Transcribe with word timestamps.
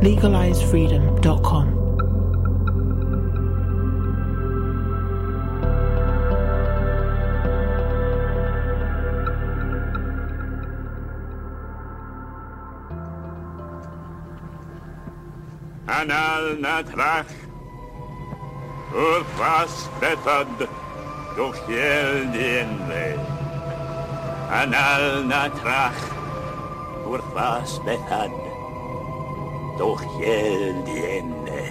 LegalizeFreedom.com. 0.00 1.66
Anal 15.88 16.60
na 16.60 16.82
trach, 16.82 17.26
was 18.94 19.88
bethod, 19.98 20.68
gochiel 21.34 22.30
dienle. 22.30 23.18
Anal 24.48 25.24
na 25.26 25.48
trach, 25.58 25.98
was 27.04 27.80
bethod, 27.80 28.47
gochiel 29.78 30.74
dienle. 30.84 31.64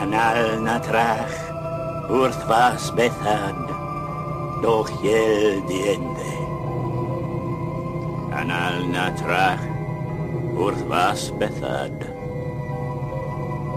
Anal 0.00 0.60
na 0.60 0.76
trach, 0.86 1.36
wrth 2.08 2.42
was 2.48 2.90
bethod, 2.96 3.64
gochiel 4.64 5.64
dienle. 5.70 6.34
Anal 8.40 8.76
na 8.94 9.06
trach, 9.20 9.64
wrth 10.56 10.84
was 10.92 11.30
bethod, 11.40 12.12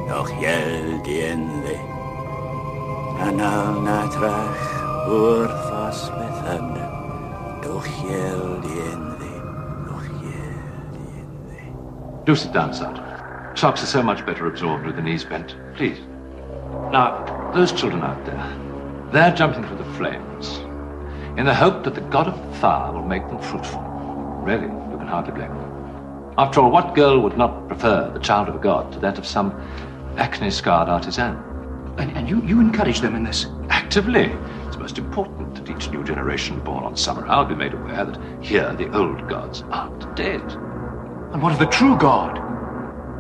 noch 0.08 0.30
jel 0.42 1.02
diende. 1.04 1.78
Anal 3.20 3.82
na 3.88 4.00
trach 4.16 4.64
wrth 5.08 5.66
was 5.72 6.00
bethad, 6.18 6.72
doch 7.64 7.88
jel 8.04 8.46
Do 12.26 12.36
sit 12.36 12.54
down, 12.54 12.74
Sergeant. 12.74 13.06
Socks 13.56 13.84
are 13.84 13.86
so 13.86 14.02
much 14.02 14.26
better 14.26 14.48
absorbed 14.48 14.86
with 14.86 14.96
the 14.96 15.02
knees 15.04 15.24
bent. 15.24 15.56
Please. 15.76 16.00
Now, 16.92 17.52
those 17.54 17.72
children 17.72 18.02
out 18.02 18.26
there, 18.26 19.12
they're 19.12 19.36
jumping 19.36 19.64
through 19.64 19.78
the 19.78 19.94
flames 19.94 20.58
in 21.38 21.46
the 21.46 21.54
hope 21.54 21.84
that 21.84 21.94
the 21.94 22.02
god 22.02 22.28
of 22.28 22.58
fire 22.58 22.92
will 22.92 23.04
make 23.04 23.28
them 23.28 23.40
fruitful. 23.40 23.82
Really, 24.44 24.64
you 24.64 24.98
can 24.98 25.06
hardly 25.08 25.34
blame 25.34 25.54
them. 25.54 26.34
After 26.38 26.62
all, 26.62 26.72
what 26.72 26.96
girl 26.96 27.20
would 27.20 27.38
not 27.38 27.68
prefer 27.68 28.10
the 28.10 28.20
child 28.20 28.50
of 28.50 28.56
a 28.56 28.60
god 28.60 28.92
to 28.94 29.00
that 29.00 29.20
of 29.20 29.26
some 29.28 29.52
acne-scarred 30.18 30.90
artisan? 30.90 31.38
And, 32.00 32.12
and 32.18 32.28
you, 32.28 32.42
you 32.42 32.60
encourage 32.60 33.02
them 33.02 33.16
in 33.16 33.24
this? 33.24 33.46
Actively. 33.70 34.36
It's 34.66 34.78
most 34.78 34.98
important 34.98 35.56
that 35.56 35.70
each 35.70 35.92
new 35.92 36.04
generation 36.04 36.60
born 36.62 36.86
on 36.86 36.96
Summerisle 36.96 37.50
be 37.50 37.56
made 37.56 37.74
aware 37.74 38.06
that 38.06 38.44
here 38.44 38.74
the 38.74 38.92
old 38.98 39.30
gods 39.30 39.64
aren't 39.70 40.16
dead. 40.16 40.42
And 41.36 41.44
what 41.44 41.52
of 41.52 41.60
the 41.60 41.66
true 41.66 41.98
God? 41.98 42.36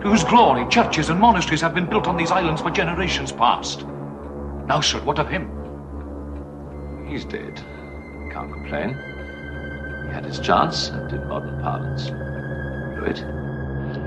To 0.01 0.09
whose 0.09 0.23
glory 0.23 0.65
churches 0.69 1.09
and 1.09 1.19
monasteries 1.19 1.59
have 1.59 1.75
been 1.75 1.85
built 1.85 2.07
on 2.07 2.15
these 2.15 2.31
islands 2.31 2.61
for 2.61 2.71
generations 2.71 3.33
past. 3.33 3.85
Now, 4.67 4.79
sir, 4.79 5.01
what 5.01 5.19
of 5.19 5.27
him? 5.27 5.51
He's 7.09 7.25
dead. 7.25 7.57
Can't 8.31 8.53
complain. 8.53 8.91
He 10.07 10.13
had 10.13 10.23
his 10.23 10.39
chance, 10.39 10.87
and 10.87 11.11
in 11.11 11.27
modern 11.27 11.61
parlance, 11.61 12.09
blew 12.09 13.03
it. 13.03 13.17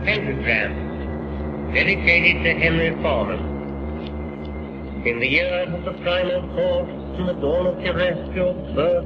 Pentagram, 0.06 1.74
dedicated 1.74 2.44
to 2.44 2.54
Henry 2.58 3.02
Farman. 3.02 3.40
In 5.04 5.20
the 5.20 5.28
years 5.28 5.68
of 5.74 5.84
the 5.84 5.92
primal 6.02 6.40
force 6.56 6.88
and 7.18 7.28
the 7.28 7.34
dawn 7.34 7.66
of 7.66 7.78
terrestrial 7.84 8.54
birth, 8.74 9.04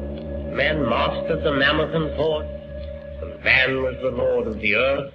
man 0.55 0.89
mastered 0.89 1.43
the 1.43 1.51
mammoth 1.51 1.93
and 1.93 2.15
horse, 2.15 2.47
and 2.47 2.62
man 3.45 3.83
was 3.83 3.97
the 4.03 4.11
lord 4.11 4.47
of 4.47 4.61
the 4.61 4.75
earth. 4.75 5.13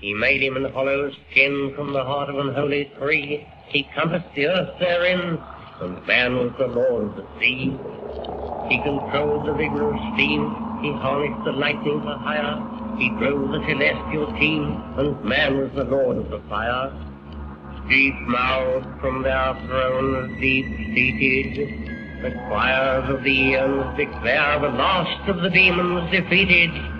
He 0.00 0.14
made 0.14 0.42
him 0.42 0.56
an 0.56 0.72
hollow 0.72 1.10
skin 1.30 1.72
from 1.74 1.92
the 1.92 2.04
heart 2.04 2.28
of 2.30 2.38
an 2.38 2.54
holy 2.54 2.90
tree. 2.98 3.46
He 3.68 3.82
compassed 3.94 4.34
the 4.34 4.46
earth 4.46 4.78
therein, 4.78 5.38
and 5.80 6.06
man 6.06 6.36
was 6.36 6.52
the 6.58 6.68
lord 6.68 7.04
of 7.04 7.16
the 7.16 7.26
sea. 7.38 7.78
He 8.68 8.78
controlled 8.78 9.46
the 9.46 9.54
vigor 9.54 9.92
of 9.92 9.96
steam. 10.14 10.54
He 10.82 10.92
harnessed 10.92 11.44
the 11.44 11.52
lightning 11.52 12.00
for 12.00 12.16
hire. 12.18 12.96
He 12.98 13.10
drove 13.10 13.50
the 13.50 13.64
celestial 13.66 14.26
team, 14.38 14.82
and 14.96 15.24
man 15.24 15.58
was 15.58 15.70
the 15.74 15.84
lord 15.84 16.16
of 16.16 16.30
the 16.30 16.40
fire. 16.48 16.92
Deep 17.88 18.14
mouthed 18.26 19.00
from 19.00 19.22
their 19.22 19.54
thrones, 19.66 20.40
deep 20.40 20.66
seated, 20.94 21.88
the 22.22 22.30
choirs 22.48 23.08
of 23.08 23.22
the 23.22 23.30
eons 23.30 23.96
declare 23.96 24.58
the 24.60 24.68
last 24.68 25.28
of 25.28 25.40
the 25.40 25.50
demons 25.50 26.10
defeated. 26.10 26.97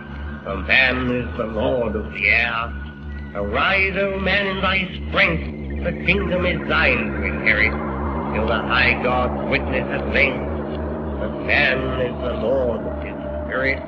For 0.48 0.56
man 0.56 1.14
is 1.14 1.36
the 1.36 1.44
lord 1.44 1.94
of 1.94 2.10
the 2.14 2.26
air. 2.26 2.72
Arise, 3.34 3.94
O 3.98 4.18
man, 4.18 4.46
in 4.46 4.62
thy 4.62 4.78
strength, 5.10 5.84
the 5.84 5.92
kingdom 6.06 6.46
is 6.46 6.66
thine 6.66 7.12
to 7.12 7.22
inherit, 7.22 7.72
till 8.34 8.46
the 8.46 8.56
high 8.56 8.98
God 9.02 9.50
witness 9.50 9.86
at 9.90 10.08
length 10.14 10.38
that 11.20 11.44
man 11.44 12.00
is 12.00 12.22
the 12.22 12.32
lord 12.40 12.80
of 12.80 13.04
his 13.04 13.14
spirit. 13.44 13.82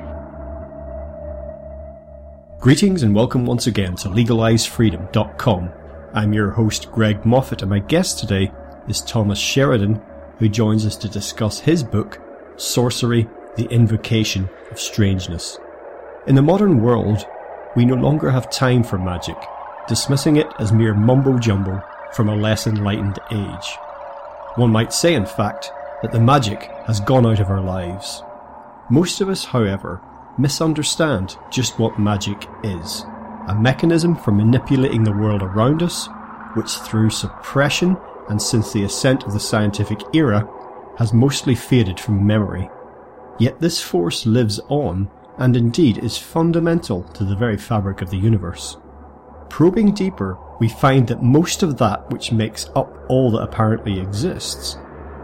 Greetings 2.59 3.01
and 3.01 3.15
welcome 3.15 3.47
once 3.47 3.65
again 3.65 3.95
to 3.95 4.09
LegalizeFreedom.com. 4.09 5.71
I'm 6.13 6.31
your 6.31 6.51
host 6.51 6.91
Greg 6.91 7.25
Moffat 7.25 7.63
and 7.63 7.71
my 7.71 7.79
guest 7.79 8.19
today 8.19 8.51
is 8.87 9.01
Thomas 9.01 9.39
Sheridan 9.39 9.99
who 10.37 10.47
joins 10.47 10.85
us 10.85 10.95
to 10.97 11.09
discuss 11.09 11.61
his 11.61 11.83
book 11.83 12.19
Sorcery, 12.55 13.27
the 13.55 13.65
Invocation 13.71 14.47
of 14.69 14.79
Strangeness. 14.79 15.57
In 16.27 16.35
the 16.35 16.41
modern 16.43 16.83
world, 16.83 17.25
we 17.75 17.83
no 17.83 17.95
longer 17.95 18.29
have 18.29 18.51
time 18.51 18.83
for 18.83 18.99
magic, 18.99 19.37
dismissing 19.87 20.35
it 20.35 20.45
as 20.59 20.71
mere 20.71 20.93
mumbo 20.93 21.39
jumbo 21.39 21.83
from 22.13 22.29
a 22.29 22.35
less 22.35 22.67
enlightened 22.67 23.17
age. 23.31 23.75
One 24.53 24.69
might 24.69 24.93
say, 24.93 25.15
in 25.15 25.25
fact, 25.25 25.71
that 26.03 26.11
the 26.11 26.19
magic 26.19 26.65
has 26.85 26.99
gone 26.99 27.25
out 27.25 27.39
of 27.39 27.49
our 27.49 27.59
lives. 27.59 28.21
Most 28.91 29.19
of 29.19 29.29
us, 29.29 29.45
however, 29.45 29.99
misunderstand 30.37 31.37
just 31.49 31.79
what 31.79 31.97
magic 31.97 32.47
is. 32.63 33.03
A 33.47 33.55
mechanism 33.59 34.15
for 34.15 34.31
manipulating 34.31 35.03
the 35.03 35.13
world 35.13 35.41
around 35.41 35.81
us, 35.81 36.07
which 36.53 36.69
through 36.69 37.09
suppression 37.09 37.97
and 38.29 38.39
since 38.39 38.71
the 38.71 38.83
ascent 38.83 39.23
of 39.23 39.33
the 39.33 39.39
scientific 39.39 39.99
era 40.13 40.47
has 40.99 41.13
mostly 41.13 41.55
faded 41.55 41.99
from 41.99 42.27
memory. 42.27 42.69
Yet 43.39 43.59
this 43.59 43.81
force 43.81 44.27
lives 44.27 44.59
on 44.69 45.09
and 45.37 45.55
indeed 45.55 45.97
is 45.97 46.17
fundamental 46.17 47.03
to 47.03 47.23
the 47.23 47.35
very 47.35 47.57
fabric 47.57 48.01
of 48.01 48.09
the 48.09 48.17
universe. 48.17 48.77
Probing 49.49 49.93
deeper, 49.93 50.37
we 50.59 50.69
find 50.69 51.07
that 51.07 51.23
most 51.23 51.63
of 51.63 51.77
that 51.77 52.09
which 52.09 52.31
makes 52.31 52.69
up 52.75 53.05
all 53.09 53.31
that 53.31 53.43
apparently 53.43 53.99
exists, 53.99 54.77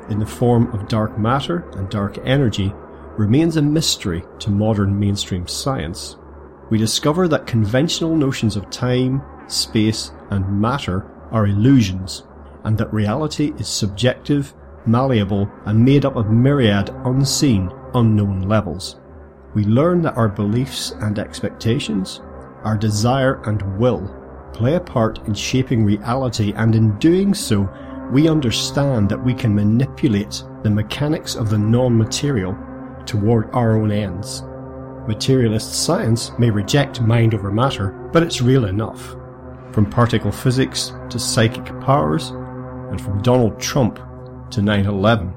in 0.09 0.19
the 0.19 0.25
form 0.25 0.73
of 0.73 0.87
dark 0.87 1.17
matter 1.17 1.69
and 1.73 1.89
dark 1.89 2.17
energy, 2.25 2.73
remains 3.17 3.57
a 3.57 3.61
mystery 3.61 4.23
to 4.39 4.49
modern 4.49 4.97
mainstream 4.99 5.47
science. 5.47 6.17
We 6.69 6.77
discover 6.77 7.27
that 7.27 7.47
conventional 7.47 8.15
notions 8.15 8.55
of 8.55 8.69
time, 8.69 9.21
space, 9.47 10.11
and 10.29 10.61
matter 10.61 11.05
are 11.31 11.47
illusions, 11.47 12.23
and 12.63 12.77
that 12.77 12.93
reality 12.93 13.53
is 13.57 13.67
subjective, 13.67 14.53
malleable, 14.85 15.49
and 15.65 15.83
made 15.83 16.05
up 16.05 16.15
of 16.15 16.29
myriad 16.29 16.89
unseen, 17.05 17.71
unknown 17.93 18.41
levels. 18.41 18.97
We 19.57 19.65
learn 19.65 20.03
that 20.03 20.15
our 20.15 20.29
beliefs 20.29 20.91
and 20.99 21.17
expectations, 21.17 22.21
our 22.63 22.77
desire 22.77 23.41
and 23.45 23.79
will, 23.79 24.07
play 24.53 24.75
a 24.75 24.79
part 24.79 25.17
in 25.27 25.33
shaping 25.33 25.83
reality, 25.83 26.53
and 26.55 26.75
in 26.75 26.95
doing 26.99 27.33
so, 27.33 27.67
we 28.11 28.29
understand 28.29 29.09
that 29.09 29.25
we 29.25 29.33
can 29.33 29.55
manipulate 29.55 30.43
the 30.61 30.69
mechanics 30.69 31.33
of 31.33 31.49
the 31.49 31.57
non 31.57 31.97
material 31.97 32.55
toward 33.07 33.49
our 33.51 33.75
own 33.75 33.91
ends. 33.91 34.43
Materialist 35.07 35.73
science 35.73 36.31
may 36.37 36.51
reject 36.51 37.01
mind 37.01 37.33
over 37.33 37.51
matter, 37.51 38.09
but 38.13 38.21
it's 38.21 38.43
real 38.43 38.65
enough. 38.65 39.15
From 39.71 39.89
particle 39.89 40.31
physics 40.31 40.93
to 41.09 41.17
psychic 41.17 41.65
powers, 41.81 42.29
and 42.91 43.01
from 43.01 43.23
Donald 43.23 43.59
Trump 43.59 43.99
to 44.51 44.61
9 44.61 44.85
11, 44.85 45.33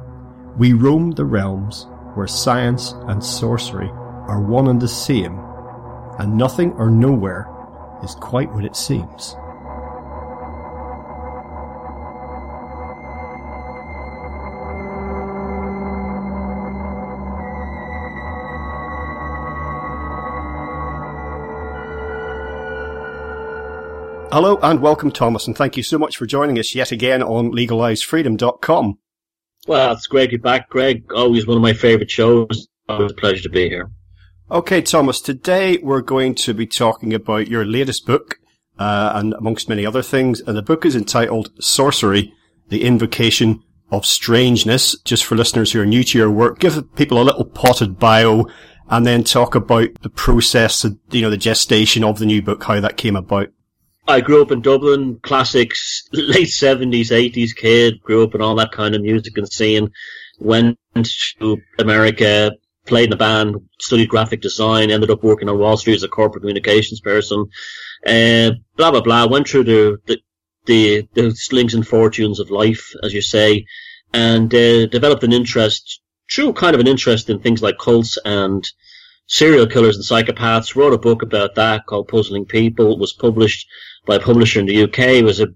we 0.59 0.75
roam 0.75 1.11
the 1.13 1.25
realms 1.25 1.87
where 2.15 2.27
science 2.27 2.93
and 3.07 3.25
sorcery 3.25 3.91
are 4.31 4.41
one 4.41 4.69
and 4.69 4.81
the 4.81 4.87
same, 4.87 5.41
and 6.21 6.39
nothing 6.39 6.71
or 6.75 6.89
nowhere 6.89 7.49
is 8.05 8.15
quite 8.15 8.51
what 8.53 8.65
it 8.65 8.77
seems. 8.77 9.35
Hello 24.33 24.61
and 24.63 24.81
welcome, 24.81 25.11
Thomas, 25.11 25.49
and 25.49 25.57
thank 25.57 25.77
you 25.77 25.83
so 25.83 25.99
much 25.99 26.17
for 26.17 26.25
joining 26.25 26.57
us 26.57 26.73
yet 26.73 26.93
again 26.93 27.21
on 27.21 27.51
legalizefreedom.com. 27.51 28.99
Well, 29.67 29.93
it's 29.93 30.07
great 30.07 30.31
to 30.31 30.39
be 30.39 30.43
back, 30.43 30.69
Greg. 30.69 31.13
Always 31.13 31.49
one 31.49 31.57
of 31.57 31.63
my 31.65 31.73
favourite 31.73 32.13
shows. 32.13 32.69
Always 32.89 33.11
a 33.11 33.15
pleasure 33.15 33.43
to 33.43 33.49
be 33.49 33.69
here. 33.69 33.91
Okay, 34.53 34.83
Thomas, 34.83 35.21
today 35.21 35.79
we're 35.79 36.01
going 36.01 36.35
to 36.35 36.53
be 36.53 36.67
talking 36.67 37.15
about 37.15 37.47
your 37.47 37.65
latest 37.65 38.05
book, 38.05 38.41
uh, 38.81 39.13
and 39.15 39.33
amongst 39.35 39.69
many 39.69 39.87
other 39.87 40.03
things, 40.03 40.41
and 40.41 40.57
the 40.57 40.63
book 40.63 40.85
is 40.85 40.97
entitled 40.97 41.53
Sorcery, 41.61 42.33
The 42.67 42.83
Invocation 42.83 43.63
of 43.93 44.05
Strangeness. 44.05 44.99
Just 45.05 45.25
for 45.25 45.37
listeners 45.37 45.71
who 45.71 45.81
are 45.81 45.87
new 45.87 46.03
to 46.03 46.19
your 46.19 46.33
work, 46.33 46.59
give 46.59 46.83
people 46.97 47.23
a 47.23 47.23
little 47.23 47.45
potted 47.45 48.01
bio 48.01 48.49
and 48.89 49.07
then 49.07 49.23
talk 49.23 49.55
about 49.55 49.91
the 50.03 50.11
process, 50.11 50.85
you 51.13 51.23
know, 51.23 51.31
the 51.31 51.37
gestation 51.37 52.03
of 52.03 52.19
the 52.19 52.27
new 52.27 52.43
book, 52.43 52.65
how 52.65 52.81
that 52.81 52.97
came 52.97 53.15
about. 53.15 53.51
I 54.09 54.21
grew 54.21 54.43
up 54.43 54.51
in 54.51 54.63
Dublin, 54.63 55.21
classics, 55.23 56.09
late 56.13 56.49
70s, 56.49 57.13
80s 57.13 57.55
kid, 57.55 58.03
grew 58.03 58.25
up 58.25 58.35
in 58.35 58.43
all 58.43 58.57
that 58.57 58.73
kind 58.73 58.97
of 58.97 59.03
music 59.03 59.39
and 59.39 59.49
scene, 59.49 59.93
went 60.41 60.77
to 61.39 61.57
America, 61.79 62.51
played 62.91 63.07
in 63.07 63.13
a 63.15 63.17
band, 63.17 63.57
studied 63.81 64.11
graphic 64.11 64.43
design, 64.43 64.91
ended 64.91 65.11
up 65.11 65.23
working 65.23 65.49
on 65.49 65.59
Wall 65.59 65.79
Street 65.79 65.95
as 65.95 66.03
a 66.03 66.09
corporate 66.09 66.43
communications 66.43 67.01
person, 67.01 67.47
uh, 68.07 68.51
blah, 68.77 68.91
blah, 68.91 69.01
blah, 69.01 69.27
went 69.27 69.49
through 69.49 69.65
the, 69.65 69.97
the, 70.07 70.19
the, 70.67 71.09
the 71.15 71.31
slings 71.31 71.73
and 71.73 71.87
fortunes 71.87 72.41
of 72.41 72.51
life, 72.51 72.93
as 73.03 73.15
you 73.15 73.23
say, 73.23 73.65
and 74.13 74.53
uh, 74.55 74.87
developed 74.87 75.25
an 75.25 75.33
interest, 75.33 76.03
true 76.29 76.53
kind 76.53 76.75
of 76.75 76.81
an 76.81 76.89
interest 76.89 77.31
in 77.31 77.39
things 77.39 77.63
like 77.63 77.79
cults 77.79 78.19
and 78.25 78.69
serial 79.27 79.67
killers 79.67 79.97
and 79.97 80.05
psychopaths. 80.05 80.75
Wrote 80.75 80.93
a 80.93 80.99
book 80.99 81.23
about 81.23 81.55
that 81.55 81.87
called 81.87 82.09
Puzzling 82.09 82.45
People. 82.45 82.93
It 82.93 82.99
was 82.99 83.13
published 83.13 83.67
by 84.05 84.17
a 84.17 84.21
publisher 84.21 84.61
in 84.61 84.67
the 84.67 84.83
UK. 84.83 84.99
It 84.99 85.25
was 85.25 85.41
a 85.41 85.55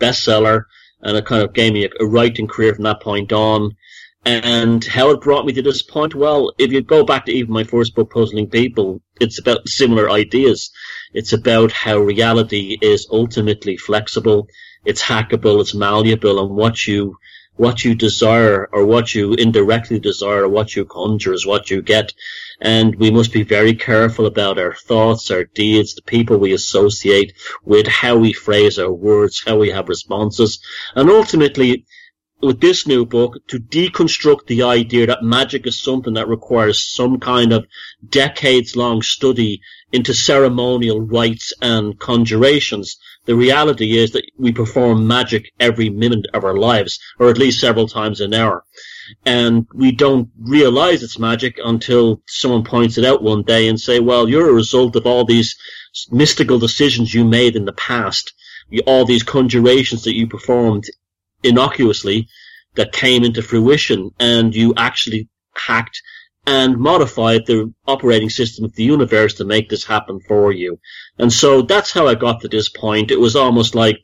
bestseller, 0.00 0.64
and 1.00 1.16
it 1.16 1.24
kind 1.24 1.42
of 1.42 1.54
gave 1.54 1.72
me 1.72 1.84
a, 1.86 1.90
a 2.00 2.06
writing 2.06 2.48
career 2.48 2.74
from 2.74 2.84
that 2.84 3.00
point 3.00 3.32
on. 3.32 3.76
And 4.24 4.84
how 4.84 5.10
it 5.10 5.20
brought 5.20 5.46
me 5.46 5.52
to 5.54 5.62
this 5.62 5.82
point, 5.82 6.14
well, 6.14 6.52
if 6.56 6.70
you 6.70 6.80
go 6.80 7.04
back 7.04 7.26
to 7.26 7.32
even 7.32 7.52
my 7.52 7.64
first 7.64 7.94
book, 7.94 8.12
Puzzling 8.12 8.48
People, 8.48 9.02
it's 9.20 9.40
about 9.40 9.68
similar 9.68 10.08
ideas. 10.10 10.70
It's 11.12 11.32
about 11.32 11.72
how 11.72 11.98
reality 11.98 12.78
is 12.80 13.08
ultimately 13.10 13.76
flexible, 13.76 14.46
it's 14.84 15.02
hackable, 15.02 15.60
it's 15.60 15.74
malleable, 15.74 16.38
and 16.40 16.54
what 16.54 16.86
you 16.86 17.16
what 17.56 17.84
you 17.84 17.94
desire 17.94 18.68
or 18.72 18.86
what 18.86 19.14
you 19.14 19.34
indirectly 19.34 19.98
desire 19.98 20.44
or 20.44 20.48
what 20.48 20.74
you 20.74 20.84
conjure 20.84 21.34
is 21.34 21.46
what 21.46 21.70
you 21.70 21.82
get. 21.82 22.12
And 22.60 22.94
we 22.96 23.10
must 23.10 23.32
be 23.32 23.42
very 23.42 23.74
careful 23.74 24.26
about 24.26 24.58
our 24.58 24.74
thoughts, 24.74 25.30
our 25.30 25.44
deeds, 25.44 25.94
the 25.94 26.02
people 26.02 26.38
we 26.38 26.54
associate 26.54 27.34
with, 27.64 27.86
how 27.86 28.16
we 28.16 28.32
phrase 28.32 28.78
our 28.78 28.90
words, 28.90 29.42
how 29.44 29.58
we 29.58 29.70
have 29.70 29.88
responses. 29.88 30.60
And 30.94 31.10
ultimately, 31.10 31.84
with 32.42 32.60
this 32.60 32.86
new 32.86 33.06
book, 33.06 33.36
to 33.48 33.58
deconstruct 33.58 34.46
the 34.46 34.62
idea 34.62 35.06
that 35.06 35.22
magic 35.22 35.66
is 35.66 35.80
something 35.80 36.14
that 36.14 36.28
requires 36.28 36.82
some 36.82 37.20
kind 37.20 37.52
of 37.52 37.66
decades 38.08 38.76
long 38.76 39.02
study 39.02 39.60
into 39.92 40.12
ceremonial 40.12 41.00
rites 41.00 41.52
and 41.62 41.98
conjurations 41.98 42.98
the 43.24 43.36
reality 43.36 43.96
is 43.98 44.10
that 44.12 44.24
we 44.36 44.50
perform 44.50 45.06
magic 45.06 45.52
every 45.60 45.90
minute 45.90 46.26
of 46.34 46.42
our 46.42 46.56
lives, 46.56 46.98
or 47.20 47.28
at 47.28 47.38
least 47.38 47.60
several 47.60 47.86
times 47.86 48.20
an 48.20 48.34
hour. 48.34 48.64
And 49.24 49.66
we 49.72 49.92
don't 49.92 50.30
realize 50.40 51.02
it's 51.02 51.20
magic 51.20 51.60
until 51.64 52.20
someone 52.26 52.64
points 52.64 52.98
it 52.98 53.04
out 53.04 53.22
one 53.22 53.42
day 53.42 53.68
and 53.68 53.78
say, 53.78 54.00
well, 54.00 54.28
you're 54.28 54.50
a 54.50 54.54
result 54.54 54.96
of 54.96 55.06
all 55.06 55.24
these 55.24 55.56
mystical 56.10 56.58
decisions 56.58 57.14
you 57.14 57.24
made 57.24 57.54
in 57.54 57.64
the 57.64 57.72
past, 57.72 58.32
all 58.86 59.04
these 59.04 59.22
conjurations 59.22 60.02
that 60.04 60.16
you 60.16 60.26
performed 60.26 60.84
innocuously 61.42 62.28
that 62.74 62.92
came 62.92 63.24
into 63.24 63.42
fruition 63.42 64.10
and 64.18 64.54
you 64.54 64.74
actually 64.76 65.28
hacked 65.56 66.02
and 66.46 66.78
modified 66.78 67.46
the 67.46 67.72
operating 67.86 68.30
system 68.30 68.64
of 68.64 68.74
the 68.74 68.82
universe 68.82 69.34
to 69.34 69.44
make 69.44 69.68
this 69.68 69.84
happen 69.84 70.18
for 70.26 70.50
you. 70.52 70.78
And 71.18 71.32
so 71.32 71.62
that's 71.62 71.92
how 71.92 72.08
I 72.08 72.14
got 72.14 72.40
to 72.40 72.48
this 72.48 72.68
point. 72.68 73.10
It 73.10 73.20
was 73.20 73.36
almost 73.36 73.74
like 73.74 73.98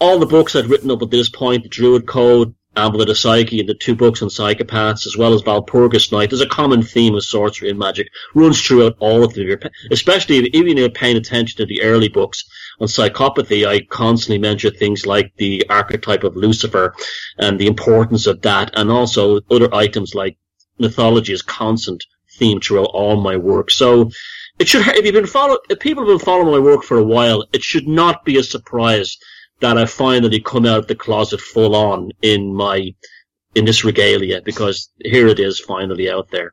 all 0.00 0.18
the 0.18 0.26
books 0.26 0.54
I'd 0.54 0.66
written 0.66 0.90
up 0.90 1.02
at 1.02 1.10
this 1.10 1.30
point, 1.30 1.62
the 1.62 1.68
Druid 1.68 2.06
Code, 2.06 2.54
Anvil 2.76 3.02
of 3.02 3.18
Psyche, 3.18 3.60
and 3.60 3.68
the 3.68 3.74
two 3.74 3.94
books 3.94 4.22
on 4.22 4.28
psychopaths, 4.28 5.06
as 5.06 5.16
well 5.16 5.34
as 5.34 5.42
Walpurgis 5.42 6.10
Night, 6.10 6.30
there's 6.30 6.40
a 6.40 6.46
common 6.46 6.82
theme 6.82 7.14
of 7.14 7.24
sorcery 7.24 7.70
and 7.70 7.78
magic, 7.78 8.08
runs 8.34 8.60
throughout 8.60 8.96
all 8.98 9.24
of 9.24 9.34
them. 9.34 9.58
Especially 9.90 10.38
if, 10.38 10.46
even 10.54 10.72
if 10.72 10.78
you're 10.78 10.90
paying 10.90 11.16
attention 11.16 11.58
to 11.58 11.66
the 11.66 11.82
early 11.82 12.08
books 12.08 12.44
on 12.80 12.88
psychopathy, 12.88 13.66
I 13.66 13.80
constantly 13.82 14.38
mention 14.38 14.74
things 14.74 15.06
like 15.06 15.32
the 15.36 15.64
archetype 15.68 16.24
of 16.24 16.36
Lucifer 16.36 16.94
and 17.38 17.58
the 17.58 17.66
importance 17.66 18.26
of 18.26 18.40
that, 18.42 18.70
and 18.74 18.90
also 18.90 19.40
other 19.50 19.74
items 19.74 20.14
like 20.14 20.36
mythology 20.78 21.32
is 21.32 21.42
constant 21.42 22.04
theme 22.38 22.60
throughout 22.60 22.90
all 22.92 23.20
my 23.20 23.36
work. 23.36 23.70
So 23.70 24.10
it 24.58 24.68
should, 24.68 24.86
if 24.86 25.04
you've 25.04 25.14
been 25.14 25.26
follow, 25.26 25.58
if 25.68 25.78
people 25.78 26.04
have 26.04 26.18
been 26.18 26.24
following 26.24 26.52
my 26.52 26.58
work 26.58 26.82
for 26.82 26.98
a 26.98 27.04
while, 27.04 27.44
it 27.52 27.62
should 27.62 27.86
not 27.86 28.24
be 28.24 28.38
a 28.38 28.42
surprise 28.42 29.16
that 29.62 29.78
I 29.78 29.86
finally 29.86 30.40
come 30.40 30.66
out 30.66 30.78
of 30.80 30.86
the 30.86 30.94
closet 30.94 31.40
full 31.40 31.74
on 31.74 32.10
in 32.20 32.54
my, 32.54 32.94
in 33.54 33.64
this 33.64 33.84
regalia, 33.84 34.42
because 34.42 34.90
here 35.00 35.26
it 35.28 35.40
is 35.40 35.58
finally 35.58 36.10
out 36.10 36.30
there. 36.30 36.52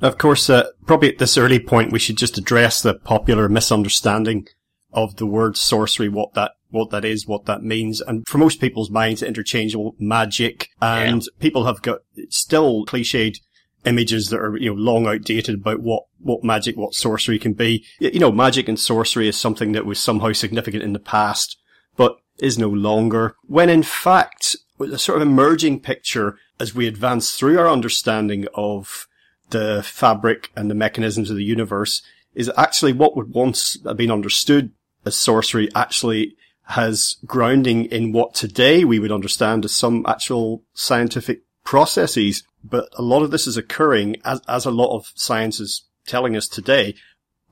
Of 0.00 0.18
course, 0.18 0.50
uh, 0.50 0.68
probably 0.86 1.10
at 1.10 1.18
this 1.18 1.38
early 1.38 1.60
point, 1.60 1.92
we 1.92 1.98
should 1.98 2.18
just 2.18 2.36
address 2.36 2.82
the 2.82 2.94
popular 2.94 3.48
misunderstanding 3.48 4.48
of 4.92 5.16
the 5.16 5.26
word 5.26 5.56
sorcery, 5.56 6.08
what 6.08 6.34
that 6.34 6.52
what 6.70 6.90
that 6.90 7.04
is, 7.04 7.26
what 7.26 7.46
that 7.46 7.62
means. 7.62 8.00
And 8.00 8.26
for 8.26 8.38
most 8.38 8.60
people's 8.60 8.90
minds, 8.90 9.22
interchangeable 9.22 9.94
magic 9.98 10.68
and 10.82 11.22
yeah. 11.22 11.40
people 11.40 11.64
have 11.64 11.80
got 11.80 12.00
still 12.28 12.84
cliched 12.84 13.38
images 13.84 14.30
that 14.30 14.40
are, 14.40 14.56
you 14.56 14.74
know, 14.74 14.80
long 14.80 15.06
outdated 15.06 15.54
about 15.54 15.80
what, 15.80 16.04
what 16.18 16.42
magic, 16.44 16.76
what 16.76 16.92
sorcery 16.92 17.38
can 17.38 17.52
be. 17.52 17.84
You 18.00 18.18
know, 18.18 18.32
magic 18.32 18.68
and 18.68 18.78
sorcery 18.78 19.28
is 19.28 19.36
something 19.36 19.72
that 19.72 19.86
was 19.86 19.98
somehow 19.98 20.32
significant 20.32 20.82
in 20.82 20.92
the 20.92 20.98
past, 20.98 21.56
but 21.96 22.18
is 22.38 22.58
no 22.58 22.68
longer. 22.68 23.34
When 23.46 23.70
in 23.70 23.82
fact, 23.82 24.56
a 24.80 24.98
sort 24.98 25.20
of 25.20 25.28
emerging 25.28 25.80
picture 25.80 26.38
as 26.60 26.74
we 26.74 26.86
advance 26.86 27.32
through 27.32 27.58
our 27.58 27.68
understanding 27.68 28.46
of 28.54 29.06
the 29.50 29.82
fabric 29.82 30.50
and 30.56 30.70
the 30.70 30.74
mechanisms 30.74 31.30
of 31.30 31.36
the 31.36 31.44
universe 31.44 32.02
is 32.34 32.50
actually 32.56 32.92
what 32.92 33.16
would 33.16 33.32
once 33.32 33.78
have 33.84 33.96
been 33.96 34.10
understood 34.10 34.72
as 35.04 35.16
sorcery 35.16 35.68
actually 35.74 36.36
has 36.64 37.16
grounding 37.24 37.84
in 37.86 38.12
what 38.12 38.34
today 38.34 38.84
we 38.84 38.98
would 38.98 39.12
understand 39.12 39.64
as 39.64 39.72
some 39.72 40.04
actual 40.06 40.64
scientific 40.74 41.42
processes. 41.64 42.42
But 42.64 42.88
a 42.96 43.02
lot 43.02 43.22
of 43.22 43.30
this 43.30 43.46
is 43.46 43.56
occurring 43.56 44.16
as, 44.24 44.40
as 44.48 44.66
a 44.66 44.70
lot 44.70 44.94
of 44.94 45.12
science 45.14 45.60
is 45.60 45.84
telling 46.06 46.36
us 46.36 46.48
today 46.48 46.94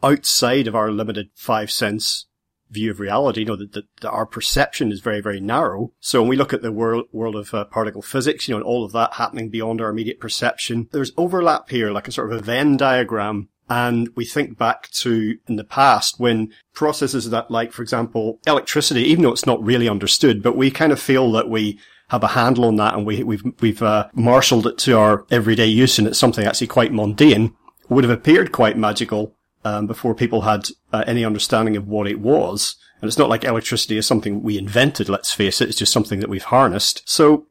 outside 0.02 0.66
of 0.66 0.74
our 0.74 0.90
limited 0.90 1.30
five 1.34 1.70
sense 1.70 2.26
view 2.70 2.90
of 2.90 3.00
reality. 3.00 3.40
You 3.40 3.46
know, 3.46 3.56
that, 3.56 3.72
that, 3.72 3.84
that, 4.00 4.10
our 4.10 4.26
perception 4.26 4.92
is 4.92 5.00
very, 5.00 5.20
very 5.20 5.40
narrow. 5.40 5.92
So 6.00 6.20
when 6.20 6.28
we 6.28 6.36
look 6.36 6.52
at 6.52 6.62
the 6.62 6.72
world, 6.72 7.06
world 7.12 7.36
of 7.36 7.54
uh, 7.54 7.64
particle 7.64 8.02
physics, 8.02 8.48
you 8.48 8.54
know, 8.54 8.58
and 8.58 8.66
all 8.66 8.84
of 8.84 8.92
that 8.92 9.14
happening 9.14 9.50
beyond 9.50 9.80
our 9.80 9.90
immediate 9.90 10.20
perception, 10.20 10.88
there's 10.92 11.12
overlap 11.16 11.70
here, 11.70 11.90
like 11.90 12.08
a 12.08 12.12
sort 12.12 12.32
of 12.32 12.38
a 12.38 12.42
Venn 12.42 12.76
diagram 12.76 13.48
and 13.68 14.10
we 14.14 14.24
think 14.24 14.58
back 14.58 14.90
to 14.90 15.38
in 15.46 15.56
the 15.56 15.64
past 15.64 16.20
when 16.20 16.52
processes 16.74 17.30
that 17.30 17.50
like, 17.50 17.72
for 17.72 17.82
example, 17.82 18.38
electricity, 18.46 19.02
even 19.04 19.22
though 19.22 19.32
it's 19.32 19.46
not 19.46 19.64
really 19.64 19.88
understood, 19.88 20.42
but 20.42 20.56
we 20.56 20.70
kind 20.70 20.92
of 20.92 21.00
feel 21.00 21.32
that 21.32 21.48
we 21.48 21.78
have 22.08 22.22
a 22.22 22.28
handle 22.28 22.66
on 22.66 22.76
that 22.76 22.94
and 22.94 23.06
we, 23.06 23.22
we've, 23.22 23.42
we've, 23.60 23.82
uh, 23.82 24.08
marshaled 24.12 24.66
it 24.66 24.76
to 24.78 24.98
our 24.98 25.24
everyday 25.30 25.66
use 25.66 25.98
and 25.98 26.06
it's 26.06 26.18
something 26.18 26.46
actually 26.46 26.66
quite 26.66 26.92
mundane, 26.92 27.54
would 27.88 28.04
have 28.04 28.10
appeared 28.10 28.52
quite 28.52 28.76
magical, 28.76 29.34
um, 29.64 29.86
before 29.86 30.14
people 30.14 30.42
had 30.42 30.68
uh, 30.92 31.04
any 31.06 31.24
understanding 31.24 31.76
of 31.76 31.86
what 31.86 32.06
it 32.06 32.20
was. 32.20 32.76
And 33.00 33.08
it's 33.08 33.18
not 33.18 33.28
like 33.28 33.44
electricity 33.44 33.96
is 33.96 34.06
something 34.06 34.42
we 34.42 34.58
invented, 34.58 35.08
let's 35.08 35.32
face 35.32 35.60
it. 35.60 35.68
It's 35.68 35.78
just 35.78 35.92
something 35.92 36.20
that 36.20 36.30
we've 36.30 36.44
harnessed. 36.44 37.02
So 37.06 37.46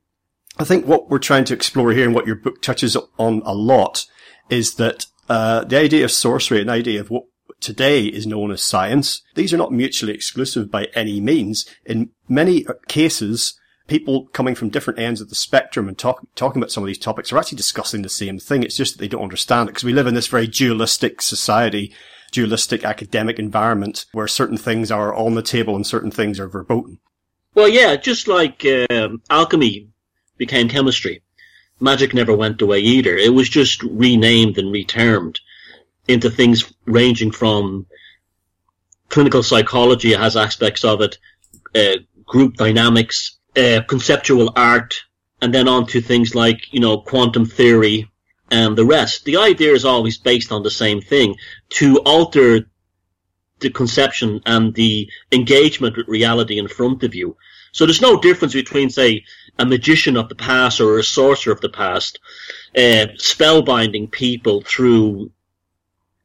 I 0.57 0.63
think 0.63 0.85
what 0.85 1.09
we're 1.09 1.19
trying 1.19 1.45
to 1.45 1.53
explore 1.53 1.91
here 1.91 2.05
and 2.05 2.15
what 2.15 2.27
your 2.27 2.35
book 2.35 2.61
touches 2.61 2.95
on 3.17 3.41
a 3.45 3.53
lot 3.53 4.05
is 4.49 4.75
that 4.75 5.05
uh, 5.29 5.63
the 5.63 5.77
idea 5.77 6.05
of 6.05 6.11
sorcery 6.11 6.59
and 6.59 6.69
the 6.69 6.73
idea 6.73 6.99
of 6.99 7.09
what 7.09 7.25
today 7.59 8.05
is 8.05 8.27
known 8.27 8.51
as 8.51 8.61
science, 8.61 9.21
these 9.35 9.53
are 9.53 9.57
not 9.57 9.71
mutually 9.71 10.13
exclusive 10.13 10.69
by 10.69 10.87
any 10.95 11.19
means. 11.21 11.65
In 11.85 12.09
many 12.27 12.65
cases, 12.87 13.59
people 13.87 14.27
coming 14.27 14.55
from 14.55 14.69
different 14.69 14.99
ends 14.99 15.21
of 15.21 15.29
the 15.29 15.35
spectrum 15.35 15.87
and 15.87 15.97
talk, 15.97 16.25
talking 16.35 16.61
about 16.61 16.71
some 16.71 16.83
of 16.83 16.87
these 16.87 16.97
topics 16.97 17.31
are 17.31 17.37
actually 17.37 17.57
discussing 17.57 18.01
the 18.01 18.09
same 18.09 18.39
thing. 18.39 18.63
It's 18.63 18.77
just 18.77 18.93
that 18.93 18.99
they 18.99 19.07
don't 19.07 19.23
understand 19.23 19.69
it 19.69 19.73
because 19.73 19.83
we 19.83 19.93
live 19.93 20.07
in 20.07 20.13
this 20.13 20.27
very 20.27 20.47
dualistic 20.47 21.21
society, 21.21 21.93
dualistic 22.31 22.83
academic 22.83 23.39
environment 23.39 24.05
where 24.13 24.27
certain 24.27 24.57
things 24.57 24.91
are 24.91 25.13
on 25.13 25.35
the 25.35 25.41
table 25.41 25.75
and 25.75 25.85
certain 25.85 26.11
things 26.11 26.39
are 26.39 26.47
verboten. 26.47 26.99
Well, 27.55 27.67
yeah, 27.67 27.95
just 27.97 28.27
like 28.27 28.65
um, 28.89 29.21
alchemy 29.29 29.89
became 30.37 30.69
chemistry 30.69 31.21
magic 31.83 32.13
never 32.13 32.35
went 32.35 32.61
away 32.61 32.79
either. 32.79 33.15
It 33.15 33.33
was 33.33 33.49
just 33.49 33.83
renamed 33.83 34.57
and 34.57 34.73
retermed 34.73 35.37
into 36.07 36.29
things 36.29 36.73
ranging 36.85 37.31
from 37.31 37.85
clinical 39.09 39.43
psychology 39.43 40.13
has 40.13 40.35
aspects 40.35 40.83
of 40.83 41.01
it, 41.01 41.17
uh, 41.75 42.01
group 42.25 42.55
dynamics, 42.55 43.37
uh, 43.57 43.81
conceptual 43.87 44.51
art, 44.55 45.03
and 45.41 45.53
then 45.53 45.67
on 45.67 45.85
to 45.87 46.01
things 46.01 46.35
like, 46.35 46.71
you 46.71 46.79
know, 46.79 46.99
quantum 46.99 47.45
theory 47.45 48.09
and 48.49 48.77
the 48.77 48.85
rest. 48.85 49.25
The 49.25 49.37
idea 49.37 49.73
is 49.73 49.85
always 49.85 50.17
based 50.17 50.51
on 50.51 50.63
the 50.63 50.71
same 50.71 51.01
thing 51.01 51.35
to 51.69 51.97
alter 51.99 52.69
the 53.59 53.69
conception 53.69 54.41
and 54.45 54.73
the 54.73 55.09
engagement 55.31 55.97
with 55.97 56.07
reality 56.07 56.59
in 56.59 56.67
front 56.67 57.03
of 57.03 57.15
you. 57.15 57.35
So 57.71 57.85
there's 57.85 58.01
no 58.01 58.19
difference 58.19 58.53
between, 58.53 58.89
say, 58.89 59.25
a 59.57 59.65
magician 59.65 60.15
of 60.17 60.29
the 60.29 60.35
past 60.35 60.79
or 60.79 60.99
a 60.99 61.03
sorcerer 61.03 61.53
of 61.53 61.61
the 61.61 61.69
past, 61.69 62.19
uh, 62.75 63.07
spellbinding 63.17 64.11
people 64.11 64.61
through 64.61 65.31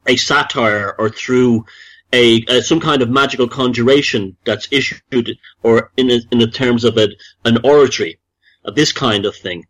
a 0.07 0.17
satire 0.17 0.95
or 0.99 1.11
through 1.11 1.65
a, 2.13 2.45
a, 2.49 2.63
some 2.63 2.81
kind 2.81 3.03
of 3.03 3.11
magical 3.11 3.49
conjuration 3.49 4.37
that's 4.45 4.69
issued 4.71 5.39
or 5.63 5.93
in 5.97 6.11
a, 6.11 6.21
in 6.31 6.39
the 6.39 6.47
terms 6.47 6.85
of 6.85 6.97
a, 6.97 7.09
an 7.45 7.59
oratory, 7.65 8.19
of 8.65 8.75
this 8.75 8.93
kind 8.93 9.27
of 9.27 9.37
thing, 9.37 9.67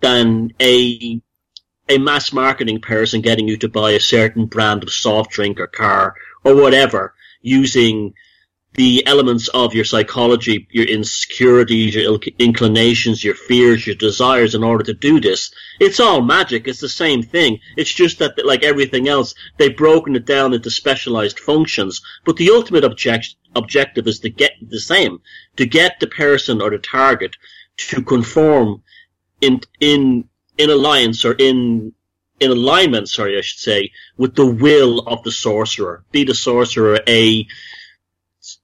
than 0.00 0.52
a 0.60 1.20
a 1.88 1.98
mass 1.98 2.32
marketing 2.32 2.80
person 2.80 3.20
getting 3.20 3.46
you 3.46 3.56
to 3.56 3.68
buy 3.68 3.92
a 3.92 4.00
certain 4.00 4.46
brand 4.46 4.82
of 4.82 4.90
soft 4.90 5.30
drink 5.30 5.60
or 5.60 5.68
car 5.68 6.14
or 6.44 6.54
whatever 6.56 7.14
using 7.42 8.12
the 8.76 9.06
elements 9.06 9.48
of 9.48 9.74
your 9.74 9.84
psychology, 9.84 10.68
your 10.70 10.84
insecurities, 10.84 11.94
your 11.94 12.18
inclinations, 12.38 13.24
your 13.24 13.34
fears, 13.34 13.86
your 13.86 13.96
desires 13.96 14.54
in 14.54 14.62
order 14.62 14.84
to 14.84 14.92
do 14.92 15.18
this. 15.18 15.50
It's 15.80 15.98
all 15.98 16.20
magic. 16.20 16.68
It's 16.68 16.80
the 16.80 16.88
same 16.88 17.22
thing. 17.22 17.58
It's 17.76 17.92
just 17.92 18.18
that, 18.18 18.44
like 18.44 18.62
everything 18.62 19.08
else, 19.08 19.34
they've 19.56 19.76
broken 19.76 20.14
it 20.14 20.26
down 20.26 20.52
into 20.52 20.70
specialized 20.70 21.40
functions. 21.40 22.02
But 22.26 22.36
the 22.36 22.50
ultimate 22.50 22.84
object, 22.84 23.36
objective 23.54 24.06
is 24.06 24.20
to 24.20 24.28
get 24.28 24.52
the 24.60 24.80
same, 24.80 25.20
to 25.56 25.64
get 25.64 25.98
the 25.98 26.06
person 26.06 26.60
or 26.60 26.70
the 26.70 26.78
target 26.78 27.36
to 27.78 28.02
conform 28.02 28.82
in, 29.40 29.60
in, 29.80 30.28
in 30.58 30.70
alliance 30.70 31.24
or 31.24 31.32
in 31.32 31.92
in 32.38 32.50
alignment, 32.50 33.08
sorry, 33.08 33.38
I 33.38 33.40
should 33.40 33.60
say, 33.60 33.92
with 34.18 34.34
the 34.34 34.44
will 34.44 34.98
of 35.00 35.22
the 35.22 35.32
sorcerer. 35.32 36.04
Be 36.12 36.24
the 36.24 36.34
sorcerer 36.34 37.00
a 37.08 37.46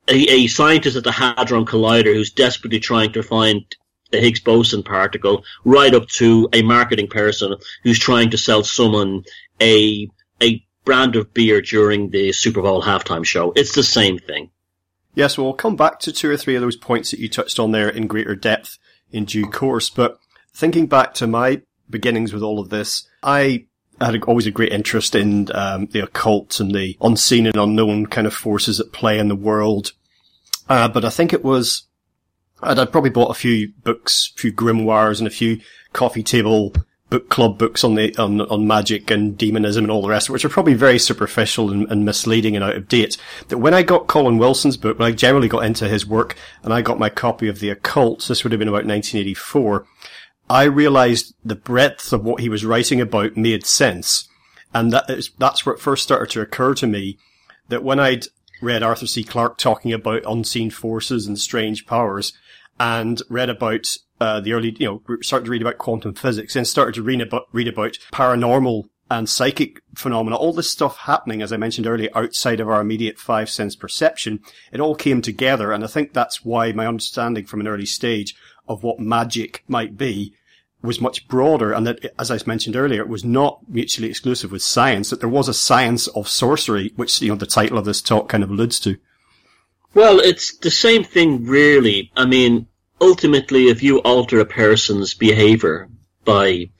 a, 0.08 0.14
a 0.14 0.46
scientist 0.46 0.96
at 0.96 1.04
the 1.04 1.12
Hadron 1.12 1.66
Collider 1.66 2.14
who's 2.14 2.30
desperately 2.30 2.80
trying 2.80 3.12
to 3.12 3.22
find 3.22 3.64
the 4.10 4.20
Higgs 4.20 4.40
boson 4.40 4.82
particle, 4.82 5.44
right 5.64 5.94
up 5.94 6.06
to 6.08 6.48
a 6.52 6.62
marketing 6.62 7.08
person 7.08 7.56
who's 7.82 7.98
trying 7.98 8.30
to 8.30 8.38
sell 8.38 8.62
someone 8.62 9.24
a 9.60 10.08
a 10.40 10.64
brand 10.84 11.16
of 11.16 11.32
beer 11.32 11.62
during 11.62 12.10
the 12.10 12.32
Super 12.32 12.62
Bowl 12.62 12.82
halftime 12.82 13.24
show. 13.24 13.52
It's 13.56 13.74
the 13.74 13.82
same 13.82 14.18
thing. 14.18 14.50
Yes, 15.14 15.36
well, 15.36 15.46
we'll 15.46 15.54
come 15.54 15.76
back 15.76 15.98
to 16.00 16.12
two 16.12 16.30
or 16.30 16.36
three 16.36 16.54
of 16.54 16.62
those 16.62 16.76
points 16.76 17.10
that 17.10 17.20
you 17.20 17.28
touched 17.28 17.58
on 17.58 17.72
there 17.72 17.88
in 17.88 18.06
greater 18.06 18.34
depth 18.34 18.78
in 19.10 19.24
due 19.24 19.46
course. 19.46 19.90
But 19.90 20.18
thinking 20.54 20.86
back 20.86 21.14
to 21.14 21.26
my 21.26 21.62
beginnings 21.88 22.32
with 22.32 22.42
all 22.42 22.58
of 22.58 22.70
this, 22.70 23.08
I 23.22 23.66
had 24.04 24.22
always 24.24 24.46
a 24.46 24.50
great 24.50 24.72
interest 24.72 25.14
in 25.14 25.48
um, 25.54 25.86
the 25.86 26.00
occult 26.00 26.60
and 26.60 26.74
the 26.74 26.96
unseen 27.00 27.46
and 27.46 27.56
unknown 27.56 28.06
kind 28.06 28.26
of 28.26 28.34
forces 28.34 28.80
at 28.80 28.92
play 28.92 29.18
in 29.18 29.28
the 29.28 29.36
world. 29.36 29.92
Uh, 30.68 30.88
but 30.88 31.04
I 31.04 31.10
think 31.10 31.32
it 31.32 31.44
was, 31.44 31.84
I'd, 32.62 32.78
I'd, 32.78 32.92
probably 32.92 33.10
bought 33.10 33.30
a 33.30 33.34
few 33.34 33.72
books, 33.82 34.32
a 34.34 34.40
few 34.40 34.52
grimoires 34.52 35.18
and 35.18 35.26
a 35.26 35.30
few 35.30 35.60
coffee 35.92 36.22
table 36.22 36.74
book 37.12 37.28
club 37.28 37.58
books 37.58 37.84
on 37.84 37.94
the, 37.94 38.16
on, 38.16 38.40
on 38.40 38.66
magic 38.66 39.10
and 39.10 39.36
demonism 39.36 39.84
and 39.84 39.90
all 39.90 40.00
the 40.00 40.08
rest, 40.08 40.30
which 40.30 40.46
are 40.46 40.48
probably 40.48 40.72
very 40.72 40.98
superficial 40.98 41.70
and, 41.70 41.86
and 41.92 42.06
misleading 42.06 42.56
and 42.56 42.64
out 42.64 42.74
of 42.74 42.88
date. 42.88 43.18
That 43.48 43.58
when 43.58 43.74
I 43.74 43.82
got 43.82 44.06
Colin 44.06 44.38
Wilson's 44.38 44.78
book, 44.78 44.98
when 44.98 45.08
I 45.08 45.12
generally 45.12 45.48
got 45.48 45.66
into 45.66 45.88
his 45.88 46.06
work 46.06 46.36
and 46.62 46.72
I 46.72 46.80
got 46.80 46.98
my 46.98 47.10
copy 47.10 47.48
of 47.48 47.60
the 47.60 47.68
occult, 47.68 48.26
this 48.26 48.42
would 48.42 48.52
have 48.52 48.58
been 48.58 48.68
about 48.68 48.86
1984, 48.86 49.84
I 50.52 50.64
realized 50.64 51.34
the 51.42 51.54
breadth 51.54 52.12
of 52.12 52.24
what 52.24 52.40
he 52.40 52.50
was 52.50 52.62
writing 52.62 53.00
about 53.00 53.38
made 53.38 53.64
sense. 53.64 54.28
And 54.74 54.92
that 54.92 55.08
is, 55.08 55.30
that's 55.38 55.64
what 55.64 55.80
first 55.80 56.02
started 56.02 56.28
to 56.32 56.42
occur 56.42 56.74
to 56.74 56.86
me 56.86 57.16
that 57.70 57.82
when 57.82 57.98
I'd 57.98 58.26
read 58.60 58.82
Arthur 58.82 59.06
C. 59.06 59.24
Clarke 59.24 59.56
talking 59.56 59.94
about 59.94 60.30
unseen 60.30 60.68
forces 60.68 61.26
and 61.26 61.38
strange 61.38 61.86
powers 61.86 62.34
and 62.78 63.22
read 63.30 63.48
about 63.48 63.86
uh, 64.20 64.40
the 64.40 64.52
early, 64.52 64.76
you 64.78 64.86
know, 64.86 65.16
started 65.22 65.46
to 65.46 65.50
read 65.50 65.62
about 65.62 65.78
quantum 65.78 66.12
physics 66.12 66.54
and 66.54 66.68
started 66.68 66.96
to 66.96 67.02
read 67.02 67.22
about, 67.22 67.46
read 67.52 67.68
about 67.68 67.96
paranormal 68.12 68.90
and 69.10 69.30
psychic 69.30 69.80
phenomena, 69.94 70.36
all 70.36 70.52
this 70.52 70.70
stuff 70.70 70.98
happening, 70.98 71.40
as 71.40 71.50
I 71.50 71.56
mentioned 71.56 71.86
earlier, 71.86 72.10
outside 72.14 72.60
of 72.60 72.68
our 72.68 72.82
immediate 72.82 73.18
five 73.18 73.48
sense 73.48 73.74
perception, 73.74 74.40
it 74.70 74.80
all 74.80 74.94
came 74.94 75.22
together. 75.22 75.72
And 75.72 75.82
I 75.82 75.86
think 75.86 76.12
that's 76.12 76.44
why 76.44 76.72
my 76.72 76.86
understanding 76.86 77.46
from 77.46 77.60
an 77.60 77.68
early 77.68 77.86
stage 77.86 78.36
of 78.68 78.82
what 78.82 79.00
magic 79.00 79.64
might 79.66 79.96
be 79.96 80.34
was 80.82 81.00
much 81.00 81.28
broader 81.28 81.72
and 81.72 81.86
that, 81.86 82.12
as 82.18 82.30
I 82.30 82.38
mentioned 82.46 82.76
earlier, 82.76 83.02
it 83.02 83.08
was 83.08 83.24
not 83.24 83.60
mutually 83.68 84.08
exclusive 84.08 84.50
with 84.50 84.62
science, 84.62 85.10
that 85.10 85.20
there 85.20 85.28
was 85.28 85.48
a 85.48 85.54
science 85.54 86.08
of 86.08 86.28
sorcery, 86.28 86.92
which, 86.96 87.22
you 87.22 87.28
know, 87.28 87.36
the 87.36 87.46
title 87.46 87.78
of 87.78 87.84
this 87.84 88.02
talk 88.02 88.28
kind 88.28 88.42
of 88.42 88.50
alludes 88.50 88.80
to. 88.80 88.98
Well, 89.94 90.20
it's 90.20 90.56
the 90.58 90.70
same 90.70 91.04
thing, 91.04 91.44
really. 91.44 92.10
I 92.16 92.24
mean, 92.24 92.66
ultimately, 93.00 93.68
if 93.68 93.82
you 93.82 93.98
alter 93.98 94.40
a 94.40 94.46
person's 94.46 95.14
behavior 95.14 95.88
by 96.24 96.70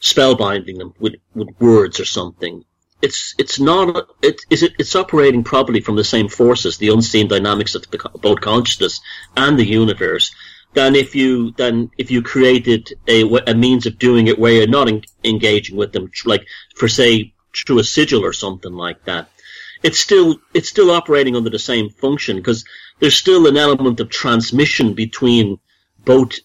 spellbinding 0.00 0.78
them 0.78 0.94
with, 0.98 1.14
with 1.34 1.48
words 1.60 2.00
or 2.00 2.04
something, 2.04 2.64
it's 3.02 3.34
it's 3.38 3.58
not 3.58 4.08
it 4.20 4.42
is 4.50 4.62
it, 4.62 4.74
it's 4.78 4.94
operating 4.94 5.42
probably 5.42 5.80
from 5.80 5.96
the 5.96 6.04
same 6.04 6.28
forces, 6.28 6.76
the 6.76 6.90
unseen 6.90 7.28
dynamics 7.28 7.74
of 7.74 7.90
the, 7.90 8.10
both 8.20 8.40
consciousness 8.40 9.00
and 9.36 9.58
the 9.58 9.64
universe 9.66 10.34
than 10.74 10.94
if 10.94 11.14
you 11.14 11.52
than 11.52 11.90
if 11.98 12.10
you 12.10 12.22
created 12.22 12.92
a, 13.08 13.22
a 13.46 13.54
means 13.54 13.86
of 13.86 13.98
doing 13.98 14.28
it 14.28 14.38
where 14.38 14.52
you're 14.52 14.66
not 14.66 14.88
en- 14.88 15.02
engaging 15.24 15.76
with 15.76 15.92
them, 15.92 16.10
like 16.24 16.46
for 16.76 16.88
say 16.88 17.32
through 17.54 17.80
a 17.80 17.84
sigil 17.84 18.24
or 18.24 18.32
something 18.32 18.72
like 18.72 19.04
that. 19.04 19.28
It's 19.82 19.98
still 19.98 20.40
it's 20.54 20.68
still 20.68 20.90
operating 20.90 21.36
under 21.36 21.50
the 21.50 21.58
same 21.58 21.90
function 21.90 22.36
because 22.36 22.64
there's 23.00 23.16
still 23.16 23.46
an 23.46 23.56
element 23.56 23.98
of 24.00 24.10
transmission 24.10 24.94
between 24.94 25.58
both 26.04 26.38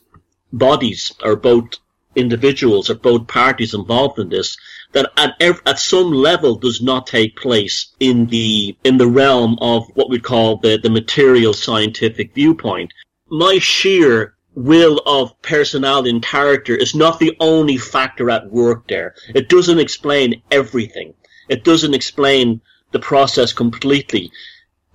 bodies 0.51 1.13
or 1.23 1.35
both 1.35 1.77
individuals 2.15 2.89
or 2.89 2.95
both 2.95 3.27
parties 3.27 3.73
involved 3.73 4.19
in 4.19 4.29
this 4.29 4.57
that 4.93 5.11
at 5.17 5.35
ev- 5.41 5.61
at 5.65 5.77
some 5.77 6.11
level 6.11 6.55
does 6.55 6.81
not 6.81 7.07
take 7.07 7.35
place 7.35 7.87
in 7.99 8.27
the 8.27 8.75
in 8.85 8.97
the 8.97 9.07
realm 9.07 9.57
of 9.59 9.85
what 9.95 10.09
we 10.09 10.19
call 10.19 10.57
the 10.57 10.77
the 10.77 10.89
material 10.89 11.53
scientific 11.53 12.33
viewpoint 12.33 12.93
my 13.29 13.57
sheer 13.57 14.35
will 14.53 15.01
of 15.05 15.41
personality 15.41 16.09
and 16.09 16.23
character 16.23 16.75
is 16.75 16.95
not 16.95 17.19
the 17.19 17.35
only 17.39 17.77
factor 17.77 18.29
at 18.29 18.51
work 18.51 18.87
there. 18.87 19.15
It 19.33 19.49
doesn't 19.49 19.79
explain 19.79 20.41
everything. 20.51 21.13
It 21.49 21.63
doesn't 21.63 21.93
explain 21.93 22.61
the 22.91 22.99
process 22.99 23.51
completely. 23.51 24.31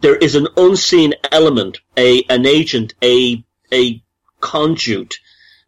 There 0.01 0.17
is 0.17 0.35
an 0.35 0.49
unseen 0.57 1.15
element, 1.31 1.81
a 1.97 2.23
an 2.31 2.47
agent, 2.47 2.95
a 3.03 3.45
a 3.73 4.03
conduit 4.41 5.15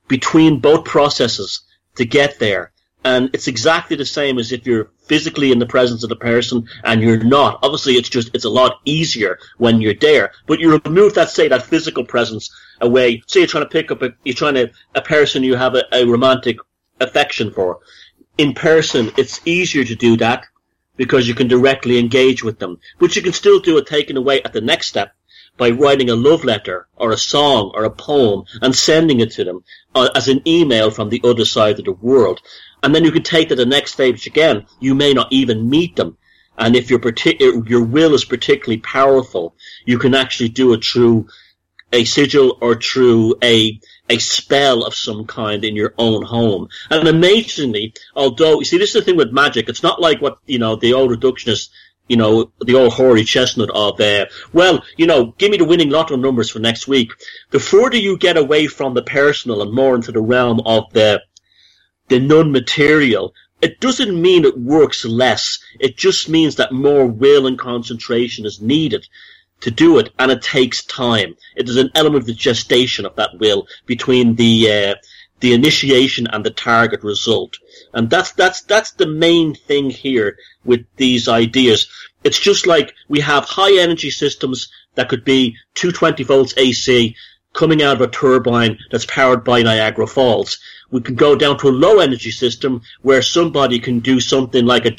between 0.09 0.61
both 0.61 0.85
processes 0.85 1.61
to 1.97 2.04
get 2.04 2.38
there. 2.38 2.72
And 3.04 3.30
it's 3.32 3.49
exactly 3.49 3.97
the 3.97 4.06
same 4.06 4.38
as 4.38 4.52
if 4.52 4.64
you're 4.64 4.90
physically 5.06 5.50
in 5.50 5.59
the 5.59 5.66
presence 5.66 6.04
of 6.04 6.09
the 6.09 6.16
person 6.16 6.68
and 6.85 7.02
you're 7.02 7.23
not. 7.23 7.59
Obviously, 7.62 7.94
it's 7.94 8.09
just, 8.09 8.30
it's 8.32 8.44
a 8.44 8.50
lot 8.50 8.80
easier 8.85 9.38
when 9.59 9.80
you're 9.80 9.94
there. 9.94 10.32
But 10.47 10.61
you 10.61 10.78
remove 10.85 11.14
that, 11.14 11.30
say, 11.30 11.49
that 11.49 11.66
physical 11.66 12.04
presence 12.04 12.54
away. 12.80 13.23
Say 13.26 13.40
you're 13.40 13.49
trying 13.49 13.64
to 13.64 13.71
pick 13.71 13.90
up 13.90 14.02
a, 14.02 14.14
you're 14.25 14.35
trying 14.35 14.54
to, 14.54 14.71
a 14.94 15.02
person 15.02 15.42
you 15.42 15.56
have 15.56 15.75
a, 15.75 15.82
a 15.92 16.06
romantic 16.06 16.59
affection 17.00 17.50
for. 17.50 17.80
In 18.38 18.54
person, 18.54 19.11
it's 19.16 19.40
easier 19.44 19.85
to 19.85 19.97
do 19.97 20.16
that 20.18 20.47
because 20.97 21.26
you 21.26 21.35
can 21.35 21.49
directly 21.49 21.99
engage 21.99 22.44
with 22.44 22.59
them. 22.59 22.78
But 22.99 23.16
you 23.16 23.23
can 23.23 23.32
still 23.32 23.59
do 23.59 23.78
it 23.78 23.87
taken 23.87 24.16
away 24.16 24.42
at 24.42 24.52
the 24.52 24.61
next 24.61 24.87
step 24.87 25.12
by 25.56 25.71
writing 25.71 26.11
a 26.11 26.14
love 26.14 26.44
letter 26.44 26.87
or 26.97 27.12
a 27.12 27.18
song 27.18 27.73
or 27.75 27.85
a 27.85 27.90
poem 27.90 28.44
and 28.62 28.75
sending 28.75 29.21
it 29.21 29.32
to 29.32 29.44
them 29.44 29.64
uh, 29.94 30.09
as 30.14 30.28
an 30.28 30.40
email 30.47 30.90
from 30.90 31.09
the 31.09 31.21
other 31.25 31.44
side 31.44 31.78
of 31.78 31.85
the 31.85 31.92
world. 31.92 32.40
And 32.83 32.95
then 32.95 33.05
you 33.05 33.12
can 33.12 33.23
take 33.23 33.49
to 33.49 33.55
the 33.55 33.67
next 33.67 33.93
stage 33.93 34.27
again. 34.27 34.67
You 34.81 34.95
may 34.95 35.12
not 35.12 35.29
even 35.31 35.71
meet 35.71 35.97
them. 35.97 36.17
And 36.59 36.77
if 36.77 36.91
your 36.91 36.99
partic- 36.99 37.69
your 37.69 37.83
will 37.83 38.15
is 38.15 38.25
particularly 38.25 38.81
powerful, 38.81 39.55
you 39.85 39.99
can 39.99 40.15
actually 40.15 40.51
do 40.51 40.73
it 40.75 40.85
through 40.85 41.29
a 41.93 42.05
sigil 42.05 42.59
or 42.61 42.75
through 42.75 43.37
a 43.43 43.81
a 44.09 44.19
spell 44.19 44.83
of 44.83 44.95
some 44.95 45.27
kind 45.27 45.65
in 45.65 45.77
your 45.77 45.95
own 45.97 46.23
home. 46.23 46.69
And 46.91 47.07
amazingly, 47.09 47.95
although 48.15 48.59
you 48.59 48.65
see, 48.65 48.79
this 48.79 48.91
is 48.91 48.95
the 48.95 49.03
thing 49.03 49.17
with 49.17 49.33
magic. 49.33 49.69
It's 49.69 49.83
not 49.83 50.01
like 50.01 50.21
what 50.21 50.39
you 50.47 50.59
know 50.59 50.77
the 50.77 50.93
old 50.93 51.11
reductionist, 51.11 51.71
you 52.09 52.17
know, 52.17 52.53
the 52.61 52.75
old 52.75 52.93
hoary 52.93 53.25
chestnut 53.25 53.71
of, 53.71 54.01
uh, 54.01 54.27
well, 54.53 54.83
you 54.97 55.07
know, 55.07 55.35
give 55.39 55.51
me 55.51 55.57
the 55.57 55.65
winning 55.65 55.91
lotto 55.91 56.17
numbers 56.17 56.51
for 56.51 56.59
next 56.59 56.89
week. 56.89 57.12
The 57.51 57.61
further 57.61 57.97
you 57.97 58.19
get 58.19 58.37
away 58.37 58.67
from 58.67 58.95
the 58.95 59.03
personal 59.03 59.62
and 59.62 59.73
more 59.73 59.95
into 59.95 60.12
the 60.12 60.21
realm 60.21 60.61
of 60.67 60.93
the, 60.93 61.23
the 62.12 62.21
non-material, 62.21 63.33
it 63.62 63.81
doesn't 63.81 64.21
mean 64.21 64.45
it 64.45 64.59
works 64.59 65.02
less. 65.07 65.59
It 65.81 65.97
just 65.97 66.28
means 66.28 66.57
that 66.57 66.71
more 66.71 67.07
will 67.07 67.47
and 67.47 67.59
concentration 67.59 68.45
is 68.45 68.61
needed 68.61 69.09
to 69.61 69.71
do 69.71 69.99
it, 69.99 70.12
and 70.19 70.31
it 70.31 70.42
takes 70.42 70.85
time. 70.85 71.35
It 71.57 71.71
is 71.71 71.76
an 71.76 71.90
element 71.95 72.25
of 72.25 72.26
the 72.26 72.35
gestation 72.35 73.07
of 73.07 73.16
that 73.16 73.38
will 73.38 73.66
between 73.87 74.35
the 74.35 74.54
uh, 74.71 74.95
the 75.40 75.54
initiation 75.54 76.26
and 76.26 76.45
the 76.45 76.50
target 76.50 77.02
result, 77.02 77.57
and 77.95 78.11
that's 78.11 78.33
that's 78.33 78.61
that's 78.61 78.90
the 78.90 79.07
main 79.07 79.54
thing 79.54 79.88
here 79.88 80.37
with 80.66 80.85
these 80.97 81.28
ideas. 81.28 81.88
It's 82.25 82.38
just 82.38 82.66
like 82.66 82.92
we 83.09 83.21
have 83.21 83.47
high 83.47 83.78
energy 83.78 84.11
systems 84.11 84.69
that 84.97 85.09
could 85.09 85.25
be 85.25 85.57
220 85.76 86.25
volts 86.25 86.52
AC 86.59 87.16
coming 87.52 87.82
out 87.82 87.97
of 87.97 88.00
a 88.00 88.09
turbine 88.09 88.78
that's 88.90 89.06
powered 89.06 89.44
by 89.44 89.62
Niagara 89.62 90.06
Falls. 90.06 90.59
We 90.90 91.00
can 91.00 91.14
go 91.14 91.37
down 91.37 91.59
to 91.59 91.68
a 91.68 91.71
low 91.71 91.99
energy 91.99 92.30
system 92.30 92.82
where 93.02 93.23
somebody 93.23 93.78
can 93.78 94.00
do 94.00 94.21
something 94.21 94.64
like 94.64 94.87
a 94.87 94.97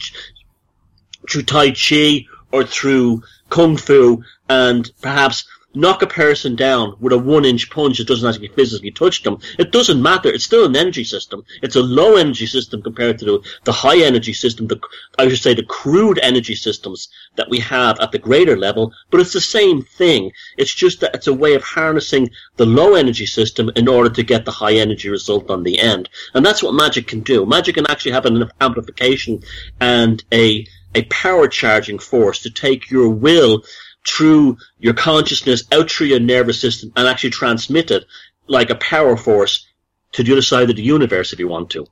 through 1.29 1.43
Tai 1.43 1.71
Chi 1.71 2.25
or 2.51 2.63
through 2.63 3.23
Kung 3.49 3.77
Fu 3.77 4.23
and 4.49 4.89
perhaps 5.01 5.45
knock 5.73 6.01
a 6.01 6.07
person 6.07 6.55
down 6.55 6.95
with 6.99 7.13
a 7.13 7.17
one 7.17 7.45
inch 7.45 7.69
punch 7.69 7.97
that 7.97 8.07
doesn't 8.07 8.27
actually 8.27 8.49
physically 8.49 8.91
touch 8.91 9.23
them. 9.23 9.39
It 9.57 9.71
doesn't 9.71 10.01
matter. 10.01 10.29
It's 10.29 10.43
still 10.43 10.65
an 10.65 10.75
energy 10.75 11.03
system. 11.03 11.43
It's 11.61 11.75
a 11.75 11.81
low 11.81 12.15
energy 12.15 12.45
system 12.45 12.81
compared 12.81 13.19
to 13.19 13.25
the, 13.25 13.39
the 13.63 13.71
high 13.71 13.99
energy 13.99 14.33
system, 14.33 14.67
the, 14.67 14.79
I 15.17 15.27
should 15.29 15.39
say 15.39 15.53
the 15.53 15.63
crude 15.63 16.19
energy 16.21 16.55
systems 16.55 17.09
that 17.35 17.49
we 17.49 17.59
have 17.59 17.99
at 17.99 18.11
the 18.11 18.19
greater 18.19 18.57
level, 18.57 18.93
but 19.09 19.19
it's 19.19 19.33
the 19.33 19.41
same 19.41 19.81
thing. 19.81 20.31
It's 20.57 20.73
just 20.73 21.01
that 21.01 21.15
it's 21.15 21.27
a 21.27 21.33
way 21.33 21.53
of 21.55 21.63
harnessing 21.63 22.29
the 22.57 22.65
low 22.65 22.95
energy 22.95 23.25
system 23.25 23.71
in 23.75 23.87
order 23.87 24.09
to 24.09 24.23
get 24.23 24.45
the 24.45 24.51
high 24.51 24.75
energy 24.75 25.09
result 25.09 25.49
on 25.49 25.63
the 25.63 25.79
end. 25.79 26.09
And 26.33 26.45
that's 26.45 26.61
what 26.61 26.73
magic 26.73 27.07
can 27.07 27.21
do. 27.21 27.45
Magic 27.45 27.75
can 27.75 27.89
actually 27.89 28.11
have 28.11 28.25
an 28.25 28.49
amplification 28.61 29.41
and 29.79 30.23
a 30.31 30.67
a 30.95 31.03
power 31.05 31.47
charging 31.47 31.97
force 31.97 32.39
to 32.43 32.51
take 32.51 32.91
your 32.91 33.09
will 33.09 33.63
through 34.07 34.57
your 34.79 34.93
consciousness 34.93 35.63
out 35.71 35.89
through 35.89 36.07
your 36.07 36.19
nervous 36.19 36.59
system 36.59 36.91
and 36.95 37.07
actually 37.07 37.29
transmit 37.29 37.91
it 37.91 38.05
like 38.47 38.69
a 38.69 38.75
power 38.75 39.15
force 39.15 39.65
to 40.11 40.23
the 40.23 40.31
other 40.31 40.41
side 40.41 40.69
of 40.69 40.75
the 40.75 40.83
universe 40.83 41.33
if 41.33 41.39
you 41.39 41.47
want 41.47 41.69
to. 41.71 41.85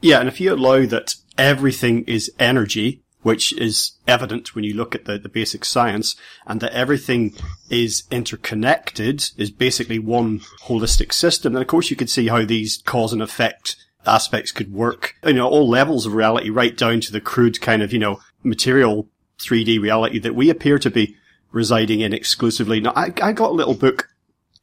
Yeah, 0.00 0.20
and 0.20 0.28
if 0.28 0.40
you 0.40 0.54
allow 0.54 0.86
that 0.86 1.14
everything 1.36 2.04
is 2.04 2.32
energy, 2.38 3.02
which 3.22 3.52
is 3.52 3.92
evident 4.06 4.54
when 4.54 4.64
you 4.64 4.74
look 4.74 4.94
at 4.94 5.04
the, 5.04 5.18
the 5.18 5.28
basic 5.28 5.64
science, 5.64 6.16
and 6.46 6.60
that 6.60 6.72
everything 6.72 7.34
is 7.68 8.04
interconnected, 8.10 9.22
is 9.36 9.50
basically 9.50 9.98
one 9.98 10.40
holistic 10.64 11.12
system, 11.12 11.52
then 11.52 11.62
of 11.62 11.68
course 11.68 11.90
you 11.90 11.96
could 11.96 12.10
see 12.10 12.28
how 12.28 12.44
these 12.44 12.82
cause 12.86 13.12
and 13.12 13.22
effect 13.22 13.76
aspects 14.06 14.52
could 14.52 14.72
work, 14.72 15.14
you 15.24 15.34
know, 15.34 15.48
all 15.48 15.68
levels 15.68 16.06
of 16.06 16.14
reality, 16.14 16.48
right 16.48 16.76
down 16.76 17.00
to 17.00 17.12
the 17.12 17.20
crude 17.20 17.60
kind 17.60 17.82
of, 17.82 17.92
you 17.92 17.98
know, 17.98 18.18
material 18.42 19.06
3D 19.38 19.80
reality 19.80 20.18
that 20.18 20.34
we 20.34 20.48
appear 20.48 20.78
to 20.78 20.90
be 20.90 21.16
residing 21.52 22.00
in 22.00 22.12
exclusively. 22.12 22.80
Now, 22.80 22.92
I, 22.96 23.12
I 23.22 23.32
got 23.32 23.50
a 23.50 23.54
little 23.54 23.74
book 23.74 24.08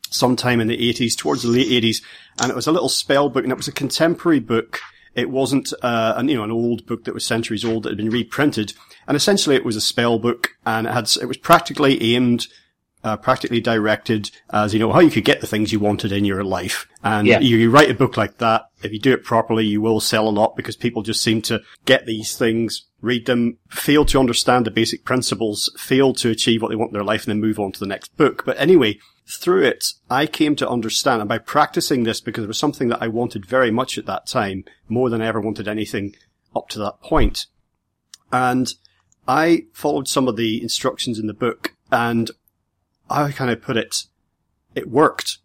sometime 0.09 0.61
in 0.61 0.67
the 0.67 0.77
80s, 0.77 1.17
towards 1.17 1.43
the 1.43 1.49
late 1.49 1.67
80s, 1.83 2.01
and 2.41 2.49
it 2.49 2.55
was 2.55 2.67
a 2.67 2.71
little 2.71 2.89
spell 2.89 3.29
book, 3.29 3.43
and 3.43 3.51
it 3.51 3.57
was 3.57 3.67
a 3.67 3.73
contemporary 3.73 4.39
book. 4.39 4.79
It 5.15 5.29
wasn't, 5.29 5.73
uh, 5.81 6.13
an, 6.15 6.29
you 6.29 6.37
know, 6.37 6.43
an 6.43 6.51
old 6.51 6.85
book 6.85 7.03
that 7.05 7.13
was 7.13 7.25
centuries 7.25 7.65
old 7.65 7.83
that 7.83 7.89
had 7.89 7.97
been 7.97 8.09
reprinted. 8.09 8.73
And 9.07 9.17
essentially 9.17 9.55
it 9.55 9.65
was 9.65 9.75
a 9.75 9.81
spell 9.81 10.19
book, 10.19 10.51
and 10.65 10.87
it 10.87 10.93
had, 10.93 11.09
it 11.21 11.25
was 11.25 11.37
practically 11.37 12.15
aimed 12.15 12.47
uh, 13.03 13.15
practically 13.15 13.61
directed 13.61 14.29
as 14.49 14.73
you 14.73 14.79
know 14.79 14.91
how 14.91 14.99
you 14.99 15.11
could 15.11 15.23
get 15.23 15.39
the 15.39 15.47
things 15.47 15.71
you 15.71 15.79
wanted 15.79 16.11
in 16.11 16.25
your 16.25 16.43
life. 16.43 16.87
And 17.03 17.27
Yeah. 17.27 17.39
you, 17.39 17.57
you 17.57 17.69
write 17.69 17.89
a 17.89 17.93
book 17.93 18.17
like 18.17 18.39
that, 18.39 18.66
if 18.83 18.91
you 18.91 18.99
do 18.99 19.13
it 19.13 19.23
properly, 19.23 19.65
you 19.65 19.81
will 19.81 19.99
sell 19.99 20.27
a 20.27 20.29
lot 20.29 20.55
because 20.55 20.75
people 20.75 21.01
just 21.01 21.21
seem 21.21 21.41
to 21.43 21.61
get 21.85 22.05
these 22.05 22.37
things, 22.37 22.87
read 23.01 23.25
them, 23.25 23.57
fail 23.69 24.05
to 24.05 24.19
understand 24.19 24.65
the 24.65 24.71
basic 24.71 25.03
principles, 25.03 25.73
fail 25.77 26.13
to 26.13 26.29
achieve 26.29 26.61
what 26.61 26.69
they 26.69 26.75
want 26.75 26.89
in 26.89 26.93
their 26.93 27.03
life, 27.03 27.23
and 27.23 27.31
then 27.31 27.41
move 27.41 27.59
on 27.59 27.71
to 27.71 27.79
the 27.79 27.87
next 27.87 28.15
book. 28.17 28.43
But 28.45 28.59
anyway, 28.59 28.99
through 29.27 29.63
it, 29.63 29.93
I 30.09 30.27
came 30.27 30.55
to 30.57 30.69
understand, 30.69 31.21
and 31.21 31.29
by 31.29 31.39
practicing 31.39 32.03
this, 32.03 32.21
because 32.21 32.43
it 32.43 32.47
was 32.47 32.59
something 32.59 32.89
that 32.89 33.01
I 33.01 33.07
wanted 33.07 33.45
very 33.45 33.71
much 33.71 33.97
at 33.97 34.05
that 34.05 34.27
time, 34.27 34.63
more 34.87 35.09
than 35.09 35.21
I 35.21 35.27
ever 35.27 35.41
wanted 35.41 35.67
anything 35.67 36.15
up 36.55 36.69
to 36.69 36.79
that 36.79 37.01
point. 37.01 37.47
And 38.31 38.73
I 39.27 39.65
followed 39.73 40.07
some 40.07 40.27
of 40.27 40.37
the 40.37 40.61
instructions 40.61 41.19
in 41.19 41.27
the 41.27 41.33
book, 41.33 41.75
and 41.91 42.29
how 43.09 43.29
can 43.29 43.49
I 43.49 43.55
put 43.55 43.77
it? 43.77 44.03
It 44.75 44.89
worked. 44.89 45.39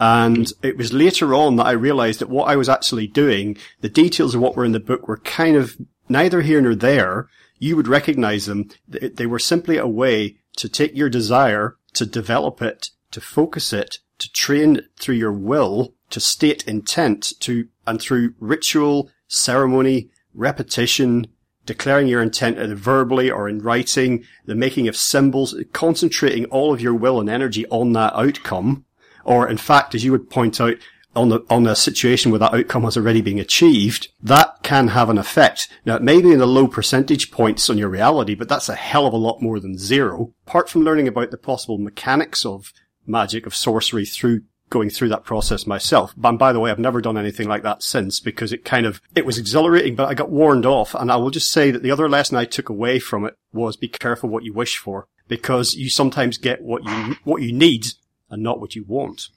And 0.00 0.52
it 0.62 0.76
was 0.76 0.92
later 0.92 1.34
on 1.34 1.56
that 1.56 1.66
I 1.66 1.72
realized 1.72 2.20
that 2.20 2.30
what 2.30 2.48
I 2.48 2.56
was 2.56 2.68
actually 2.68 3.06
doing, 3.06 3.56
the 3.80 3.88
details 3.88 4.34
of 4.34 4.40
what 4.40 4.56
were 4.56 4.64
in 4.64 4.72
the 4.72 4.80
book 4.80 5.06
were 5.06 5.18
kind 5.18 5.56
of 5.56 5.76
neither 6.08 6.40
here 6.42 6.60
nor 6.60 6.74
there. 6.74 7.28
You 7.58 7.76
would 7.76 7.86
recognize 7.86 8.46
them. 8.46 8.70
They 8.88 9.26
were 9.26 9.38
simply 9.38 9.76
a 9.76 9.86
way 9.86 10.38
to 10.56 10.68
take 10.68 10.96
your 10.96 11.08
desire, 11.08 11.76
to 11.94 12.04
develop 12.04 12.60
it, 12.60 12.90
to 13.12 13.20
focus 13.20 13.72
it, 13.72 13.98
to 14.18 14.32
train 14.32 14.76
it 14.76 14.84
through 14.98 15.14
your 15.16 15.32
will, 15.32 15.94
to 16.10 16.20
state 16.20 16.66
intent, 16.66 17.32
to, 17.40 17.68
and 17.86 18.00
through 18.00 18.34
ritual, 18.40 19.10
ceremony, 19.28 20.10
repetition, 20.34 21.26
declaring 21.64 22.08
your 22.08 22.22
intent 22.22 22.58
either 22.58 22.74
verbally 22.74 23.30
or 23.30 23.48
in 23.48 23.60
writing, 23.60 24.24
the 24.44 24.54
making 24.54 24.88
of 24.88 24.96
symbols, 24.96 25.54
concentrating 25.72 26.44
all 26.46 26.72
of 26.72 26.80
your 26.80 26.94
will 26.94 27.20
and 27.20 27.30
energy 27.30 27.66
on 27.68 27.92
that 27.92 28.14
outcome, 28.14 28.84
or 29.24 29.48
in 29.48 29.56
fact, 29.56 29.94
as 29.94 30.04
you 30.04 30.12
would 30.12 30.30
point 30.30 30.60
out, 30.60 30.76
on 31.14 31.28
the, 31.28 31.40
on 31.50 31.66
a 31.66 31.76
situation 31.76 32.30
where 32.30 32.38
that 32.38 32.54
outcome 32.54 32.84
has 32.84 32.96
already 32.96 33.20
been 33.20 33.38
achieved, 33.38 34.08
that 34.22 34.62
can 34.62 34.88
have 34.88 35.10
an 35.10 35.18
effect. 35.18 35.68
Now, 35.84 35.96
it 35.96 36.02
may 36.02 36.22
be 36.22 36.32
in 36.32 36.38
the 36.38 36.46
low 36.46 36.66
percentage 36.66 37.30
points 37.30 37.68
on 37.68 37.78
your 37.78 37.88
reality, 37.88 38.34
but 38.34 38.48
that's 38.48 38.68
a 38.68 38.74
hell 38.74 39.06
of 39.06 39.12
a 39.12 39.18
lot 39.18 39.42
more 39.42 39.60
than 39.60 39.76
zero. 39.76 40.32
Apart 40.46 40.70
from 40.70 40.82
learning 40.82 41.08
about 41.08 41.30
the 41.30 41.36
possible 41.36 41.78
mechanics 41.78 42.44
of 42.46 42.72
magic, 43.06 43.46
of 43.46 43.54
sorcery 43.54 44.06
through 44.06 44.42
going 44.70 44.88
through 44.88 45.10
that 45.10 45.24
process 45.24 45.66
myself. 45.66 46.14
And 46.24 46.38
by 46.38 46.54
the 46.54 46.58
way, 46.58 46.70
I've 46.70 46.78
never 46.78 47.02
done 47.02 47.18
anything 47.18 47.46
like 47.46 47.62
that 47.62 47.82
since 47.82 48.20
because 48.20 48.54
it 48.54 48.64
kind 48.64 48.86
of, 48.86 49.02
it 49.14 49.26
was 49.26 49.36
exhilarating, 49.36 49.94
but 49.94 50.08
I 50.08 50.14
got 50.14 50.30
warned 50.30 50.64
off. 50.64 50.94
And 50.94 51.12
I 51.12 51.16
will 51.16 51.28
just 51.28 51.50
say 51.50 51.70
that 51.70 51.82
the 51.82 51.90
other 51.90 52.08
lesson 52.08 52.38
I 52.38 52.46
took 52.46 52.70
away 52.70 52.98
from 52.98 53.26
it 53.26 53.34
was 53.52 53.76
be 53.76 53.88
careful 53.88 54.30
what 54.30 54.44
you 54.44 54.54
wish 54.54 54.78
for 54.78 55.08
because 55.28 55.74
you 55.74 55.90
sometimes 55.90 56.38
get 56.38 56.62
what 56.62 56.84
you, 56.84 57.16
what 57.24 57.42
you 57.42 57.52
need 57.52 57.86
and 58.32 58.42
not 58.42 58.60
what 58.60 58.74
you 58.74 58.84
want. 58.88 59.28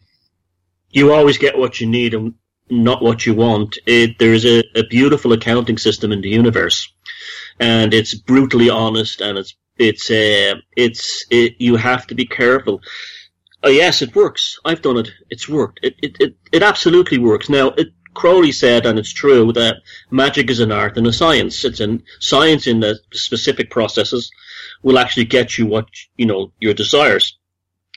You 0.89 1.13
always 1.13 1.37
get 1.37 1.57
what 1.57 1.79
you 1.79 1.87
need 1.87 2.13
and 2.13 2.33
not 2.69 3.03
what 3.03 3.25
you 3.25 3.35
want. 3.35 3.77
It, 3.85 4.17
there 4.17 4.33
is 4.33 4.45
a, 4.45 4.63
a 4.73 4.87
beautiful 4.87 5.33
accounting 5.33 5.77
system 5.77 6.11
in 6.11 6.21
the 6.21 6.29
universe, 6.29 6.91
and 7.59 7.93
it's 7.93 8.15
brutally 8.15 8.69
honest, 8.69 9.21
and 9.21 9.37
it's 9.37 9.53
it's 9.77 10.09
uh, 10.09 10.55
it's 10.75 11.25
it, 11.29 11.55
you 11.59 11.75
have 11.75 12.07
to 12.07 12.15
be 12.15 12.25
careful. 12.25 12.81
Oh 13.61 13.69
yes, 13.69 14.01
it 14.01 14.15
works. 14.15 14.57
I've 14.63 14.81
done 14.81 14.97
it. 14.97 15.09
It's 15.29 15.49
worked. 15.49 15.81
It 15.83 15.95
it 16.01 16.17
it, 16.19 16.37
it 16.53 16.63
absolutely 16.63 17.17
works. 17.17 17.49
Now, 17.49 17.67
it, 17.71 17.89
Crowley 18.13 18.53
said, 18.53 18.85
and 18.85 18.97
it's 18.97 19.11
true, 19.11 19.51
that 19.51 19.75
magic 20.09 20.49
is 20.49 20.61
an 20.61 20.71
art 20.71 20.97
and 20.97 21.05
a 21.05 21.11
science. 21.11 21.65
It's 21.65 21.81
a 21.81 21.99
science 22.19 22.65
in 22.65 22.79
the 22.79 22.97
specific 23.11 23.69
processes 23.69 24.31
will 24.83 24.97
actually 24.97 25.25
get 25.25 25.57
you 25.57 25.65
what 25.65 25.89
you 26.15 26.25
know 26.25 26.53
your 26.61 26.73
desires 26.73 27.37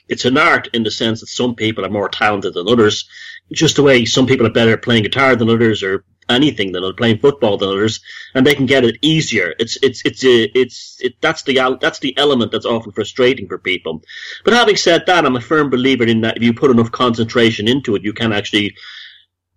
it's 0.09 0.25
an 0.25 0.37
art 0.37 0.69
in 0.73 0.83
the 0.83 0.91
sense 0.91 1.21
that 1.21 1.27
some 1.27 1.55
people 1.55 1.85
are 1.85 1.89
more 1.89 2.09
talented 2.09 2.53
than 2.53 2.67
others. 2.67 3.07
Just 3.51 3.75
the 3.75 3.83
way 3.83 4.05
some 4.05 4.27
people 4.27 4.45
are 4.45 4.51
better 4.51 4.73
at 4.73 4.81
playing 4.81 5.03
guitar 5.03 5.35
than 5.35 5.49
others, 5.49 5.81
or 5.83 6.03
anything 6.29 6.71
than 6.71 6.93
playing 6.93 7.19
football 7.19 7.57
than 7.57 7.69
others, 7.69 7.99
and 8.35 8.45
they 8.45 8.53
can 8.53 8.65
get 8.65 8.85
it 8.85 8.97
easier. 9.01 9.53
It's 9.59 9.77
it's 9.81 10.05
it's 10.05 10.23
a, 10.23 10.43
it's 10.57 10.97
it, 11.01 11.21
that's 11.21 11.43
the 11.43 11.77
that's 11.81 11.99
the 11.99 12.17
element 12.17 12.51
that's 12.51 12.65
often 12.65 12.91
frustrating 12.91 13.47
for 13.47 13.57
people. 13.57 14.01
But 14.45 14.53
having 14.53 14.75
said 14.75 15.05
that, 15.07 15.25
I'm 15.25 15.35
a 15.35 15.41
firm 15.41 15.69
believer 15.69 16.05
in 16.05 16.21
that 16.21 16.37
if 16.37 16.43
you 16.43 16.53
put 16.53 16.71
enough 16.71 16.91
concentration 16.91 17.67
into 17.67 17.95
it, 17.95 18.03
you 18.03 18.13
can 18.13 18.31
actually 18.31 18.75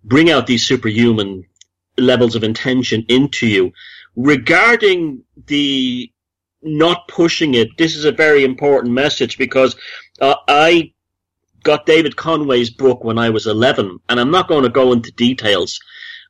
bring 0.03 0.29
out 0.29 0.47
these 0.47 0.65
superhuman 0.65 1.45
levels 1.97 2.35
of 2.35 2.43
intention 2.43 3.05
into 3.07 3.47
you. 3.47 3.71
Regarding 4.15 5.23
the 5.47 6.11
not 6.63 7.07
pushing 7.07 7.55
it, 7.55 7.77
this 7.77 7.95
is 7.95 8.05
a 8.05 8.11
very 8.11 8.43
important 8.43 8.93
message 8.93 9.37
because 9.37 9.75
uh, 10.21 10.35
I 10.47 10.93
got 11.63 11.85
David 11.85 12.15
Conway's 12.15 12.69
book 12.69 13.03
when 13.03 13.17
I 13.17 13.29
was 13.29 13.47
11, 13.47 13.99
and 14.09 14.19
I'm 14.19 14.31
not 14.31 14.47
going 14.47 14.63
to 14.63 14.69
go 14.69 14.91
into 14.91 15.11
details, 15.11 15.79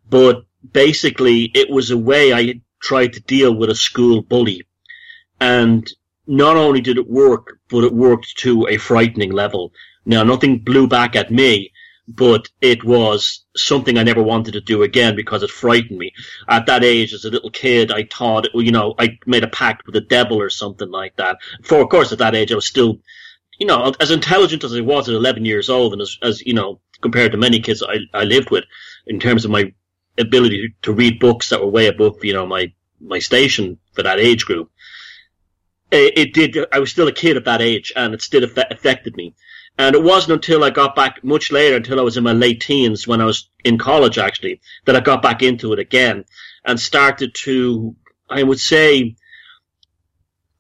but 0.10 0.46
basically 0.72 1.52
it 1.54 1.70
was 1.70 1.92
a 1.92 1.98
way 1.98 2.34
I 2.34 2.62
tried 2.82 3.14
to 3.14 3.22
deal 3.22 3.54
with 3.54 3.70
a 3.70 3.76
school 3.76 4.22
bully. 4.22 4.66
And 5.40 5.92
not 6.28 6.56
only 6.56 6.82
did 6.82 6.98
it 6.98 7.10
work, 7.10 7.60
but 7.70 7.84
it 7.84 7.94
worked 7.94 8.38
to 8.38 8.68
a 8.68 8.78
frightening 8.78 9.32
level. 9.32 9.74
Now, 10.06 10.24
nothing 10.24 10.60
blew 10.60 10.88
back 10.88 11.16
at 11.16 11.32
me, 11.32 11.72
but 12.08 12.50
it 12.60 12.84
was 12.84 13.46
something 13.56 13.98
I 13.98 14.04
never 14.04 14.22
wanted 14.22 14.54
to 14.54 14.62
do 14.62 14.84
again 14.84 15.16
because 15.16 15.42
it 15.44 15.50
frightened 15.50 15.98
me. 15.98 16.12
At 16.50 16.66
that 16.66 16.84
age, 16.84 17.14
as 17.14 17.26
a 17.26 17.30
little 17.30 17.50
kid, 17.50 17.92
I 17.92 18.04
thought, 18.04 18.48
you 18.54 18.72
know, 18.72 18.94
I 19.00 19.18
made 19.26 19.44
a 19.44 19.48
pact 19.48 19.86
with 19.86 19.94
the 19.94 20.02
devil 20.02 20.40
or 20.40 20.50
something 20.50 20.90
like 20.90 21.16
that. 21.16 21.38
For, 21.64 21.82
of 21.82 21.90
course, 21.90 22.12
at 22.12 22.18
that 22.20 22.36
age, 22.36 22.52
I 22.52 22.56
was 22.56 22.66
still, 22.66 23.00
you 23.58 23.66
know, 23.66 23.94
as 24.00 24.12
intelligent 24.12 24.64
as 24.64 24.76
I 24.76 24.82
was 24.82 25.08
at 25.08 25.16
11 25.16 25.46
years 25.46 25.70
old, 25.70 25.94
and 25.94 26.02
as, 26.02 26.18
as 26.22 26.42
you 26.42 26.54
know, 26.54 26.82
compared 27.02 27.32
to 27.32 27.38
many 27.38 27.60
kids 27.60 27.82
I, 27.82 28.00
I 28.14 28.24
lived 28.26 28.50
with, 28.52 28.66
in 29.08 29.20
terms 29.20 29.46
of 29.46 29.52
my 29.52 29.74
ability 30.18 30.76
to 30.82 30.94
read 30.94 31.20
books 31.20 31.50
that 31.50 31.62
were 31.62 31.68
way 31.68 31.88
above, 31.88 32.24
you 32.24 32.34
know, 32.34 32.46
my, 32.46 32.74
my 33.00 33.20
station 33.20 33.80
for 33.94 34.04
that 34.04 34.20
age 34.20 34.46
group. 34.46 34.70
It, 35.92 36.18
it 36.18 36.34
did, 36.34 36.58
I 36.72 36.80
was 36.80 36.92
still 36.92 37.08
a 37.08 37.14
kid 37.14 37.38
at 37.38 37.46
that 37.46 37.62
age 37.62 37.94
and 37.96 38.14
it 38.14 38.22
still 38.22 38.44
affected 38.44 39.16
me. 39.16 39.36
And 39.78 39.96
it 39.96 40.04
wasn't 40.04 40.34
until 40.34 40.64
I 40.64 40.70
got 40.70 40.96
back 40.96 41.24
much 41.24 41.52
later, 41.52 41.76
until 41.76 42.00
I 42.00 42.04
was 42.04 42.18
in 42.18 42.24
my 42.24 42.34
late 42.34 42.62
teens, 42.62 43.08
when 43.08 43.22
I 43.22 43.26
was 43.26 43.50
in 43.64 43.78
college 43.78 44.18
actually, 44.18 44.62
that 44.86 44.96
I 44.96 45.00
got 45.00 45.22
back 45.22 45.42
into 45.42 45.74
it 45.74 45.80
again 45.80 46.26
and 46.64 46.80
started 46.80 47.34
to, 47.44 47.96
I 48.30 48.44
would 48.44 48.60
say, 48.60 49.16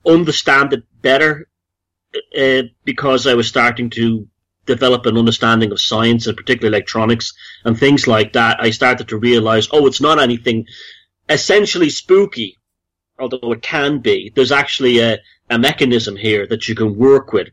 understand 0.06 0.73
it 0.73 0.84
better 1.02 1.47
uh, 2.38 2.63
because 2.84 3.28
I 3.28 3.36
was 3.36 3.47
starting 3.47 3.89
to 3.91 4.28
develop 4.65 5.06
an 5.06 5.17
understanding 5.17 5.71
of 5.71 5.82
science 5.82 6.28
and 6.28 6.38
particularly 6.38 6.76
electronics 6.76 7.34
and 7.65 7.78
things 7.78 8.08
like 8.08 8.34
that. 8.34 8.62
I 8.62 8.71
started 8.71 9.10
to 9.10 9.17
realize, 9.17 9.67
oh, 9.71 9.86
it's 9.88 10.02
not 10.02 10.19
anything 10.19 10.65
essentially 11.30 11.89
spooky, 11.89 12.58
although 13.19 13.52
it 13.52 13.62
can 13.62 13.99
be. 13.99 14.32
There's 14.34 14.52
actually 14.52 14.99
a, 14.99 15.19
a 15.49 15.60
mechanism 15.60 16.15
here 16.15 16.47
that 16.47 16.67
you 16.67 16.76
can 16.76 16.97
work 16.97 17.34
with. 17.34 17.49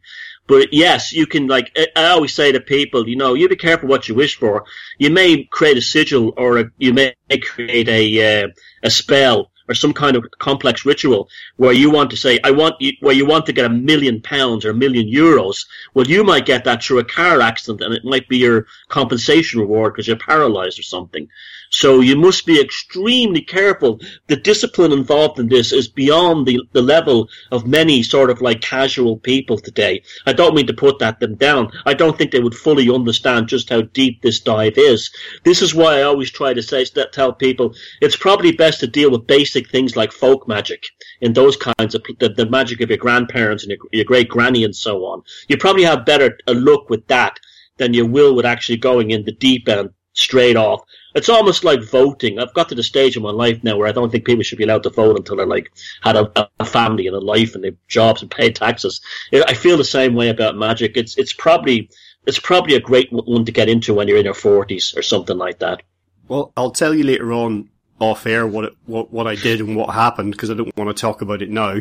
But 0.50 0.72
yes, 0.72 1.12
you 1.12 1.28
can 1.28 1.46
like 1.46 1.70
I 1.94 2.06
always 2.06 2.34
say 2.34 2.50
to 2.50 2.60
people, 2.60 3.08
you 3.08 3.14
know, 3.14 3.34
you 3.34 3.48
be 3.48 3.54
careful 3.54 3.88
what 3.88 4.08
you 4.08 4.16
wish 4.16 4.36
for. 4.36 4.64
You 4.98 5.08
may 5.08 5.44
create 5.44 5.76
a 5.76 5.80
sigil 5.80 6.34
or 6.36 6.58
a, 6.58 6.64
you 6.76 6.92
may 6.92 7.14
create 7.40 7.88
a 7.88 8.02
uh, 8.42 8.48
a 8.82 8.90
spell 8.90 9.52
or 9.68 9.74
some 9.74 9.92
kind 9.92 10.16
of 10.16 10.24
complex 10.40 10.84
ritual 10.84 11.28
where 11.56 11.72
you 11.72 11.88
want 11.88 12.10
to 12.10 12.16
say, 12.16 12.40
I 12.42 12.50
want 12.50 12.74
you, 12.80 12.90
where 12.98 13.14
you 13.14 13.24
want 13.24 13.46
to 13.46 13.52
get 13.52 13.64
a 13.64 13.68
million 13.68 14.20
pounds 14.20 14.64
or 14.64 14.70
a 14.70 14.74
million 14.74 15.06
euros. 15.06 15.66
Well, 15.94 16.08
you 16.08 16.24
might 16.24 16.46
get 16.46 16.64
that 16.64 16.82
through 16.82 16.98
a 16.98 17.04
car 17.04 17.40
accident 17.40 17.80
and 17.80 17.94
it 17.94 18.04
might 18.04 18.28
be 18.28 18.38
your 18.38 18.66
compensation 18.88 19.60
reward 19.60 19.92
because 19.92 20.08
you're 20.08 20.16
paralyzed 20.16 20.80
or 20.80 20.82
something. 20.82 21.28
So 21.72 22.00
you 22.00 22.16
must 22.16 22.46
be 22.46 22.60
extremely 22.60 23.42
careful. 23.42 24.00
The 24.26 24.34
discipline 24.34 24.90
involved 24.90 25.38
in 25.38 25.48
this 25.48 25.72
is 25.72 25.86
beyond 25.86 26.46
the, 26.46 26.60
the 26.72 26.82
level 26.82 27.28
of 27.52 27.66
many 27.66 28.02
sort 28.02 28.28
of 28.28 28.40
like 28.40 28.60
casual 28.60 29.18
people 29.18 29.56
today. 29.56 30.02
I 30.26 30.32
don't 30.32 30.54
mean 30.54 30.66
to 30.66 30.74
put 30.74 30.98
that 30.98 31.20
them 31.20 31.36
down. 31.36 31.70
I 31.86 31.94
don't 31.94 32.18
think 32.18 32.32
they 32.32 32.40
would 32.40 32.56
fully 32.56 32.90
understand 32.90 33.48
just 33.48 33.68
how 33.70 33.82
deep 33.82 34.20
this 34.20 34.40
dive 34.40 34.78
is. 34.78 35.10
This 35.44 35.62
is 35.62 35.74
why 35.74 35.98
I 35.98 36.02
always 36.02 36.30
try 36.30 36.54
to 36.54 36.62
say, 36.62 36.84
tell 36.84 37.32
people 37.32 37.74
it's 38.00 38.16
probably 38.16 38.50
best 38.50 38.80
to 38.80 38.88
deal 38.88 39.12
with 39.12 39.28
basic 39.28 39.70
things 39.70 39.94
like 39.94 40.12
folk 40.12 40.48
magic 40.48 40.86
and 41.22 41.34
those 41.34 41.56
kinds 41.56 41.94
of 41.94 42.02
the, 42.18 42.30
the 42.30 42.46
magic 42.46 42.80
of 42.80 42.88
your 42.88 42.98
grandparents 42.98 43.62
and 43.62 43.70
your, 43.70 43.78
your 43.92 44.04
great 44.04 44.28
granny 44.28 44.64
and 44.64 44.74
so 44.74 45.04
on. 45.04 45.22
You 45.48 45.56
probably 45.56 45.84
have 45.84 46.04
better 46.04 46.36
uh, 46.48 46.52
a 46.52 46.54
look 46.54 46.90
with 46.90 47.06
that 47.06 47.38
than 47.76 47.94
you 47.94 48.04
will 48.04 48.34
with 48.34 48.44
actually 48.44 48.78
going 48.78 49.12
in 49.12 49.24
the 49.24 49.32
deep 49.32 49.68
end 49.68 49.90
straight 50.12 50.56
off 50.56 50.82
it's 51.14 51.28
almost 51.28 51.64
like 51.64 51.82
voting. 51.82 52.38
I've 52.38 52.54
got 52.54 52.68
to 52.68 52.74
the 52.74 52.82
stage 52.82 53.16
in 53.16 53.22
my 53.22 53.30
life 53.30 53.62
now 53.64 53.76
where 53.76 53.88
I 53.88 53.92
don't 53.92 54.10
think 54.10 54.24
people 54.24 54.42
should 54.42 54.58
be 54.58 54.64
allowed 54.64 54.84
to 54.84 54.90
vote 54.90 55.16
until 55.16 55.36
they're 55.36 55.46
like 55.46 55.72
had 56.02 56.16
a, 56.16 56.50
a 56.58 56.64
family 56.64 57.06
and 57.06 57.16
a 57.16 57.20
life 57.20 57.54
and 57.54 57.64
they've 57.64 57.76
jobs 57.88 58.22
and 58.22 58.30
pay 58.30 58.52
taxes. 58.52 59.00
I 59.32 59.54
feel 59.54 59.76
the 59.76 59.84
same 59.84 60.14
way 60.14 60.28
about 60.28 60.56
magic. 60.56 60.96
It's 60.96 61.18
it's 61.18 61.32
probably 61.32 61.90
it's 62.26 62.38
probably 62.38 62.74
a 62.74 62.80
great 62.80 63.12
one 63.12 63.44
to 63.44 63.52
get 63.52 63.68
into 63.68 63.94
when 63.94 64.08
you're 64.08 64.18
in 64.18 64.24
your 64.24 64.34
forties 64.34 64.94
or 64.96 65.02
something 65.02 65.38
like 65.38 65.58
that. 65.60 65.82
Well, 66.28 66.52
I'll 66.56 66.70
tell 66.70 66.94
you 66.94 67.04
later 67.04 67.32
on 67.32 67.70
off 67.98 68.26
air 68.26 68.46
what 68.46 68.64
it, 68.64 68.76
what 68.86 69.12
what 69.12 69.26
I 69.26 69.34
did 69.34 69.60
and 69.60 69.76
what 69.76 69.94
happened 69.94 70.32
because 70.32 70.50
I 70.50 70.54
don't 70.54 70.76
want 70.76 70.96
to 70.96 71.00
talk 71.00 71.22
about 71.22 71.42
it 71.42 71.50
now. 71.50 71.78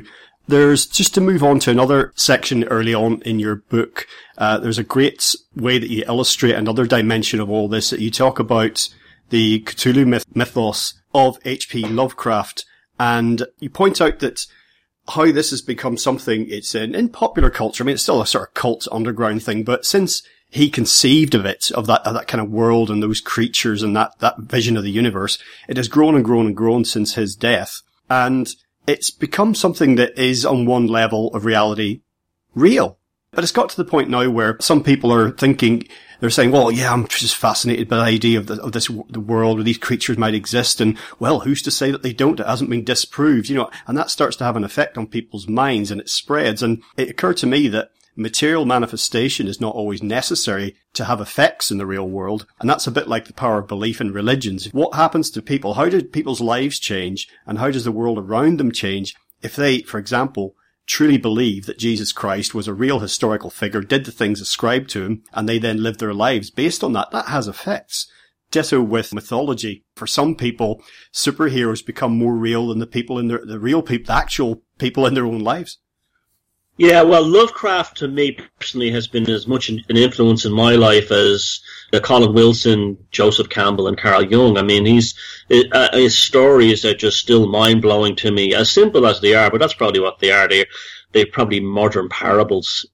There's 0.49 0.87
just 0.87 1.13
to 1.13 1.21
move 1.21 1.43
on 1.43 1.59
to 1.59 1.69
another 1.69 2.11
section 2.15 2.63
early 2.63 2.91
on 2.91 3.21
in 3.21 3.37
your 3.37 3.57
book. 3.57 4.07
Uh, 4.35 4.57
there's 4.57 4.79
a 4.79 4.83
great 4.83 5.35
way 5.55 5.77
that 5.77 5.91
you 5.91 6.03
illustrate 6.07 6.55
another 6.55 6.87
dimension 6.87 7.39
of 7.39 7.51
all 7.51 7.67
this 7.67 7.91
that 7.91 7.99
you 7.99 8.09
talk 8.09 8.39
about 8.39 8.89
the 9.29 9.59
Cthulhu 9.59 10.07
myth- 10.07 10.25
mythos 10.35 10.95
of 11.13 11.37
H.P. 11.45 11.85
Lovecraft. 11.85 12.65
And 12.99 13.43
you 13.59 13.69
point 13.69 14.01
out 14.01 14.17
that 14.21 14.47
how 15.09 15.31
this 15.31 15.51
has 15.51 15.61
become 15.61 15.97
something 15.97 16.49
it's 16.49 16.73
in, 16.73 16.95
in 16.95 17.09
popular 17.09 17.51
culture. 17.51 17.83
I 17.83 17.85
mean, 17.85 17.93
it's 17.93 18.01
still 18.01 18.19
a 18.19 18.25
sort 18.25 18.47
of 18.47 18.55
cult 18.55 18.87
underground 18.91 19.43
thing, 19.43 19.63
but 19.63 19.85
since 19.85 20.23
he 20.49 20.71
conceived 20.71 21.35
of 21.35 21.45
it, 21.45 21.69
of 21.73 21.85
that, 21.85 22.01
of 22.07 22.15
that 22.15 22.27
kind 22.27 22.41
of 22.41 22.49
world 22.49 22.89
and 22.89 23.03
those 23.03 23.21
creatures 23.21 23.83
and 23.83 23.95
that, 23.95 24.17
that 24.17 24.39
vision 24.39 24.77
of 24.77 24.83
the 24.83 24.89
universe, 24.89 25.37
it 25.67 25.77
has 25.77 25.87
grown 25.87 26.15
and 26.15 26.25
grown 26.25 26.47
and 26.47 26.57
grown 26.57 26.85
since 26.85 27.13
his 27.13 27.35
death. 27.35 27.83
And 28.09 28.51
it's 28.87 29.09
become 29.09 29.55
something 29.55 29.95
that 29.95 30.17
is 30.17 30.45
on 30.45 30.65
one 30.65 30.87
level 30.87 31.33
of 31.33 31.45
reality 31.45 32.01
real. 32.55 32.97
But 33.31 33.43
it's 33.43 33.53
got 33.53 33.69
to 33.69 33.77
the 33.77 33.85
point 33.85 34.09
now 34.09 34.29
where 34.29 34.57
some 34.59 34.83
people 34.83 35.13
are 35.13 35.29
thinking, 35.29 35.87
they're 36.19 36.31
saying, 36.31 36.51
well, 36.51 36.71
yeah, 36.71 36.91
I'm 36.91 37.07
just 37.07 37.35
fascinated 37.35 37.87
by 37.87 37.97
the 37.97 38.03
idea 38.03 38.39
of, 38.39 38.47
the, 38.47 38.61
of 38.61 38.71
this, 38.71 38.87
the 39.09 39.19
world 39.19 39.57
where 39.57 39.63
these 39.63 39.77
creatures 39.77 40.17
might 40.17 40.33
exist. 40.33 40.81
And 40.81 40.97
well, 41.19 41.41
who's 41.41 41.61
to 41.61 41.71
say 41.71 41.91
that 41.91 42.01
they 42.01 42.13
don't? 42.13 42.39
It 42.39 42.47
hasn't 42.47 42.69
been 42.69 42.83
disproved, 42.83 43.47
you 43.47 43.55
know, 43.55 43.69
and 43.85 43.97
that 43.97 44.09
starts 44.09 44.35
to 44.37 44.43
have 44.43 44.55
an 44.55 44.63
effect 44.63 44.97
on 44.97 45.05
people's 45.07 45.47
minds 45.47 45.91
and 45.91 46.01
it 46.01 46.09
spreads. 46.09 46.63
And 46.63 46.81
it 46.97 47.09
occurred 47.09 47.37
to 47.37 47.47
me 47.47 47.67
that 47.67 47.91
material 48.19 48.65
manifestation 48.65 49.47
is 49.47 49.61
not 49.61 49.73
always 49.73 50.03
necessary 50.03 50.75
to 50.93 51.05
have 51.05 51.21
effects 51.21 51.71
in 51.71 51.77
the 51.77 51.85
real 51.85 52.07
world. 52.07 52.45
And 52.59 52.69
that's 52.69 52.87
a 52.87 52.91
bit 52.91 53.07
like 53.07 53.25
the 53.25 53.33
power 53.33 53.59
of 53.59 53.67
belief 53.67 54.01
in 54.01 54.11
religions. 54.11 54.65
What 54.73 54.95
happens 54.95 55.31
to 55.31 55.41
people? 55.41 55.75
How 55.75 55.89
do 55.89 56.03
people's 56.03 56.41
lives 56.41 56.79
change? 56.79 57.27
And 57.45 57.57
how 57.57 57.71
does 57.71 57.85
the 57.85 57.91
world 57.91 58.19
around 58.19 58.59
them 58.59 58.71
change 58.71 59.15
if 59.41 59.55
they, 59.55 59.81
for 59.81 59.97
example, 59.97 60.55
truly 60.85 61.17
believe 61.17 61.65
that 61.67 61.77
Jesus 61.77 62.11
Christ 62.11 62.53
was 62.53 62.67
a 62.67 62.73
real 62.73 62.99
historical 62.99 63.49
figure, 63.49 63.81
did 63.81 64.05
the 64.05 64.11
things 64.11 64.41
ascribed 64.41 64.89
to 64.91 65.03
him, 65.03 65.23
and 65.33 65.47
they 65.47 65.59
then 65.59 65.83
lived 65.83 65.99
their 65.99 66.13
lives 66.13 66.49
based 66.49 66.83
on 66.83 66.93
that, 66.93 67.11
that 67.11 67.27
has 67.27 67.47
effects. 67.47 68.11
Ditto 68.51 68.81
with 68.81 69.13
mythology. 69.13 69.85
For 69.95 70.07
some 70.07 70.35
people, 70.35 70.81
superheroes 71.13 71.85
become 71.85 72.17
more 72.17 72.35
real 72.35 72.69
than 72.69 72.79
the 72.79 72.87
people 72.87 73.19
in 73.19 73.27
their, 73.27 73.45
the 73.45 73.59
real 73.59 73.83
people, 73.83 74.07
the 74.07 74.19
actual 74.19 74.63
people 74.79 75.05
in 75.05 75.13
their 75.13 75.25
own 75.25 75.39
lives. 75.39 75.77
Yeah, 76.79 77.01
well, 77.01 77.27
Lovecraft 77.27 77.97
to 77.97 78.07
me 78.07 78.37
personally 78.57 78.89
has 78.91 79.05
been 79.05 79.29
as 79.29 79.45
much 79.45 79.67
an 79.67 79.83
influence 79.89 80.45
in 80.45 80.53
my 80.53 80.75
life 80.75 81.11
as 81.11 81.59
uh, 81.91 81.99
Colin 81.99 82.33
Wilson, 82.33 82.97
Joseph 83.11 83.49
Campbell, 83.49 83.89
and 83.89 83.97
Carl 83.97 84.23
Jung. 84.23 84.57
I 84.57 84.61
mean, 84.61 84.85
he's 84.85 85.13
uh, 85.51 85.89
his 85.91 86.17
stories 86.17 86.85
are 86.85 86.93
just 86.93 87.19
still 87.19 87.47
mind 87.47 87.81
blowing 87.81 88.15
to 88.15 88.31
me, 88.31 88.55
as 88.55 88.71
simple 88.71 89.05
as 89.07 89.19
they 89.19 89.35
are. 89.35 89.51
But 89.51 89.59
that's 89.59 89.73
probably 89.73 89.99
what 89.99 90.19
they 90.19 90.31
are. 90.31 90.47
They 90.47 90.67
they're 91.11 91.25
probably 91.25 91.59
modern 91.59 92.07
parables 92.07 92.85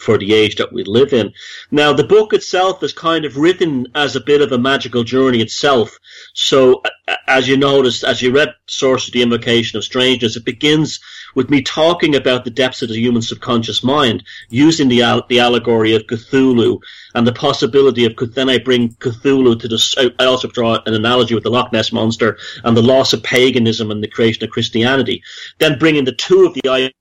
for 0.00 0.16
the 0.18 0.32
age 0.32 0.56
that 0.56 0.72
we 0.72 0.82
live 0.84 1.12
in. 1.12 1.32
Now, 1.70 1.92
the 1.92 2.04
book 2.04 2.32
itself 2.32 2.82
is 2.82 2.92
kind 2.92 3.24
of 3.24 3.36
written 3.36 3.86
as 3.94 4.16
a 4.16 4.20
bit 4.20 4.40
of 4.40 4.50
a 4.52 4.58
magical 4.58 5.04
journey 5.04 5.40
itself. 5.40 5.98
So, 6.34 6.82
as 7.28 7.46
you 7.46 7.56
noticed, 7.56 8.02
as 8.02 8.22
you 8.22 8.32
read 8.32 8.54
Sorcery 8.66 9.10
the 9.12 9.22
Invocation 9.22 9.76
of 9.76 9.84
Strangeness, 9.84 10.36
it 10.36 10.44
begins 10.44 11.00
with 11.34 11.50
me 11.50 11.62
talking 11.62 12.16
about 12.16 12.44
the 12.44 12.50
depths 12.50 12.82
of 12.82 12.88
the 12.88 12.98
human 12.98 13.22
subconscious 13.22 13.84
mind, 13.84 14.24
using 14.48 14.88
the, 14.88 15.24
the 15.28 15.40
allegory 15.40 15.94
of 15.94 16.06
Cthulhu 16.06 16.80
and 17.14 17.26
the 17.26 17.32
possibility 17.32 18.04
of, 18.04 18.16
could 18.16 18.34
then 18.34 18.48
I 18.48 18.58
bring 18.58 18.90
Cthulhu 18.94 19.60
to 19.60 19.68
the, 19.68 20.12
I 20.18 20.24
also 20.24 20.48
draw 20.48 20.78
an 20.86 20.94
analogy 20.94 21.34
with 21.34 21.44
the 21.44 21.50
Loch 21.50 21.72
Ness 21.72 21.92
Monster 21.92 22.38
and 22.64 22.76
the 22.76 22.82
loss 22.82 23.12
of 23.12 23.22
paganism 23.22 23.90
and 23.90 24.02
the 24.02 24.08
creation 24.08 24.44
of 24.44 24.50
Christianity. 24.50 25.22
Then 25.58 25.78
bringing 25.78 26.04
the 26.04 26.12
two 26.12 26.46
of 26.46 26.54
the 26.54 26.92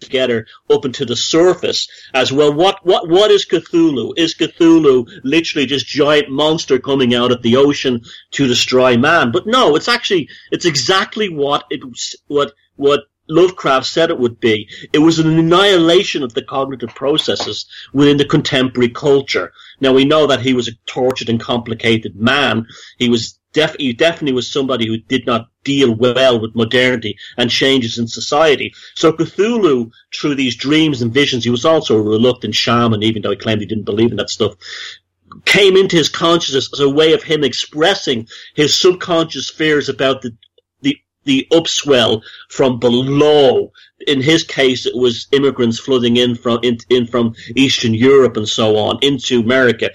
together 0.00 0.46
up 0.70 0.84
into 0.84 1.04
the 1.04 1.16
surface 1.16 1.88
as 2.12 2.32
well. 2.32 2.52
What, 2.52 2.84
what, 2.84 3.08
what 3.08 3.30
is 3.30 3.46
Cthulhu? 3.46 4.12
Is 4.16 4.34
Cthulhu 4.34 5.08
literally 5.24 5.66
just 5.66 5.86
giant 5.86 6.30
monster 6.30 6.78
coming 6.78 7.14
out 7.14 7.32
of 7.32 7.42
the 7.42 7.56
ocean 7.56 8.02
to 8.32 8.46
destroy 8.46 8.96
man? 8.96 9.32
But 9.32 9.46
no, 9.46 9.76
it's 9.76 9.88
actually, 9.88 10.28
it's 10.50 10.66
exactly 10.66 11.28
what 11.28 11.64
it, 11.70 11.80
what, 12.26 12.52
what 12.76 13.04
Lovecraft 13.28 13.86
said 13.86 14.10
it 14.10 14.18
would 14.18 14.38
be. 14.38 14.68
It 14.92 14.98
was 14.98 15.18
an 15.18 15.38
annihilation 15.38 16.22
of 16.22 16.34
the 16.34 16.42
cognitive 16.42 16.94
processes 16.94 17.66
within 17.92 18.18
the 18.18 18.24
contemporary 18.24 18.90
culture. 18.90 19.52
Now 19.80 19.92
we 19.92 20.04
know 20.04 20.26
that 20.26 20.40
he 20.40 20.52
was 20.52 20.68
a 20.68 20.76
tortured 20.86 21.28
and 21.28 21.40
complicated 21.40 22.14
man. 22.14 22.66
He 22.98 23.08
was 23.08 23.38
def- 23.56 23.76
he 23.78 23.92
definitely 23.92 24.34
was 24.34 24.50
somebody 24.50 24.86
who 24.86 24.98
did 24.98 25.26
not 25.26 25.48
deal 25.64 25.94
well 25.94 26.38
with 26.38 26.54
modernity 26.54 27.16
and 27.38 27.50
changes 27.50 27.98
in 27.98 28.06
society. 28.06 28.72
So 28.94 29.12
Cthulhu, 29.12 29.90
through 30.14 30.36
these 30.36 30.56
dreams 30.56 31.02
and 31.02 31.12
visions, 31.12 31.44
he 31.44 31.50
was 31.50 31.64
also 31.64 31.96
a 31.96 32.02
reluctant 32.02 32.54
shaman, 32.54 33.02
even 33.02 33.22
though 33.22 33.30
he 33.30 33.36
claimed 33.36 33.60
he 33.62 33.66
didn't 33.66 33.90
believe 33.92 34.10
in 34.10 34.18
that 34.18 34.30
stuff 34.30 34.54
came 35.44 35.76
into 35.76 35.96
his 35.96 36.08
consciousness 36.08 36.72
as 36.72 36.80
a 36.80 36.88
way 36.88 37.12
of 37.12 37.22
him 37.22 37.44
expressing 37.44 38.26
his 38.54 38.74
subconscious 38.74 39.50
fears 39.50 39.88
about 39.88 40.22
the 40.22 40.34
the 41.26 41.46
upswell 41.52 42.22
from 42.48 42.78
below. 42.78 43.72
In 44.06 44.20
his 44.20 44.44
case, 44.44 44.86
it 44.86 44.96
was 44.96 45.26
immigrants 45.32 45.78
flooding 45.78 46.16
in 46.16 46.34
from 46.34 46.60
in, 46.62 46.78
in 46.90 47.06
from 47.06 47.34
Eastern 47.54 47.94
Europe 47.94 48.36
and 48.36 48.48
so 48.48 48.76
on 48.76 48.98
into 49.02 49.40
America, 49.40 49.90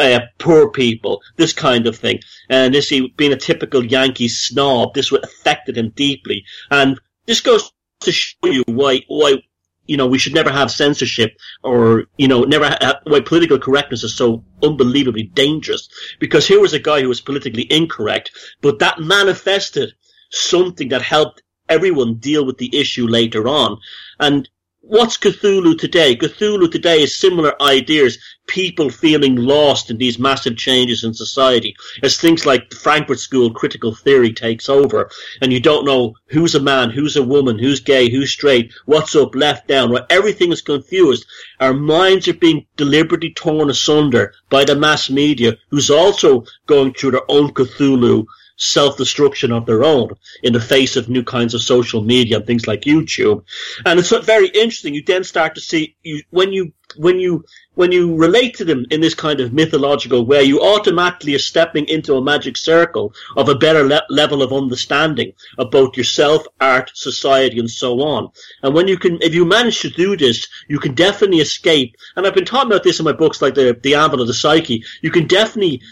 uh, 0.00 0.20
poor 0.38 0.70
people, 0.70 1.22
this 1.36 1.52
kind 1.52 1.86
of 1.86 1.96
thing. 1.96 2.20
And 2.48 2.74
this, 2.74 2.88
he 2.88 3.08
being 3.16 3.32
a 3.32 3.36
typical 3.36 3.84
Yankee 3.84 4.28
snob, 4.28 4.94
this 4.94 5.12
affected 5.12 5.76
him 5.76 5.90
deeply. 5.90 6.44
And 6.70 7.00
this 7.26 7.40
goes 7.40 7.72
to 8.00 8.12
show 8.12 8.36
you 8.44 8.64
why 8.66 9.02
why 9.08 9.42
you 9.86 9.96
know, 9.96 10.06
we 10.06 10.18
should 10.18 10.34
never 10.34 10.50
have 10.50 10.70
censorship 10.70 11.36
or, 11.62 12.04
you 12.16 12.28
know, 12.28 12.42
never 12.42 12.74
why 13.04 13.20
political 13.20 13.58
correctness 13.58 14.02
is 14.02 14.16
so 14.16 14.44
unbelievably 14.62 15.24
dangerous. 15.34 15.88
Because 16.18 16.46
here 16.46 16.60
was 16.60 16.72
a 16.72 16.78
guy 16.78 17.02
who 17.02 17.08
was 17.08 17.20
politically 17.20 17.70
incorrect, 17.70 18.30
but 18.62 18.78
that 18.78 19.00
manifested 19.00 19.92
something 20.30 20.88
that 20.88 21.02
helped 21.02 21.42
everyone 21.68 22.14
deal 22.14 22.44
with 22.44 22.58
the 22.58 22.76
issue 22.78 23.06
later 23.06 23.48
on. 23.48 23.78
And 24.20 24.48
what's 24.80 25.16
Cthulhu 25.16 25.78
today? 25.78 26.14
Cthulhu 26.14 26.70
today 26.70 27.02
is 27.02 27.16
similar 27.16 27.60
ideas, 27.62 28.18
people 28.46 28.90
feeling 28.90 29.34
lost 29.36 29.90
in 29.90 29.96
these 29.96 30.18
massive 30.18 30.58
changes 30.58 31.04
in 31.04 31.14
society, 31.14 31.74
as 32.02 32.18
things 32.18 32.44
like 32.44 32.68
the 32.68 32.76
Frankfurt 32.76 33.18
School 33.18 33.50
critical 33.50 33.94
theory 33.94 34.30
takes 34.30 34.68
over, 34.68 35.08
and 35.40 35.50
you 35.50 35.60
don't 35.60 35.86
know 35.86 36.14
who's 36.26 36.54
a 36.54 36.60
man, 36.60 36.90
who's 36.90 37.16
a 37.16 37.22
woman, 37.22 37.58
who's 37.58 37.80
gay, 37.80 38.10
who's 38.10 38.30
straight, 38.30 38.74
what's 38.84 39.16
up, 39.16 39.34
left, 39.34 39.66
down, 39.66 39.90
right? 39.90 40.04
Everything 40.10 40.52
is 40.52 40.60
confused. 40.60 41.24
Our 41.60 41.72
minds 41.72 42.28
are 42.28 42.34
being 42.34 42.66
deliberately 42.76 43.32
torn 43.32 43.70
asunder 43.70 44.34
by 44.50 44.64
the 44.64 44.76
mass 44.76 45.08
media, 45.08 45.56
who's 45.70 45.88
also 45.88 46.44
going 46.66 46.92
through 46.92 47.12
their 47.12 47.30
own 47.30 47.54
Cthulhu 47.54 48.26
self-destruction 48.56 49.52
of 49.52 49.66
their 49.66 49.84
own 49.84 50.10
in 50.42 50.52
the 50.52 50.60
face 50.60 50.96
of 50.96 51.08
new 51.08 51.24
kinds 51.24 51.54
of 51.54 51.62
social 51.62 52.02
media 52.02 52.36
and 52.36 52.46
things 52.46 52.66
like 52.66 52.82
YouTube. 52.82 53.44
And 53.84 53.98
it's 53.98 54.10
very 54.10 54.48
interesting. 54.48 54.94
You 54.94 55.02
then 55.02 55.24
start 55.24 55.54
to 55.54 55.60
see 55.60 55.96
you, 56.02 56.22
when 56.30 56.52
you 56.52 56.72
when 56.96 57.18
you 57.18 57.44
when 57.74 57.90
you 57.90 58.14
relate 58.14 58.54
to 58.54 58.64
them 58.64 58.86
in 58.90 59.00
this 59.00 59.14
kind 59.14 59.40
of 59.40 59.52
mythological 59.52 60.24
way, 60.24 60.44
you 60.44 60.60
automatically 60.60 61.34
are 61.34 61.40
stepping 61.40 61.88
into 61.88 62.14
a 62.14 62.22
magic 62.22 62.56
circle 62.56 63.12
of 63.36 63.48
a 63.48 63.54
better 63.56 63.82
le- 63.82 64.06
level 64.10 64.42
of 64.42 64.52
understanding 64.52 65.32
both 65.72 65.96
yourself, 65.96 66.46
art, 66.60 66.92
society, 66.94 67.58
and 67.58 67.68
so 67.68 68.00
on. 68.00 68.30
And 68.62 68.74
when 68.74 68.86
you 68.86 68.96
can, 68.96 69.20
if 69.22 69.34
you 69.34 69.44
manage 69.44 69.80
to 69.80 69.90
do 69.90 70.16
this, 70.16 70.46
you 70.68 70.78
can 70.78 70.94
definitely 70.94 71.38
escape. 71.38 71.96
And 72.14 72.26
I've 72.26 72.34
been 72.34 72.44
talking 72.44 72.70
about 72.70 72.84
this 72.84 73.00
in 73.00 73.04
my 73.04 73.12
books, 73.12 73.42
like 73.42 73.54
the 73.54 73.78
the 73.82 73.96
Anvil 73.96 74.20
of 74.20 74.28
the 74.28 74.34
Psyche. 74.34 74.84
You 75.02 75.10
can 75.10 75.26
definitely 75.26 75.82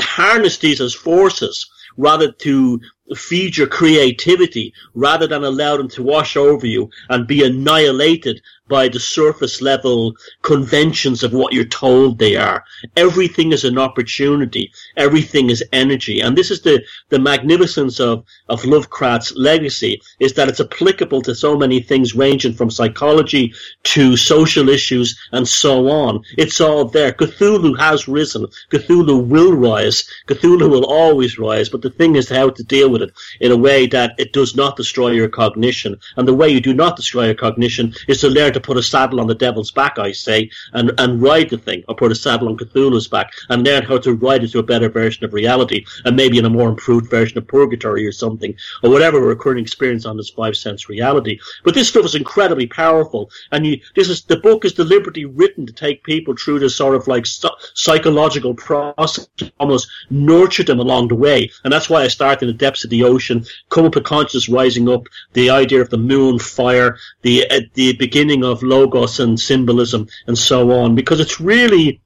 harness 0.00 0.58
these 0.58 0.82
as 0.82 0.94
forces 0.94 1.66
rather 1.96 2.32
to 2.32 2.80
feed 3.16 3.56
your 3.56 3.66
creativity 3.66 4.72
rather 4.94 5.26
than 5.26 5.44
allow 5.44 5.76
them 5.76 5.88
to 5.88 6.02
wash 6.02 6.36
over 6.36 6.66
you 6.66 6.90
and 7.08 7.26
be 7.26 7.44
annihilated 7.44 8.40
by 8.72 8.88
the 8.88 8.98
surface 8.98 9.60
level 9.60 10.16
conventions 10.40 11.22
of 11.22 11.34
what 11.34 11.52
you're 11.52 11.76
told 11.84 12.18
they 12.18 12.36
are. 12.36 12.64
Everything 12.96 13.52
is 13.52 13.64
an 13.64 13.76
opportunity. 13.76 14.72
Everything 14.96 15.50
is 15.50 15.62
energy. 15.74 16.20
And 16.20 16.38
this 16.38 16.50
is 16.50 16.62
the, 16.62 16.82
the 17.10 17.18
magnificence 17.18 18.00
of, 18.00 18.24
of 18.48 18.64
Lovecraft's 18.64 19.34
legacy 19.36 20.00
is 20.20 20.32
that 20.32 20.48
it's 20.48 20.64
applicable 20.66 21.20
to 21.20 21.34
so 21.34 21.54
many 21.54 21.80
things 21.80 22.14
ranging 22.14 22.54
from 22.54 22.70
psychology 22.70 23.52
to 23.82 24.16
social 24.16 24.70
issues 24.70 25.20
and 25.32 25.46
so 25.46 25.90
on. 25.90 26.24
It's 26.38 26.58
all 26.58 26.86
there. 26.86 27.12
Cthulhu 27.12 27.78
has 27.78 28.08
risen. 28.08 28.46
Cthulhu 28.70 29.26
will 29.26 29.52
rise. 29.52 30.08
Cthulhu 30.28 30.70
will 30.70 30.86
always 30.86 31.38
rise. 31.38 31.68
But 31.68 31.82
the 31.82 31.90
thing 31.90 32.16
is 32.16 32.30
how 32.30 32.48
to 32.48 32.64
deal 32.64 32.88
with 32.88 33.02
it 33.02 33.12
in 33.38 33.52
a 33.52 33.62
way 33.68 33.86
that 33.88 34.14
it 34.16 34.32
does 34.32 34.56
not 34.56 34.76
destroy 34.76 35.10
your 35.10 35.28
cognition. 35.28 35.98
And 36.16 36.26
the 36.26 36.38
way 36.40 36.48
you 36.48 36.62
do 36.62 36.72
not 36.72 36.96
destroy 36.96 37.26
your 37.26 37.34
cognition 37.34 37.92
is 38.08 38.22
to 38.22 38.30
learn 38.30 38.54
to 38.54 38.61
put 38.62 38.76
a 38.76 38.82
saddle 38.82 39.20
on 39.20 39.26
the 39.26 39.34
devil's 39.34 39.70
back, 39.70 39.98
I 39.98 40.12
say, 40.12 40.50
and, 40.72 40.92
and 40.98 41.22
ride 41.22 41.50
the 41.50 41.58
thing, 41.58 41.84
or 41.88 41.94
put 41.94 42.12
a 42.12 42.14
saddle 42.14 42.48
on 42.48 42.56
Cthulhu's 42.56 43.08
back, 43.08 43.32
and 43.48 43.64
learn 43.64 43.82
how 43.82 43.98
to 43.98 44.14
ride 44.14 44.44
it 44.44 44.52
to 44.52 44.58
a 44.58 44.62
better 44.62 44.88
version 44.88 45.24
of 45.24 45.32
reality, 45.32 45.84
and 46.04 46.16
maybe 46.16 46.38
in 46.38 46.44
a 46.44 46.50
more 46.50 46.68
improved 46.68 47.10
version 47.10 47.38
of 47.38 47.46
purgatory 47.46 48.06
or 48.06 48.12
something, 48.12 48.54
or 48.82 48.90
whatever 48.90 49.20
we're 49.20 49.36
currently 49.36 49.62
experience 49.62 50.06
on 50.06 50.16
this 50.16 50.30
five 50.30 50.56
sense 50.56 50.88
reality. 50.88 51.38
But 51.64 51.74
this 51.74 51.88
stuff 51.88 52.04
is 52.04 52.14
incredibly 52.14 52.66
powerful, 52.66 53.30
and 53.50 53.66
you, 53.66 53.80
this 53.94 54.08
is, 54.08 54.22
the 54.24 54.36
book 54.36 54.64
is 54.64 54.72
deliberately 54.72 55.24
written 55.24 55.66
to 55.66 55.72
take 55.72 56.04
people 56.04 56.34
through 56.36 56.60
this 56.60 56.76
sort 56.76 56.94
of 56.94 57.08
like 57.08 57.26
psychological 57.74 58.54
process, 58.54 59.28
almost 59.58 59.88
nurture 60.10 60.64
them 60.64 60.80
along 60.80 61.08
the 61.08 61.14
way, 61.14 61.50
and 61.64 61.72
that's 61.72 61.90
why 61.90 62.02
I 62.02 62.08
start 62.08 62.42
in 62.42 62.48
the 62.48 62.54
depths 62.54 62.84
of 62.84 62.90
the 62.90 63.04
ocean, 63.04 63.44
come 63.70 63.86
up 63.86 63.94
with 63.94 64.04
consciousness 64.04 64.48
rising 64.48 64.88
up, 64.88 65.06
the 65.32 65.50
idea 65.50 65.80
of 65.80 65.90
the 65.90 65.98
moon, 65.98 66.38
fire, 66.38 66.98
the, 67.22 67.48
uh, 67.50 67.60
the 67.74 67.94
beginning 67.96 68.41
of 68.44 68.62
logos 68.62 69.20
and 69.20 69.38
symbolism 69.38 70.08
and 70.26 70.36
so 70.36 70.72
on, 70.72 70.94
because 70.94 71.20
it's 71.20 71.40
really, 71.40 72.00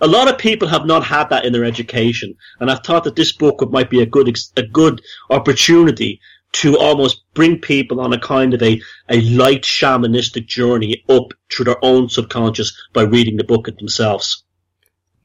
a 0.00 0.06
lot 0.06 0.28
of 0.28 0.38
people 0.38 0.68
have 0.68 0.86
not 0.86 1.04
had 1.04 1.30
that 1.30 1.44
in 1.44 1.52
their 1.52 1.64
education, 1.64 2.34
and 2.58 2.70
I've 2.70 2.84
thought 2.84 3.04
that 3.04 3.16
this 3.16 3.32
book 3.32 3.68
might 3.70 3.90
be 3.90 4.00
a 4.00 4.06
good, 4.06 4.34
a 4.56 4.62
good 4.62 5.02
opportunity 5.28 6.20
to 6.52 6.78
almost 6.78 7.22
bring 7.34 7.60
people 7.60 8.00
on 8.00 8.12
a 8.12 8.18
kind 8.18 8.54
of 8.54 8.62
a, 8.62 8.80
a 9.08 9.20
light 9.20 9.62
shamanistic 9.62 10.46
journey 10.46 11.04
up 11.08 11.32
through 11.52 11.66
their 11.66 11.84
own 11.84 12.08
subconscious 12.08 12.76
by 12.92 13.02
reading 13.02 13.36
the 13.36 13.44
book 13.44 13.66
themselves. 13.78 14.42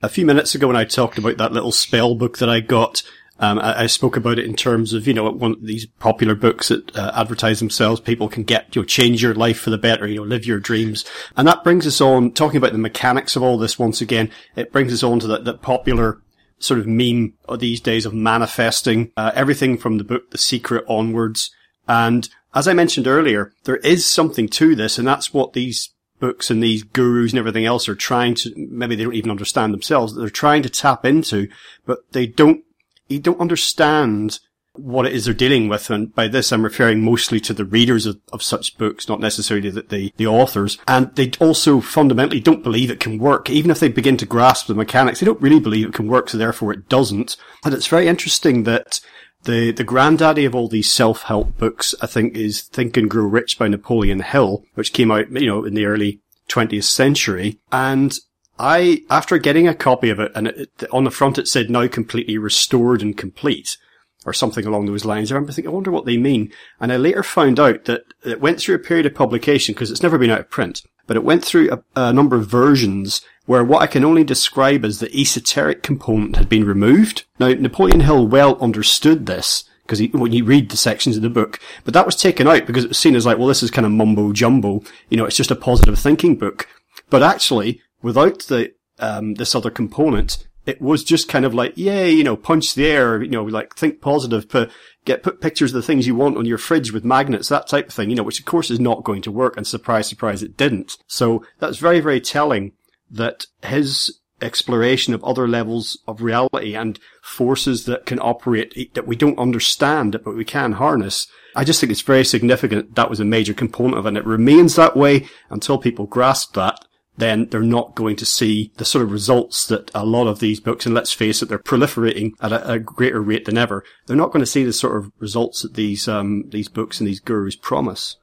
A 0.04 0.10
few 0.10 0.25
minutes 0.25 0.54
ago 0.54 0.67
when 0.67 0.75
I 0.75 0.84
talked 0.84 1.17
about 1.17 1.38
that 1.38 1.51
little 1.51 1.71
spell 1.71 2.13
book 2.13 2.38
that 2.38 2.49
I 2.49 2.60
got, 2.60 3.01
um, 3.39 3.60
I, 3.60 3.82
I, 3.82 3.88
spoke 3.88 4.15
about 4.15 4.39
it 4.39 4.45
in 4.45 4.56
terms 4.56 4.93
of, 4.93 5.08
you 5.08 5.13
know, 5.13 5.30
one 5.30 5.52
of 5.52 5.65
these 5.65 5.86
popular 6.00 6.36
books 6.36 6.69
that 6.69 6.95
uh, 6.95 7.12
advertise 7.15 7.60
themselves. 7.60 8.00
People 8.00 8.30
can 8.30 8.43
get, 8.43 8.74
you 8.76 8.82
know, 8.82 8.86
change 8.86 9.21
your 9.21 9.34
life 9.34 9.60
for 9.60 9.71
the 9.71 9.78
better, 9.78 10.08
you 10.08 10.15
know, 10.15 10.24
live 10.24 10.45
your 10.45 10.60
dreams. 10.60 11.04
And 11.36 11.45
that 11.48 11.63
brings 11.63 11.86
us 11.86 12.00
on, 12.00 12.32
talking 12.32 12.58
about 12.58 12.71
the 12.71 12.78
mechanics 12.78 13.36
of 13.36 13.43
all 13.43 13.58
this 13.58 13.78
once 13.78 14.00
again, 14.00 14.32
it 14.56 14.71
brings 14.71 14.93
us 14.93 15.04
on 15.04 15.19
to 15.19 15.28
that, 15.28 15.43
that 15.45 15.62
popular 15.62 16.21
sort 16.60 16.80
of 16.80 16.88
meme 16.88 17.34
these 17.58 17.82
days 17.82 18.06
of 18.06 18.13
manifesting, 18.13 19.12
uh, 19.17 19.32
everything 19.36 19.78
from 19.78 19.98
the 19.98 20.06
book 20.06 20.32
The 20.32 20.38
Secret 20.38 20.86
onwards. 20.88 21.52
And 21.88 22.30
as 22.54 22.67
I 22.67 22.74
mentioned 22.74 23.08
earlier, 23.08 23.52
there 23.65 23.78
is 23.78 24.06
something 24.10 24.48
to 24.50 24.76
this, 24.76 24.98
and 24.98 25.08
that's 25.08 25.34
what 25.34 25.54
these 25.54 25.91
books 26.19 26.50
and 26.50 26.63
these 26.63 26.84
gurus 26.84 27.34
and 27.34 27.39
everything 27.39 27.65
else 27.65 27.89
are 27.89 27.95
trying 27.95 28.36
to, 28.36 28.54
maybe 28.56 28.95
they 28.95 29.04
don't 29.04 29.13
even 29.13 29.32
understand 29.32 29.74
themselves, 29.74 30.15
they're 30.15 30.30
trying 30.30 30.63
to 30.63 30.69
tap 30.69 31.04
into, 31.06 31.50
but 31.86 32.00
they 32.13 32.26
don't 32.26 32.63
you 33.08 33.20
don't 33.20 33.41
understand 33.41 34.39
what 34.78 35.06
it 35.06 35.13
is 35.13 35.26
they're 35.26 35.34
dealing 35.34 35.68
with. 35.68 35.89
And 35.89 36.13
by 36.13 36.28
this, 36.28 36.52
I'm 36.52 36.63
referring 36.63 37.02
mostly 37.02 37.39
to 37.41 37.54
the 37.54 37.65
readers 37.65 38.06
of, 38.06 38.20
of 38.34 38.44
such 38.44 38.78
books, 38.78 39.08
not 39.08 39.20
necessarily 39.20 39.70
the, 39.70 39.82
the, 39.82 40.13
the, 40.18 40.28
authors. 40.28 40.78
And 40.88 41.13
they 41.15 41.32
also 41.39 41.82
fundamentally 41.82 42.39
don't 42.39 42.63
believe 42.63 42.91
it 42.91 43.00
can 43.00 43.18
work. 43.18 43.50
Even 43.50 43.72
if 43.72 43.80
they 43.80 43.88
begin 43.88 44.18
to 44.18 44.26
grasp 44.26 44.68
the 44.68 44.76
mechanics, 44.76 45.20
they 45.20 45.26
don't 45.26 45.41
really 45.41 45.60
believe 45.60 45.88
it 45.88 45.94
can 45.94 46.08
work. 46.08 46.30
So 46.30 46.38
therefore 46.38 46.74
it 46.74 46.89
doesn't. 46.89 47.38
And 47.63 47.74
it's 47.74 47.88
very 47.88 48.08
interesting 48.08 48.63
that 48.63 49.00
the, 49.44 49.72
the 49.72 49.84
granddaddy 49.84 50.46
of 50.46 50.56
all 50.56 50.68
these 50.68 50.91
self-help 50.91 51.58
books, 51.58 51.96
I 52.02 52.08
think, 52.08 52.36
is 52.36 52.62
Think 52.62 52.98
and 52.98 53.10
Grow 53.10 53.26
Rich 53.26 53.58
by 53.58 53.68
Napoleon 53.68 54.22
Hill, 54.22 54.63
which 54.74 54.94
came 54.94 55.12
out, 55.12 55.32
you 55.32 55.48
know, 55.48 55.63
in 55.63 55.74
the 55.74 55.86
early 55.86 56.20
20th 56.50 56.84
century. 56.84 57.60
And 57.72 58.18
I, 58.58 59.04
after 59.10 59.38
getting 59.38 59.68
a 59.68 59.76
copy 59.76 60.10
of 60.10 60.20
it, 60.20 60.32
and 60.36 60.48
it, 60.48 60.84
on 60.91 61.04
the 61.04 61.12
front 61.12 61.38
it 61.38 61.48
said 61.48 61.70
now 61.70 61.88
completely 61.88 62.38
restored 62.38 63.02
and 63.02 63.18
complete, 63.18 63.78
or 64.26 64.34
something 64.34 64.65
along 64.65 64.86
those 64.86 65.06
lines, 65.06 65.32
I 65.32 65.36
remember 65.36 65.52
thinking, 65.52 65.70
I 65.70 65.74
wonder 65.74 65.91
what 65.91 66.06
they 66.06 66.18
mean. 66.18 66.52
And 66.80 66.91
I 66.91 66.98
later 66.98 67.22
found 67.22 67.60
out 67.60 67.86
that 67.86 68.06
it 68.24 68.41
went 68.41 68.60
through 68.60 68.76
a 68.76 68.80
period 68.80 69.06
of 69.06 69.13
publication, 69.13 69.74
because 69.74 69.91
it's 69.91 70.04
never 70.04 70.18
been 70.18 70.32
out 70.32 70.39
of 70.39 70.50
print, 70.50 70.84
but 71.06 71.18
it 71.18 71.24
went 71.24 71.44
through 71.44 71.72
a, 71.72 71.84
a 71.96 72.13
number 72.13 72.36
of 72.36 72.48
versions 72.48 73.22
where 73.46 73.63
what 73.63 73.84
I 73.84 73.88
can 73.88 74.04
only 74.04 74.24
describe 74.24 74.84
as 74.84 75.00
the 75.00 75.15
esoteric 75.15 75.84
component 75.84 76.38
had 76.38 76.50
been 76.50 76.65
removed. 76.65 77.26
Now, 77.39 77.50
Napoleon 77.50 78.00
Hill 78.00 78.28
well 78.28 78.58
understood 78.60 79.28
this, 79.28 79.65
because 79.84 80.02
when 80.13 80.32
you 80.32 80.44
read 80.44 80.72
the 80.72 80.78
sections 80.78 81.15
of 81.15 81.22
the 81.22 81.30
book, 81.30 81.60
but 81.84 81.94
that 81.94 82.08
was 82.08 82.15
taken 82.15 82.48
out 82.48 82.65
because 82.65 82.86
it 82.86 82.88
was 82.88 82.98
seen 82.98 83.15
as 83.15 83.26
like, 83.28 83.38
well, 83.38 83.48
this 83.48 83.62
is 83.62 83.70
kind 83.70 83.86
of 83.86 83.91
mumbo 83.91 84.34
jumbo. 84.34 84.82
You 85.10 85.18
know, 85.18 85.26
it's 85.26 85.38
just 85.38 85.52
a 85.52 85.56
positive 85.56 86.00
thinking 86.00 86.38
book. 86.38 86.68
But 87.12 87.22
actually, 87.22 87.84
without 88.06 88.39
the 88.44 88.72
um, 89.00 89.34
this 89.34 89.56
other 89.56 89.72
component, 89.72 90.48
it 90.68 90.80
was 90.80 91.04
just 91.04 91.28
kind 91.28 91.44
of 91.44 91.56
like, 91.56 91.76
yay, 91.76 92.12
you 92.12 92.24
know, 92.24 92.38
punch 92.38 92.76
the 92.76 92.86
air, 92.86 93.22
you 93.22 93.32
know, 93.32 93.44
like 93.44 93.76
think 93.76 94.00
positive, 94.00 94.48
put, 94.48 94.72
get, 95.06 95.24
put 95.24 95.41
pictures 95.41 95.72
of 95.72 95.82
the 95.82 95.86
things 95.86 96.06
you 96.06 96.13
want 96.13 96.38
on 96.38 96.46
your 96.46 96.60
fridge 96.60 96.91
with 96.91 97.04
magnets, 97.04 97.50
that 97.50 97.68
type 97.68 97.88
of 97.88 97.94
thing, 97.94 98.12
you 98.12 98.15
know, 98.15 98.24
which 98.24 98.39
of 98.39 98.46
course 98.46 98.70
is 98.70 98.80
not 98.80 99.04
going 99.04 99.24
to 99.24 99.32
work. 99.32 99.58
And 99.58 99.65
surprise, 99.65 100.08
surprise, 100.08 100.44
it 100.44 100.56
didn't. 100.56 100.98
So 101.08 101.44
that's 101.58 101.78
very, 101.78 102.00
very 102.00 102.22
telling 102.22 102.74
that 103.10 103.48
his 103.63 104.20
exploration 104.39 105.15
of 105.15 105.24
other 105.24 105.48
levels 105.48 105.98
of 106.08 106.22
reality 106.22 106.76
and 106.76 107.00
forces 107.24 107.86
that 107.86 108.06
can 108.06 108.20
operate 108.20 108.94
that 108.94 109.08
we 109.08 109.15
don't 109.15 109.39
understand, 109.39 110.20
but 110.24 110.36
we 110.36 110.46
can 110.46 110.74
harness. 110.74 111.28
I 111.56 111.63
just 111.63 111.80
think 111.80 111.91
it's 111.91 112.02
very 112.02 112.26
significant 112.26 112.96
that 112.96 113.10
was 113.10 113.20
a 113.20 113.26
major 113.26 113.56
component 113.56 113.98
of 113.98 114.06
it 114.06 114.10
and 114.10 114.18
it 114.18 114.26
remains 114.26 114.76
that 114.76 114.96
way 114.96 115.28
until 115.50 115.80
people 115.80 116.06
grasp 116.06 116.54
that 116.54 116.86
then 117.17 117.47
they're 117.49 117.62
not 117.62 117.95
going 117.95 118.15
to 118.17 118.25
see 118.25 118.71
the 118.78 118.86
sort 118.86 119.04
of 119.04 119.12
results 119.12 119.67
that 119.67 119.89
a 119.95 120.06
lot 120.06 120.28
of 120.28 120.39
these 120.39 120.60
books, 120.60 120.86
and 120.86 120.93
let's 120.93 121.13
face 121.13 121.41
it, 121.41 121.49
they're 121.49 121.60
proliferating 121.60 122.34
at 122.41 122.51
a, 122.51 122.73
a 122.73 122.80
greater 122.80 123.21
rate 123.21 123.45
than 123.45 123.58
ever. 123.58 123.84
They're 124.06 124.17
not 124.17 124.32
going 124.32 124.41
to 124.41 124.45
see 124.45 124.63
the 124.63 124.73
sort 124.73 124.97
of 124.97 125.12
results 125.19 125.62
that 125.62 125.75
these 125.75 126.08
um, 126.08 126.49
these 126.49 126.67
books 126.67 126.99
and 126.99 127.08
these 127.08 127.19
gurus 127.19 127.56
promise. 127.56 128.17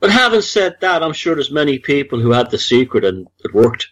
But 0.00 0.10
having 0.10 0.42
said 0.42 0.76
that, 0.80 1.02
I'm 1.02 1.12
sure 1.12 1.34
there's 1.34 1.50
many 1.50 1.78
people 1.78 2.20
who 2.20 2.32
had 2.32 2.50
the 2.50 2.58
secret 2.58 3.04
and 3.04 3.26
it 3.44 3.54
worked. 3.54 3.88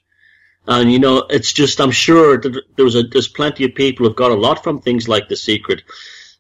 And 0.67 0.93
you 0.93 0.99
know, 0.99 1.27
it's 1.31 1.53
just 1.53 1.81
I'm 1.81 1.91
sure 1.91 2.39
that 2.39 2.63
there 2.77 2.85
was 2.85 2.97
a 2.97 3.03
there's 3.03 3.29
plenty 3.29 3.65
of 3.65 3.75
people 3.75 4.07
who've 4.07 4.17
got 4.17 4.31
a 4.31 4.35
lot 4.35 4.63
from 4.63 4.81
things 4.81 5.09
like 5.09 5.29
the 5.29 5.37
secret 5.37 5.83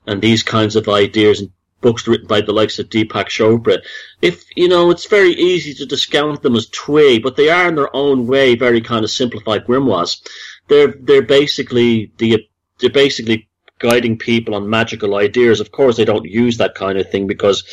and 0.06 0.20
these 0.20 0.42
kinds 0.42 0.76
of 0.76 0.88
ideas 0.88 1.40
and 1.40 1.50
books 1.82 2.06
written 2.06 2.26
by 2.26 2.40
the 2.40 2.52
likes 2.52 2.78
of 2.78 2.88
Deepak 2.88 3.26
Chopra. 3.26 3.82
If 4.22 4.44
you 4.56 4.68
know, 4.68 4.90
it's 4.90 5.06
very 5.06 5.32
easy 5.32 5.74
to 5.74 5.86
discount 5.86 6.42
them 6.42 6.56
as 6.56 6.68
twee, 6.68 7.18
but 7.18 7.36
they 7.36 7.50
are 7.50 7.68
in 7.68 7.74
their 7.74 7.94
own 7.94 8.26
way 8.26 8.54
very 8.54 8.80
kind 8.80 9.04
of 9.04 9.10
simplified 9.10 9.66
grimoires. 9.66 10.26
They're 10.68 10.94
they're 10.98 11.22
basically 11.22 12.12
the 12.16 12.48
they're 12.78 12.90
basically 12.90 13.48
guiding 13.78 14.16
people 14.16 14.54
on 14.54 14.70
magical 14.70 15.16
ideas. 15.16 15.60
Of 15.60 15.72
course, 15.72 15.96
they 15.96 16.04
don't 16.04 16.24
use 16.24 16.56
that 16.58 16.74
kind 16.74 16.98
of 16.98 17.10
thing 17.10 17.26
because 17.26 17.64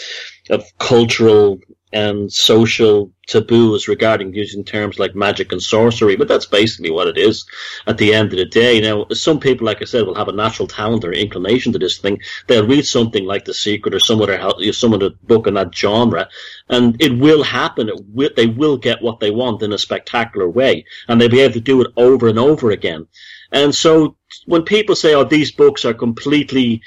of 0.49 0.65
cultural 0.79 1.59
and 1.91 2.32
social 2.32 3.12
taboos 3.28 3.88
regarding 3.88 4.34
using 4.34 4.63
terms 4.63 4.99
like 4.99 5.15
magic 5.15 5.52
and 5.52 5.62
sorcery, 5.62 6.15
but 6.15 6.28
that's 6.28 6.45
basically 6.45 6.91
what 6.91 7.08
it 7.08 7.17
is 7.17 7.45
at 7.88 7.97
the 7.97 8.13
end 8.13 8.32
of 8.32 8.38
the 8.38 8.45
day. 8.45 8.80
Now, 8.80 9.08
some 9.12 9.39
people, 9.39 9.65
like 9.65 9.82
I 9.82 9.86
said, 9.86 10.06
will 10.06 10.15
have 10.15 10.28
a 10.28 10.34
natural 10.34 10.67
talent 10.67 11.04
or 11.04 11.12
inclination 11.12 11.73
to 11.73 11.80
this 11.80 11.97
thing. 11.97 12.21
They'll 12.47 12.67
read 12.67 12.86
something 12.86 13.25
like 13.25 13.45
The 13.45 13.54
Secret 13.54 13.93
or 13.93 13.99
some 13.99 14.21
other, 14.21 14.39
some 14.71 14.93
other 14.93 15.12
book 15.23 15.47
in 15.47 15.56
that 15.56 15.75
genre, 15.75 16.30
and 16.69 17.02
it 17.02 17.17
will 17.17 17.43
happen. 17.43 17.89
It 17.89 18.06
will, 18.13 18.30
they 18.36 18.47
will 18.47 18.78
get 18.78 19.02
what 19.02 19.19
they 19.19 19.32
want 19.32 19.62
in 19.63 19.73
a 19.73 19.78
spectacular 19.78 20.49
way, 20.49 20.86
and 21.08 21.19
they'll 21.19 21.30
be 21.30 21.41
able 21.41 21.54
to 21.54 21.60
do 21.60 21.82
it 21.82 21.91
over 21.97 22.28
and 22.28 22.39
over 22.39 22.71
again. 22.71 23.08
And 23.51 23.73
so 23.73 24.15
when 24.45 24.63
people 24.63 24.95
say, 24.95 25.13
oh, 25.13 25.23
these 25.23 25.51
books 25.51 25.85
are 25.85 25.93
completely 25.93 26.81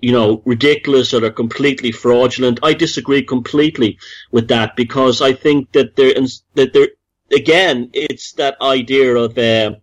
you 0.00 0.12
know, 0.12 0.42
ridiculous 0.44 1.12
or 1.12 1.20
they're 1.20 1.30
completely 1.30 1.92
fraudulent. 1.92 2.60
I 2.62 2.74
disagree 2.74 3.22
completely 3.22 3.98
with 4.30 4.48
that 4.48 4.76
because 4.76 5.20
I 5.20 5.32
think 5.32 5.72
that 5.72 5.96
there, 5.96 6.14
that 6.54 6.72
there, 6.72 6.88
again, 7.32 7.90
it's 7.92 8.32
that 8.32 8.60
idea 8.60 9.14
of, 9.14 9.36
uh, 9.36 9.76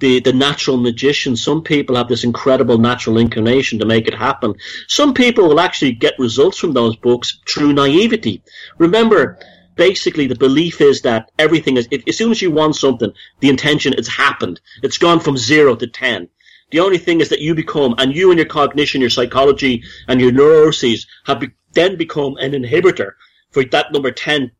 the, 0.00 0.20
the 0.20 0.32
natural 0.32 0.76
magician. 0.76 1.34
Some 1.34 1.62
people 1.62 1.96
have 1.96 2.08
this 2.08 2.22
incredible 2.22 2.78
natural 2.78 3.18
inclination 3.18 3.80
to 3.80 3.84
make 3.86 4.06
it 4.06 4.14
happen. 4.14 4.54
Some 4.86 5.12
people 5.12 5.48
will 5.48 5.58
actually 5.58 5.92
get 5.92 6.18
results 6.20 6.56
from 6.56 6.72
those 6.72 6.94
books 6.94 7.40
through 7.48 7.72
naivety. 7.72 8.42
Remember, 8.78 9.40
basically 9.78 10.26
the 10.26 10.34
belief 10.34 10.82
is 10.82 11.00
that 11.02 11.30
everything 11.38 11.78
is, 11.78 11.88
as 12.06 12.18
soon 12.18 12.32
as 12.32 12.42
you 12.42 12.50
want 12.50 12.76
something, 12.76 13.12
the 13.40 13.48
intention, 13.48 13.94
it's 13.94 14.08
happened. 14.08 14.60
It's 14.82 14.98
gone 14.98 15.20
from 15.20 15.38
zero 15.38 15.76
to 15.76 15.86
ten. 15.86 16.28
The 16.70 16.80
only 16.80 16.98
thing 16.98 17.22
is 17.22 17.30
that 17.30 17.40
you 17.40 17.54
become, 17.54 17.94
and 17.96 18.14
you 18.14 18.30
and 18.30 18.38
your 18.38 18.48
cognition, 18.48 19.00
your 19.00 19.08
psychology, 19.08 19.82
and 20.08 20.20
your 20.20 20.32
neuroses 20.32 21.06
have 21.24 21.40
be- 21.40 21.52
then 21.72 21.96
become 21.96 22.36
an 22.36 22.52
inhibitor 22.52 23.12
for 23.52 23.64
that 23.64 23.92
number 23.92 24.10
10 24.10 24.50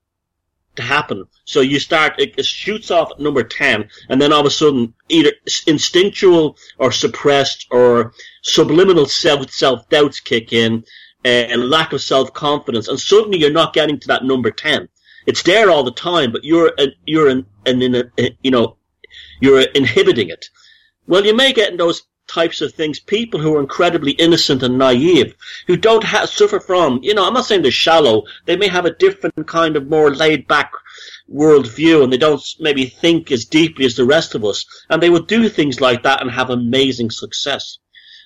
to 0.77 0.83
happen. 0.83 1.25
So 1.45 1.61
you 1.61 1.81
start, 1.81 2.19
it, 2.19 2.35
it, 2.39 2.47
shoots 2.47 2.91
off 2.91 3.11
at 3.11 3.21
number 3.21 3.43
10, 3.43 3.91
and 4.09 4.23
then 4.23 4.33
all 4.33 4.41
of 4.41 4.47
a 4.47 4.51
sudden, 4.51 4.95
either 5.09 5.33
instinctual 5.67 6.57
or 6.79 6.93
suppressed 6.93 7.67
or 7.71 8.15
subliminal 8.43 9.07
self, 9.07 9.51
self-doubts 9.51 10.21
kick 10.21 10.53
in, 10.53 10.85
eh, 11.25 11.49
and 11.51 11.69
lack 11.69 11.93
of 11.93 12.01
self-confidence, 12.01 12.89
and 12.89 13.01
suddenly 13.01 13.39
you're 13.39 13.51
not 13.51 13.75
getting 13.75 13.99
to 13.99 14.09
that 14.09 14.25
number 14.25 14.51
10. 14.51 14.89
It's 15.29 15.43
there 15.43 15.69
all 15.71 15.85
the 15.85 15.93
time, 15.93 16.33
but 16.33 16.43
you're, 16.43 16.73
you're, 17.05 17.29
an, 17.29 17.45
an, 17.67 17.83
an, 17.83 18.11
you 18.43 18.51
know, 18.51 18.79
you're 19.43 19.61
inhibiting 19.61 20.31
it. 20.31 20.49
Well, 21.07 21.27
you 21.27 21.37
may 21.37 21.53
get 21.53 21.71
in 21.71 21.77
those 21.77 22.05
types 22.29 22.63
of 22.63 22.73
things 22.73 22.99
people 22.99 23.39
who 23.39 23.55
are 23.55 23.61
incredibly 23.61 24.13
innocent 24.13 24.63
and 24.63 24.79
naive, 24.79 25.35
who 25.67 25.77
don't 25.77 26.03
ha- 26.03 26.25
suffer 26.25 26.59
from, 26.59 27.01
you 27.03 27.13
know, 27.13 27.27
I'm 27.27 27.35
not 27.35 27.45
saying 27.45 27.61
they're 27.61 27.71
shallow. 27.71 28.25
They 28.47 28.57
may 28.57 28.69
have 28.69 28.87
a 28.87 28.95
different 28.95 29.47
kind 29.47 29.77
of 29.77 29.91
more 29.91 30.15
laid 30.15 30.49
back 30.49 30.73
worldview 31.31 32.03
and 32.03 32.11
they 32.11 32.17
don't 32.17 32.43
maybe 32.59 32.87
think 32.87 33.31
as 33.31 33.45
deeply 33.45 33.85
as 33.85 33.97
the 33.97 34.07
rest 34.07 34.35
of 34.35 34.47
us. 34.47 34.65
And 34.89 35.03
they 35.03 35.11
would 35.11 35.27
do 35.27 35.51
things 35.51 35.79
like 35.79 36.05
that 36.05 36.23
and 36.23 36.31
have 36.31 36.49
amazing 36.49 37.11
success. 37.11 37.79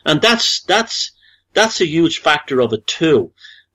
And 0.07 0.23
that's, 0.23 0.63
that's, 0.63 1.11
that's 1.53 1.81
a 1.81 1.87
huge 1.87 2.21
factor 2.21 2.61
of 2.61 2.73
it 2.73 2.87
too. 2.87 3.33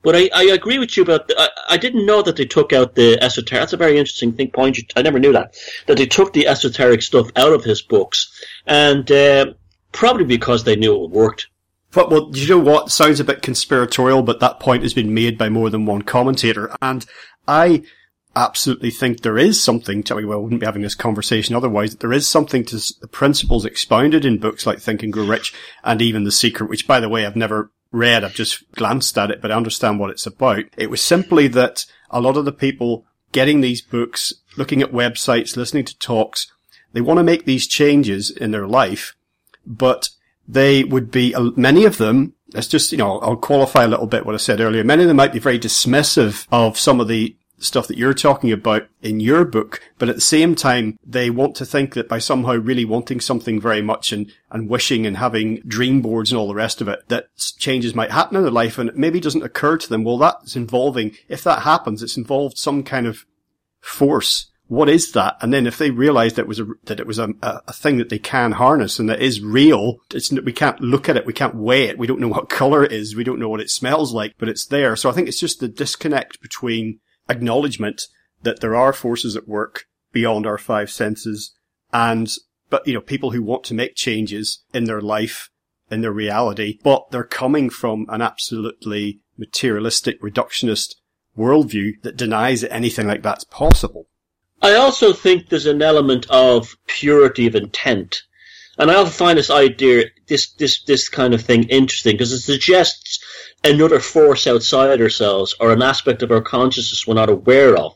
But 0.07 0.15
I, 0.15 0.29
I 0.33 0.43
agree 0.43 0.79
with 0.79 0.95
you 0.95 1.03
about. 1.03 1.27
The, 1.27 1.37
I, 1.37 1.49
I 1.71 1.75
didn't 1.75 2.05
know 2.05 2.21
that 2.21 2.37
they 2.37 2.45
took 2.45 2.71
out 2.71 2.95
the 2.95 3.21
esoteric. 3.21 3.63
That's 3.63 3.73
a 3.73 3.77
very 3.77 3.97
interesting 3.97 4.31
thing. 4.31 4.51
Point. 4.51 4.79
I 4.95 5.01
never 5.01 5.19
knew 5.19 5.33
that 5.33 5.53
that 5.87 5.97
they 5.97 6.05
took 6.05 6.31
the 6.31 6.47
esoteric 6.47 7.01
stuff 7.01 7.27
out 7.35 7.51
of 7.51 7.65
his 7.65 7.81
books, 7.81 8.31
and 8.65 9.11
uh, 9.11 9.47
probably 9.91 10.23
because 10.23 10.63
they 10.63 10.77
knew 10.77 11.03
it 11.03 11.11
worked. 11.11 11.47
But 11.91 12.09
well, 12.09 12.31
you 12.33 12.47
know 12.47 12.57
what? 12.57 12.89
Sounds 12.89 13.19
a 13.19 13.25
bit 13.25 13.41
conspiratorial, 13.41 14.23
but 14.23 14.39
that 14.39 14.61
point 14.61 14.83
has 14.83 14.93
been 14.93 15.13
made 15.13 15.37
by 15.37 15.49
more 15.49 15.69
than 15.69 15.85
one 15.85 16.03
commentator, 16.03 16.73
and 16.81 17.05
I 17.45 17.83
absolutely 18.33 18.91
think 18.91 19.23
there 19.23 19.37
is 19.37 19.61
something 19.61 20.03
to, 20.03 20.15
well, 20.15 20.37
I 20.37 20.41
wouldn't 20.41 20.61
be 20.61 20.65
having 20.65 20.83
this 20.83 20.95
conversation 20.95 21.53
otherwise, 21.53 21.95
there 21.97 22.13
is 22.13 22.27
something 22.27 22.63
to 22.65 22.79
the 23.01 23.07
principles 23.07 23.65
expounded 23.65 24.23
in 24.23 24.37
books 24.37 24.65
like 24.65 24.79
Think 24.79 25.03
and 25.03 25.11
Grow 25.11 25.25
Rich 25.25 25.53
and 25.83 26.01
even 26.01 26.23
The 26.23 26.31
Secret, 26.31 26.69
which 26.69 26.87
by 26.87 26.99
the 27.01 27.09
way, 27.09 27.25
I've 27.25 27.35
never 27.35 27.71
read. 27.91 28.23
I've 28.23 28.33
just 28.33 28.69
glanced 28.73 29.17
at 29.17 29.31
it, 29.31 29.41
but 29.41 29.51
I 29.51 29.55
understand 29.55 29.99
what 29.99 30.09
it's 30.09 30.25
about. 30.25 30.65
It 30.77 30.89
was 30.89 31.01
simply 31.01 31.47
that 31.49 31.85
a 32.09 32.21
lot 32.21 32.37
of 32.37 32.45
the 32.45 32.51
people 32.51 33.05
getting 33.31 33.61
these 33.61 33.81
books, 33.81 34.33
looking 34.57 34.81
at 34.81 34.91
websites, 34.91 35.57
listening 35.57 35.85
to 35.85 35.97
talks, 35.99 36.51
they 36.93 37.01
want 37.01 37.17
to 37.17 37.23
make 37.23 37.45
these 37.45 37.67
changes 37.67 38.29
in 38.31 38.51
their 38.51 38.67
life, 38.67 39.15
but 39.65 40.09
they 40.47 40.83
would 40.83 41.11
be, 41.11 41.35
many 41.55 41.83
of 41.83 41.97
them, 41.97 42.33
let's 42.53 42.67
just, 42.67 42.91
you 42.91 42.97
know, 42.97 43.19
I'll 43.19 43.35
qualify 43.35 43.83
a 43.83 43.87
little 43.89 44.07
bit 44.07 44.25
what 44.25 44.35
I 44.35 44.37
said 44.37 44.61
earlier. 44.61 44.83
Many 44.83 45.03
of 45.03 45.07
them 45.09 45.17
might 45.17 45.33
be 45.33 45.39
very 45.39 45.59
dismissive 45.59 46.47
of 46.51 46.79
some 46.79 47.01
of 47.01 47.07
the 47.09 47.35
stuff 47.59 47.87
that 47.87 47.97
you're 47.97 48.13
talking 48.13 48.51
about 48.51 48.87
in 49.01 49.19
your 49.19 49.43
book, 49.43 49.81
but 49.97 50.09
at 50.09 50.15
the 50.15 50.21
same 50.21 50.55
time, 50.55 50.97
they 51.05 51.29
want 51.29 51.55
to 51.55 51.65
think 51.65 51.93
that 51.93 52.07
by 52.07 52.19
somehow 52.19 52.53
really 52.53 52.85
wanting 52.85 53.19
something 53.19 53.59
very 53.59 53.81
much 53.81 54.11
and, 54.11 54.31
and 54.51 54.69
wishing 54.69 55.05
and 55.05 55.17
having 55.17 55.57
dream 55.67 56.01
boards 56.01 56.31
and 56.31 56.39
all 56.39 56.47
the 56.47 56.55
rest 56.55 56.81
of 56.81 56.87
it, 56.87 57.07
that 57.07 57.29
changes 57.57 57.95
might 57.95 58.11
happen 58.11 58.37
in 58.37 58.43
their 58.43 58.51
life 58.51 58.77
and 58.77 58.89
it 58.89 58.97
maybe 58.97 59.19
doesn't 59.19 59.43
occur 59.43 59.77
to 59.77 59.89
them, 59.89 60.03
well, 60.03 60.17
that's 60.17 60.55
involving, 60.55 61.15
if 61.27 61.43
that 61.43 61.63
happens, 61.63 62.03
it's 62.03 62.17
involved 62.17 62.57
some 62.57 62.83
kind 62.83 63.07
of 63.07 63.25
force. 63.79 64.51
What 64.67 64.89
is 64.89 65.13
that? 65.13 65.37
And 65.39 65.53
then 65.53 65.65
if 65.65 65.77
they 65.77 65.91
realize 65.91 66.33
that 66.33 66.41
it 66.41 66.47
was 66.47 66.59
a, 66.59 66.67
that 66.83 66.99
it 66.99 67.07
was 67.07 67.19
a, 67.19 67.29
a 67.41 67.71
thing 67.71 67.97
that 67.97 68.09
they 68.09 68.19
can 68.19 68.51
harness 68.51 68.99
and 68.99 69.09
that 69.09 69.21
is 69.21 69.41
real, 69.41 69.99
it's, 70.13 70.29
we 70.31 70.51
can't 70.51 70.81
look 70.81 71.07
at 71.07 71.15
it, 71.15 71.25
we 71.25 71.31
can't 71.31 71.55
weigh 71.55 71.85
it, 71.85 71.97
we 71.97 72.05
don't 72.05 72.19
know 72.19 72.27
what 72.27 72.49
color 72.49 72.83
it 72.83 72.91
is, 72.91 73.15
we 73.15 73.23
don't 73.23 73.39
know 73.39 73.49
what 73.49 73.61
it 73.61 73.69
smells 73.69 74.13
like, 74.13 74.35
but 74.37 74.49
it's 74.49 74.65
there. 74.65 74.95
So 74.95 75.09
I 75.09 75.13
think 75.13 75.29
it's 75.29 75.39
just 75.39 75.61
the 75.61 75.69
disconnect 75.69 76.41
between 76.41 76.99
acknowledgement 77.29 78.03
that 78.43 78.59
there 78.59 78.75
are 78.75 78.93
forces 78.93 79.35
at 79.35 79.47
work 79.47 79.85
beyond 80.11 80.45
our 80.45 80.57
five 80.57 80.89
senses 80.89 81.53
and, 81.93 82.29
but, 82.69 82.87
you 82.87 82.93
know, 82.93 83.01
people 83.01 83.31
who 83.31 83.43
want 83.43 83.63
to 83.65 83.73
make 83.73 83.95
changes 83.95 84.63
in 84.73 84.85
their 84.85 85.01
life, 85.01 85.49
in 85.89 86.01
their 86.01 86.11
reality, 86.11 86.79
but 86.83 87.09
they're 87.11 87.23
coming 87.23 87.69
from 87.69 88.05
an 88.09 88.21
absolutely 88.21 89.21
materialistic, 89.37 90.21
reductionist 90.21 90.95
worldview 91.37 92.01
that 92.01 92.17
denies 92.17 92.61
that 92.61 92.73
anything 92.73 93.07
like 93.07 93.21
that's 93.21 93.43
possible. 93.45 94.07
I 94.61 94.73
also 94.73 95.13
think 95.13 95.49
there's 95.49 95.67
an 95.67 95.81
element 95.81 96.25
of 96.29 96.75
purity 96.87 97.45
of 97.47 97.55
intent. 97.55 98.23
And 98.77 98.91
I 98.91 98.95
also 98.95 99.11
find 99.11 99.37
this 99.37 99.49
idea, 99.49 100.05
this, 100.27 100.51
this, 100.53 100.83
this 100.83 101.09
kind 101.09 101.33
of 101.33 101.41
thing 101.41 101.63
interesting 101.63 102.13
because 102.13 102.31
it 102.31 102.41
suggests 102.41 103.23
another 103.63 103.99
force 103.99 104.45
outside 104.47 105.01
ourselves 105.01 105.55
or 105.59 105.71
an 105.71 105.81
aspect 105.81 106.21
of 106.21 106.31
our 106.31 106.41
consciousness 106.41 107.07
we're 107.07 107.15
not 107.15 107.29
aware 107.29 107.75
of. 107.75 107.95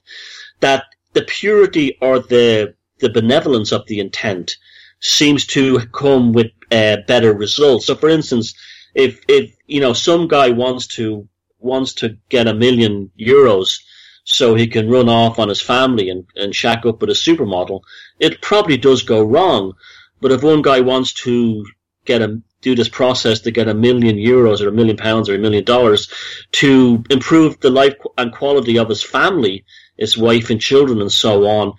That 0.60 0.86
the 1.13 1.24
purity 1.24 1.98
or 2.02 2.20
the 2.20 2.76
the 3.00 3.10
benevolence 3.10 3.72
of 3.72 3.86
the 3.88 4.00
intent 4.00 4.56
seems 5.00 5.46
to 5.48 5.80
come 5.88 6.32
with 6.32 6.52
uh, 6.71 6.98
better 7.08 7.34
results. 7.34 7.88
So, 7.88 7.96
for 7.96 8.10
instance, 8.10 8.54
if 8.94 9.21
if 9.27 9.56
you 9.67 9.82
know 9.82 9.94
some 9.94 10.27
guy 10.27 10.50
wants 10.50 10.88
to 10.96 11.27
wants 11.60 11.94
to 11.94 12.17
get 12.29 12.48
a 12.48 12.54
million 12.54 13.12
euros 13.19 13.79
so 14.23 14.56
he 14.56 14.67
can 14.67 14.90
run 14.90 15.10
off 15.10 15.40
on 15.40 15.50
his 15.50 15.62
family 15.62 16.10
and, 16.10 16.25
and 16.36 16.56
shack 16.56 16.86
up 16.86 17.02
with 17.02 17.10
a 17.10 17.13
supermodel, 17.13 17.82
it 18.19 18.42
probably 18.42 18.77
does 18.77 19.02
go 19.04 19.21
wrong. 19.23 19.73
But 20.22 20.32
if 20.32 20.44
one 20.44 20.62
guy 20.62 20.82
wants 20.82 21.13
to 21.26 21.65
get 22.06 22.22
a 22.22 22.42
do 22.62 22.76
this 22.76 22.90
process 22.90 23.42
to 23.42 23.52
get 23.52 23.67
a 23.67 23.74
million 23.74 24.17
euros 24.17 24.62
or 24.62 24.67
a 24.67 24.72
million 24.72 24.98
pounds 24.98 25.28
or 25.28 25.36
a 25.36 25.40
million 25.40 25.63
dollars 25.63 26.12
to 26.52 27.04
improve 27.10 27.60
the 27.60 27.69
life 27.69 27.96
and 28.17 28.32
quality 28.32 28.78
of 28.78 28.90
his 28.90 29.04
family, 29.04 29.65
his 29.98 30.17
wife 30.17 30.50
and 30.50 30.62
children 30.62 31.02
and 31.02 31.12
so 31.12 31.48
on. 31.48 31.74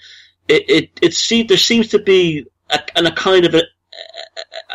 It, 0.49 0.69
it, 0.69 0.91
it 1.01 1.15
see, 1.15 1.45
there 1.45 1.57
seems 1.57 1.89
to 1.89 2.01
be 2.01 2.47
a, 2.69 2.81
a 2.97 3.13
kind 3.13 3.47
of 3.47 3.55
a, 3.55 3.63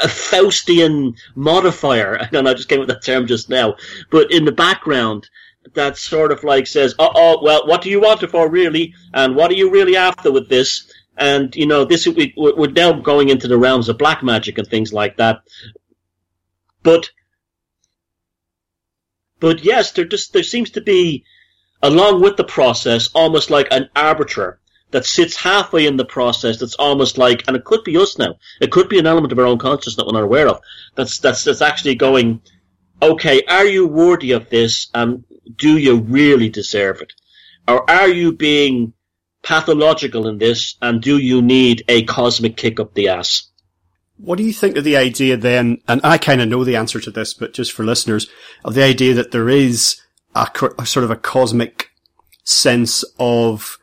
a 0.01 0.07
Faustian 0.07 1.17
modifier, 1.35 2.15
and 2.31 2.47
I 2.47 2.53
just 2.53 2.69
came 2.69 2.79
with 2.79 2.89
that 2.89 3.03
term 3.03 3.27
just 3.27 3.49
now, 3.49 3.75
but 4.09 4.31
in 4.31 4.45
the 4.45 4.51
background, 4.51 5.29
that 5.73 5.97
sort 5.97 6.31
of 6.31 6.45
like 6.45 6.67
says, 6.67 6.95
oh, 6.97 7.11
oh, 7.13 7.39
well, 7.43 7.67
what 7.67 7.81
do 7.81 7.89
you 7.89 7.99
want 7.99 8.23
it 8.23 8.31
for 8.31 8.49
really? 8.49 8.93
And 9.13 9.35
what 9.35 9.51
are 9.51 9.55
you 9.55 9.69
really 9.69 9.97
after 9.97 10.31
with 10.31 10.47
this? 10.47 10.89
And, 11.17 11.55
you 11.55 11.65
know, 11.65 11.83
this, 11.83 12.07
we, 12.07 12.33
we're 12.37 12.71
now 12.71 12.93
going 12.93 13.29
into 13.29 13.47
the 13.47 13.57
realms 13.57 13.89
of 13.89 13.97
black 13.97 14.23
magic 14.23 14.57
and 14.57 14.67
things 14.67 14.93
like 14.93 15.17
that. 15.17 15.41
But 16.83 17.09
but 19.39 19.63
yes, 19.63 19.91
there 19.91 20.05
just 20.05 20.33
there 20.33 20.43
seems 20.43 20.71
to 20.71 20.81
be, 20.81 21.23
along 21.81 22.21
with 22.21 22.37
the 22.37 22.43
process, 22.43 23.09
almost 23.13 23.49
like 23.49 23.67
an 23.71 23.89
arbiter 23.95 24.59
that 24.91 25.05
sits 25.05 25.35
halfway 25.35 25.85
in 25.85 25.97
the 25.97 26.05
process. 26.05 26.57
That's 26.57 26.75
almost 26.75 27.17
like, 27.17 27.43
and 27.47 27.55
it 27.55 27.65
could 27.65 27.83
be 27.83 27.97
us 27.97 28.17
now. 28.17 28.35
It 28.61 28.71
could 28.71 28.89
be 28.89 28.99
an 28.99 29.05
element 29.05 29.31
of 29.31 29.39
our 29.39 29.45
own 29.45 29.57
consciousness 29.57 29.95
that 29.97 30.05
we're 30.05 30.13
not 30.13 30.23
aware 30.23 30.47
of. 30.47 30.61
That's 30.95 31.19
that's 31.19 31.43
that's 31.43 31.61
actually 31.61 31.95
going 31.95 32.41
okay, 33.01 33.43
are 33.47 33.65
you 33.65 33.85
worthy 33.85 34.31
of 34.31 34.49
this 34.49 34.87
and 34.93 35.23
do 35.55 35.77
you 35.77 35.97
really 35.97 36.49
deserve 36.49 37.01
it? 37.01 37.13
Or 37.67 37.87
are 37.89 38.07
you 38.07 38.31
being 38.31 38.93
pathological 39.47 40.27
in 40.27 40.39
this 40.39 40.75
and 40.81 41.01
do 41.01 41.17
you 41.17 41.41
need 41.41 41.81
a 41.87 42.03
cosmic 42.03 42.57
kick 42.57 42.81
up 42.81 42.93
the 42.93 43.07
ass? 43.07 43.49
What 44.17 44.37
do 44.37 44.43
you 44.43 44.51
think 44.51 44.75
of 44.75 44.83
the 44.83 44.97
idea 44.97 45.37
then, 45.37 45.77
and 45.87 46.01
I 46.03 46.17
kind 46.17 46.41
of 46.41 46.49
know 46.49 46.65
the 46.65 46.75
answer 46.75 46.99
to 46.99 47.11
this, 47.11 47.33
but 47.33 47.53
just 47.53 47.71
for 47.71 47.85
listeners, 47.85 48.27
of 48.65 48.73
the 48.73 48.83
idea 48.83 49.13
that 49.13 49.31
there 49.31 49.47
is 49.47 50.01
a, 50.35 50.47
a 50.77 50.85
sort 50.85 51.05
of 51.05 51.11
a 51.11 51.15
cosmic 51.15 51.91
sense 52.43 53.05
of 53.19 53.77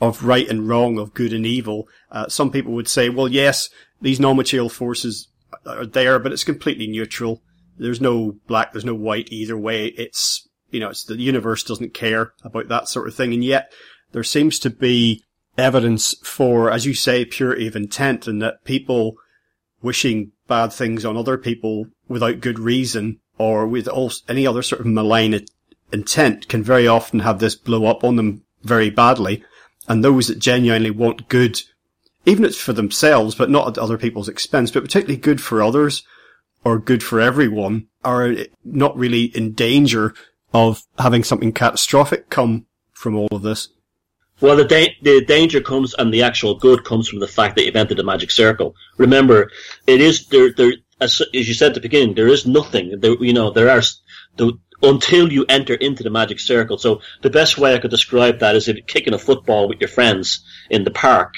of 0.00 0.22
right 0.24 0.48
and 0.48 0.68
wrong, 0.68 0.98
of 0.98 1.14
good 1.14 1.32
and 1.32 1.46
evil. 1.46 1.88
Uh, 2.12 2.28
some 2.28 2.50
people 2.50 2.72
would 2.72 2.86
say, 2.86 3.08
well, 3.08 3.28
yes, 3.28 3.70
these 4.00 4.20
non-material 4.20 4.68
forces 4.68 5.28
are 5.66 5.86
there, 5.86 6.18
but 6.18 6.32
it's 6.32 6.44
completely 6.44 6.86
neutral. 6.86 7.42
There's 7.78 8.00
no 8.00 8.36
black, 8.46 8.72
there's 8.72 8.84
no 8.84 8.94
white 8.94 9.32
either 9.32 9.56
way. 9.56 9.86
It's, 9.86 10.46
you 10.70 10.78
know, 10.78 10.90
it's 10.90 11.04
the 11.04 11.16
universe 11.16 11.64
doesn't 11.64 11.94
care 11.94 12.32
about 12.44 12.68
that 12.68 12.88
sort 12.88 13.08
of 13.08 13.14
thing. 13.14 13.32
And 13.32 13.42
yet 13.42 13.72
there 14.12 14.24
seems 14.24 14.58
to 14.60 14.70
be 14.70 15.22
evidence 15.56 16.14
for, 16.22 16.70
as 16.70 16.86
you 16.86 16.94
say, 16.94 17.24
purity 17.24 17.66
of 17.66 17.76
intent 17.76 18.26
and 18.26 18.40
that 18.40 18.64
people 18.64 19.16
wishing 19.82 20.32
bad 20.46 20.72
things 20.72 21.04
on 21.04 21.16
other 21.16 21.36
people 21.36 21.86
without 22.08 22.40
good 22.40 22.58
reason 22.58 23.20
or 23.36 23.66
with 23.66 23.88
any 24.28 24.46
other 24.46 24.62
sort 24.62 24.80
of 24.80 24.86
malign 24.86 25.46
intent 25.92 26.48
can 26.48 26.62
very 26.62 26.86
often 26.86 27.20
have 27.20 27.38
this 27.38 27.54
blow 27.54 27.86
up 27.86 28.02
on 28.02 28.16
them 28.16 28.42
very 28.62 28.90
badly. 28.90 29.42
And 29.86 30.04
those 30.04 30.28
that 30.28 30.38
genuinely 30.38 30.90
want 30.90 31.28
good, 31.28 31.62
even 32.26 32.44
if 32.44 32.50
it's 32.50 32.60
for 32.60 32.72
themselves, 32.72 33.34
but 33.34 33.50
not 33.50 33.68
at 33.68 33.78
other 33.78 33.96
people's 33.96 34.28
expense, 34.28 34.70
but 34.70 34.82
particularly 34.82 35.20
good 35.20 35.40
for 35.40 35.62
others 35.62 36.02
or 36.64 36.78
good 36.78 37.02
for 37.02 37.20
everyone 37.20 37.86
are 38.04 38.34
not 38.64 38.96
really 38.96 39.24
in 39.24 39.52
danger 39.52 40.14
of 40.52 40.82
having 40.98 41.24
something 41.24 41.52
catastrophic 41.52 42.28
come 42.30 42.66
from 42.92 43.14
all 43.14 43.28
of 43.30 43.42
this. 43.42 43.68
Well, 44.40 44.56
the, 44.56 44.64
da- 44.64 44.96
the 45.02 45.24
danger 45.24 45.60
comes 45.60 45.94
and 45.94 46.14
the 46.14 46.22
actual 46.22 46.54
good 46.54 46.84
comes 46.84 47.08
from 47.08 47.18
the 47.18 47.26
fact 47.26 47.56
that 47.56 47.64
you've 47.64 47.76
entered 47.76 47.98
the 47.98 48.04
magic 48.04 48.30
circle. 48.30 48.74
Remember, 48.96 49.50
it 49.86 50.00
is 50.00 50.26
there. 50.28 50.52
There, 50.52 50.72
as, 51.00 51.20
as 51.34 51.48
you 51.48 51.54
said 51.54 51.68
at 51.68 51.74
the 51.74 51.80
beginning, 51.80 52.14
there 52.14 52.28
is 52.28 52.46
nothing. 52.46 53.00
There, 53.00 53.14
you 53.22 53.32
know, 53.32 53.50
there 53.50 53.70
are 53.70 53.82
the, 54.36 54.58
until 54.82 55.32
you 55.32 55.44
enter 55.48 55.74
into 55.74 56.02
the 56.02 56.10
magic 56.10 56.38
circle. 56.40 56.78
So 56.78 57.00
the 57.22 57.30
best 57.30 57.58
way 57.58 57.74
I 57.74 57.78
could 57.78 57.90
describe 57.90 58.40
that 58.40 58.54
is 58.54 58.68
if 58.68 58.76
you're 58.76 58.84
kicking 58.84 59.14
a 59.14 59.18
football 59.18 59.68
with 59.68 59.80
your 59.80 59.88
friends 59.88 60.44
in 60.70 60.84
the 60.84 60.90
park. 60.90 61.34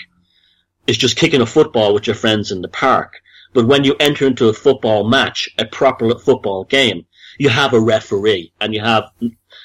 It's 0.86 0.98
just 0.98 1.16
kicking 1.16 1.40
a 1.40 1.46
football 1.46 1.94
with 1.94 2.06
your 2.06 2.16
friends 2.16 2.52
in 2.52 2.62
the 2.62 2.68
park. 2.68 3.20
But 3.52 3.66
when 3.66 3.84
you 3.84 3.96
enter 3.98 4.26
into 4.26 4.48
a 4.48 4.52
football 4.54 5.08
match, 5.08 5.48
a 5.58 5.64
proper 5.64 6.16
football 6.18 6.64
game, 6.64 7.06
you 7.38 7.48
have 7.48 7.72
a 7.72 7.80
referee 7.80 8.52
and 8.60 8.74
you 8.74 8.80
have 8.80 9.04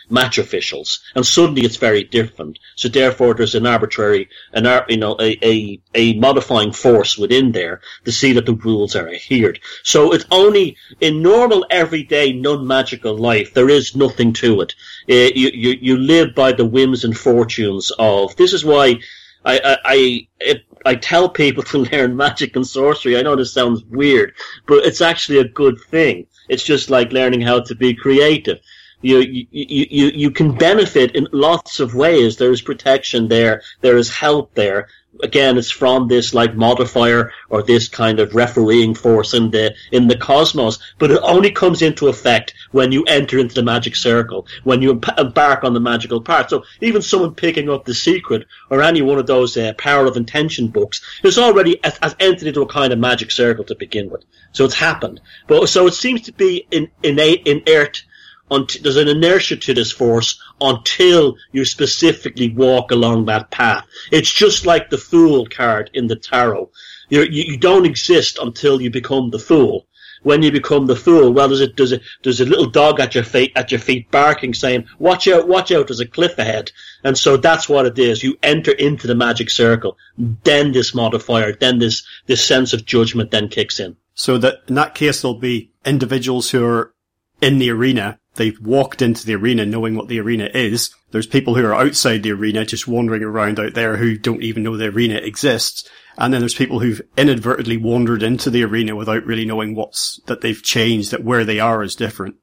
match 0.09 0.37
officials, 0.37 0.99
and 1.15 1.25
suddenly 1.25 1.63
it's 1.63 1.77
very 1.77 2.03
different. 2.03 2.59
So 2.75 2.87
therefore, 2.87 3.33
there's 3.33 3.55
an 3.55 3.65
arbitrary, 3.65 4.29
an 4.53 4.65
you 4.89 4.97
know, 4.97 5.15
a, 5.19 5.37
a, 5.45 5.79
a 5.93 6.13
modifying 6.13 6.71
force 6.71 7.17
within 7.17 7.51
there 7.51 7.81
to 8.05 8.11
see 8.11 8.33
that 8.33 8.45
the 8.45 8.53
rules 8.53 8.95
are 8.95 9.09
adhered. 9.09 9.59
So 9.83 10.13
it's 10.13 10.25
only 10.31 10.77
in 11.01 11.21
normal, 11.21 11.65
everyday, 11.69 12.33
non-magical 12.33 13.17
life. 13.17 13.53
There 13.53 13.69
is 13.69 13.95
nothing 13.95 14.33
to 14.33 14.61
it. 14.61 14.75
Uh, 15.09 15.31
you, 15.35 15.49
you 15.53 15.77
you 15.81 15.97
live 15.97 16.35
by 16.35 16.51
the 16.51 16.65
whims 16.65 17.03
and 17.03 17.17
fortunes 17.17 17.91
of. 17.97 18.35
This 18.35 18.53
is 18.53 18.65
why 18.65 18.99
I 19.43 19.59
I. 19.59 19.77
I 19.85 20.27
it, 20.39 20.65
I 20.87 20.93
tell 20.93 21.29
people 21.29 21.63
to 21.71 21.79
learn 21.79 22.15
magic 22.15 22.55
and 22.55 22.67
sorcery. 22.67 23.17
I 23.17 23.23
know 23.23 23.35
this 23.35 23.53
sounds 23.53 23.83
weird, 23.85 24.33
but 24.67 24.85
it's 24.85 25.01
actually 25.01 25.39
a 25.39 25.47
good 25.47 25.79
thing. 25.89 26.27
It's 26.47 26.63
just 26.63 26.91
like 26.91 27.11
learning 27.11 27.41
how 27.41 27.61
to 27.61 27.75
be 27.75 27.95
creative 27.95 28.59
you, 29.01 29.19
you, 29.19 29.45
you, 29.51 30.05
you 30.07 30.31
can 30.31 30.57
benefit 30.57 31.15
in 31.15 31.27
lots 31.31 31.79
of 31.79 31.95
ways. 31.95 32.37
There 32.37 32.51
is 32.51 32.61
protection 32.61 33.27
there. 33.27 33.61
There 33.81 33.97
is 33.97 34.09
help 34.09 34.53
there. 34.53 34.87
Again, 35.23 35.57
it's 35.57 35.71
from 35.71 36.09
this 36.09 36.33
like 36.33 36.55
modifier 36.55 37.31
or 37.49 37.63
this 37.63 37.87
kind 37.87 38.19
of 38.19 38.35
refereeing 38.35 38.93
force 38.95 39.33
in 39.33 39.49
the 39.49 39.73
in 39.93 40.09
the 40.09 40.17
cosmos, 40.17 40.79
but 40.99 41.09
it 41.09 41.21
only 41.23 41.51
comes 41.51 41.81
into 41.81 42.09
effect 42.09 42.53
when 42.71 42.91
you 42.91 43.05
enter 43.05 43.39
into 43.39 43.55
the 43.55 43.63
magic 43.63 43.95
circle, 43.95 44.45
when 44.65 44.81
you 44.81 44.99
embark 45.17 45.63
on 45.63 45.73
the 45.73 45.79
magical 45.79 46.19
part. 46.19 46.49
So 46.49 46.65
even 46.81 47.01
someone 47.01 47.33
picking 47.33 47.69
up 47.69 47.85
the 47.85 47.93
secret 47.93 48.45
or 48.69 48.81
any 48.81 49.01
one 49.01 49.17
of 49.17 49.25
those 49.25 49.55
uh, 49.55 49.71
power 49.77 50.05
of 50.05 50.17
intention 50.17 50.67
books 50.67 51.01
has 51.23 51.37
already 51.37 51.79
has, 51.81 51.97
has 52.01 52.15
entered 52.19 52.49
into 52.49 52.61
a 52.61 52.67
kind 52.67 52.91
of 52.91 52.99
magic 52.99 53.31
circle 53.31 53.63
to 53.65 53.75
begin 53.75 54.09
with. 54.09 54.25
So 54.51 54.65
it's 54.65 54.75
happened. 54.75 55.21
But 55.47 55.67
so 55.67 55.87
it 55.87 55.93
seems 55.93 56.23
to 56.23 56.33
be 56.33 56.67
in 56.71 56.91
innate, 57.03 57.47
inert 57.47 58.03
there's 58.49 58.97
an 58.97 59.07
inertia 59.07 59.57
to 59.57 59.73
this 59.73 59.91
force 59.91 60.39
until 60.61 61.35
you 61.51 61.65
specifically 61.65 62.49
walk 62.49 62.91
along 62.91 63.25
that 63.25 63.51
path. 63.51 63.85
It's 64.11 64.31
just 64.31 64.65
like 64.65 64.89
the 64.89 64.97
fool 64.97 65.47
card 65.47 65.89
in 65.93 66.07
the 66.07 66.15
tarot. 66.15 66.69
You're, 67.09 67.25
you 67.25 67.43
you 67.47 67.57
don't 67.57 67.85
exist 67.85 68.37
until 68.39 68.81
you 68.81 68.89
become 68.89 69.31
the 69.31 69.39
fool. 69.39 69.87
When 70.23 70.41
you 70.41 70.51
become 70.51 70.87
the 70.87 70.95
fool, 70.95 71.31
well, 71.33 71.47
there's 71.47 71.61
a, 71.61 71.67
there's 71.67 71.91
a, 71.91 71.99
there's 72.23 72.41
a 72.41 72.45
little 72.45 72.69
dog 72.69 72.99
at 72.99 73.13
your 73.13 73.23
feet, 73.23 73.51
at 73.55 73.69
your 73.69 73.79
feet 73.79 74.09
barking 74.09 74.55
saying, 74.55 74.87
watch 74.97 75.27
out, 75.27 75.47
watch 75.47 75.71
out, 75.71 75.87
there's 75.87 75.99
a 75.99 76.07
cliff 76.07 76.39
ahead. 76.39 76.71
And 77.03 77.15
so 77.15 77.37
that's 77.37 77.69
what 77.69 77.85
it 77.85 77.99
is. 77.99 78.23
You 78.23 78.35
enter 78.41 78.71
into 78.71 79.05
the 79.05 79.13
magic 79.13 79.51
circle. 79.51 79.99
Then 80.17 80.71
this 80.71 80.95
modifier, 80.95 81.53
then 81.53 81.77
this, 81.77 82.07
this 82.25 82.43
sense 82.43 82.73
of 82.73 82.85
judgment 82.85 83.29
then 83.29 83.49
kicks 83.49 83.79
in. 83.79 83.97
So 84.15 84.39
that 84.39 84.63
in 84.67 84.73
that 84.75 84.95
case, 84.95 85.21
there'll 85.21 85.37
be 85.37 85.71
individuals 85.85 86.49
who 86.49 86.65
are 86.65 86.95
in 87.39 87.59
the 87.59 87.69
arena 87.69 88.17
They've 88.35 88.59
walked 88.59 89.01
into 89.01 89.25
the 89.25 89.35
arena 89.35 89.65
knowing 89.65 89.95
what 89.95 90.07
the 90.07 90.19
arena 90.19 90.49
is. 90.53 90.93
There's 91.11 91.27
people 91.27 91.55
who 91.55 91.65
are 91.65 91.73
outside 91.73 92.21
the 92.23 92.31
arena 92.31 92.65
just 92.65 92.87
wandering 92.87 93.23
around 93.23 93.59
out 93.59 93.73
there 93.73 93.97
who 93.97 94.17
don't 94.17 94.43
even 94.43 94.63
know 94.63 94.75
the 94.75 94.89
arena 94.89 95.15
exists. 95.15 95.87
And 96.17 96.33
then 96.33 96.41
there's 96.41 96.53
people 96.53 96.79
who've 96.79 97.01
inadvertently 97.17 97.77
wandered 97.77 98.23
into 98.23 98.49
the 98.49 98.63
arena 98.63 98.95
without 98.95 99.25
really 99.25 99.45
knowing 99.45 99.73
what's, 99.73 100.19
that 100.27 100.41
they've 100.41 100.61
changed, 100.61 101.11
that 101.11 101.23
where 101.23 101.45
they 101.45 101.59
are 101.59 101.81
is 101.81 101.95
different. 101.95 102.35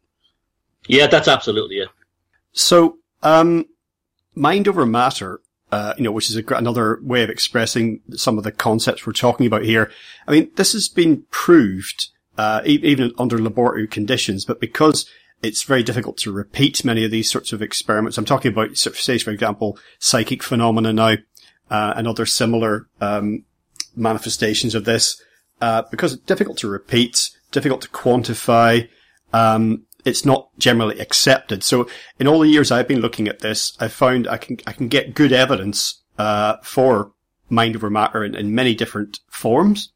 Yeah, 0.89 1.07
that's 1.07 1.29
absolutely 1.29 1.77
it. 1.77 1.89
So, 2.53 2.99
um, 3.23 3.67
mind 4.35 4.69
over 4.69 4.85
matter, 4.87 5.41
uh, 5.71 5.95
you 5.97 6.05
know, 6.05 6.13
which 6.13 6.29
is 6.29 6.37
a, 6.37 6.45
another 6.55 7.01
way 7.03 7.23
of 7.23 7.31
expressing 7.31 8.01
some 8.13 8.37
of 8.37 8.45
the 8.45 8.53
concepts 8.53 9.07
we're 9.07 9.13
talking 9.13 9.47
about 9.47 9.63
here. 9.63 9.91
I 10.27 10.33
mean, 10.33 10.51
this 10.57 10.73
has 10.73 10.89
been 10.89 11.25
proved, 11.31 12.09
uh, 12.37 12.63
even 12.65 13.13
under 13.17 13.39
laboratory 13.39 13.87
conditions, 13.87 14.45
but 14.45 14.61
because 14.61 15.07
it's 15.43 15.65
very 15.65 15.83
difficult 15.83 16.17
to 16.19 16.33
repeat 16.33 16.85
many 16.85 17.05
of 17.05 17.11
these 17.11 17.31
sorts 17.31 17.53
of 17.53 17.61
experiments. 17.61 18.17
I'm 18.17 18.25
talking 18.25 18.53
about, 18.53 18.77
say, 18.77 19.19
for 19.19 19.31
example, 19.31 19.79
psychic 19.99 20.43
phenomena 20.43 20.93
now, 20.93 21.17
uh, 21.71 21.95
and 21.97 22.07
other 22.07 22.27
similar, 22.27 22.89
um, 23.01 23.45
manifestations 23.97 24.75
of 24.75 24.85
this, 24.85 25.21
uh, 25.61 25.83
because 25.91 26.13
it's 26.13 26.25
difficult 26.25 26.59
to 26.59 26.69
repeat, 26.69 27.31
difficult 27.51 27.83
to 27.83 27.89
quantify, 27.89 28.89
um, 29.33 29.85
it's 30.05 30.25
not 30.25 30.49
generally 30.59 30.99
accepted. 30.99 31.63
So 31.63 31.89
in 32.19 32.27
all 32.27 32.41
the 32.41 32.49
years 32.49 32.71
I've 32.71 32.89
been 32.89 33.01
looking 33.01 33.29
at 33.29 33.41
this, 33.41 33.77
I 33.81 33.89
found 33.89 34.29
I 34.29 34.37
can, 34.37 34.59
I 34.67 34.73
can 34.73 34.89
get 34.89 35.15
good 35.15 35.33
evidence, 35.33 36.03
uh, 36.19 36.57
for 36.63 37.13
mind 37.49 37.77
over 37.77 37.91
matter 37.91 38.25
in, 38.25 38.35
in 38.35 38.55
many 38.55 38.75
different 38.75 39.21
forms, 39.29 39.93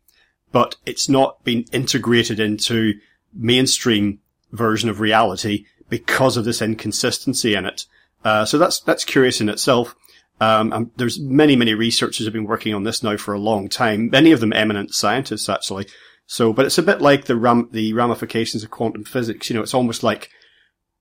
but 0.53 0.77
it's 0.87 1.09
not 1.09 1.43
been 1.45 1.65
integrated 1.73 2.39
into 2.39 2.95
mainstream 3.33 4.21
version 4.57 4.89
of 4.89 5.01
reality 5.01 5.67
because 5.89 6.37
of 6.37 6.45
this 6.45 6.63
inconsistency 6.63 7.55
in 7.55 7.65
it. 7.65 7.87
Uh, 8.25 8.45
so 8.45 8.59
that's 8.59 8.81
that's 8.81 9.05
curious 9.05 9.41
in 9.41 9.49
itself. 9.49 9.95
Um, 10.41 10.91
there's 10.97 11.19
many 11.19 11.57
many 11.57 11.75
researchers 11.75 12.27
have 12.27 12.33
been 12.33 12.47
working 12.47 12.75
on 12.75 12.83
this 12.83 13.03
now 13.03 13.17
for 13.17 13.35
a 13.35 13.39
long 13.39 13.69
time. 13.69 14.11
Many 14.11 14.33
of 14.33 14.41
them 14.41 14.53
eminent 14.53 14.95
scientists 14.95 15.49
actually. 15.49 15.87
So, 16.27 16.53
but 16.53 16.67
it's 16.67 16.79
a 16.79 16.83
bit 16.83 17.01
like 17.01 17.27
the 17.27 17.37
ram 17.37 17.69
the 17.73 17.93
ramifications 17.93 18.65
of 18.65 18.71
quantum 18.71 19.05
physics. 19.05 19.49
You 19.49 19.57
know, 19.57 19.63
it's 19.63 19.75
almost 19.75 20.03
like 20.03 20.31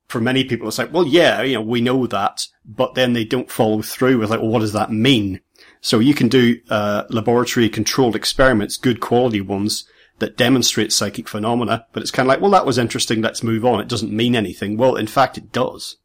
for 0.07 0.21
many 0.21 0.43
people, 0.43 0.67
it's 0.67 0.77
like, 0.77 0.93
well, 0.93 1.07
yeah, 1.07 1.41
you 1.41 1.55
know, 1.55 1.61
we 1.61 1.81
know 1.81 2.05
that, 2.07 2.47
but 2.63 2.93
then 2.93 3.13
they 3.13 3.25
don't 3.25 3.49
follow 3.49 3.81
through 3.81 4.19
with 4.19 4.29
like, 4.29 4.39
well, 4.39 4.49
what 4.49 4.59
does 4.59 4.73
that 4.73 4.91
mean? 4.91 5.41
So 5.81 5.99
you 5.99 6.13
can 6.13 6.27
do 6.27 6.59
uh, 6.69 7.03
laboratory 7.09 7.69
controlled 7.69 8.15
experiments, 8.15 8.77
good 8.77 8.99
quality 8.99 9.41
ones, 9.41 9.85
that 10.19 10.37
demonstrates 10.37 10.95
psychic 10.95 11.27
phenomena, 11.27 11.85
but 11.91 12.01
it's 12.01 12.11
kind 12.11 12.25
of 12.25 12.29
like, 12.29 12.41
well, 12.41 12.51
that 12.51 12.65
was 12.65 12.77
interesting, 12.77 13.21
let's 13.21 13.43
move 13.43 13.65
on. 13.65 13.81
It 13.81 13.87
doesn't 13.87 14.11
mean 14.11 14.35
anything. 14.35 14.77
Well, 14.77 14.95
in 14.95 15.07
fact, 15.07 15.37
it 15.37 15.51
does. 15.51 15.97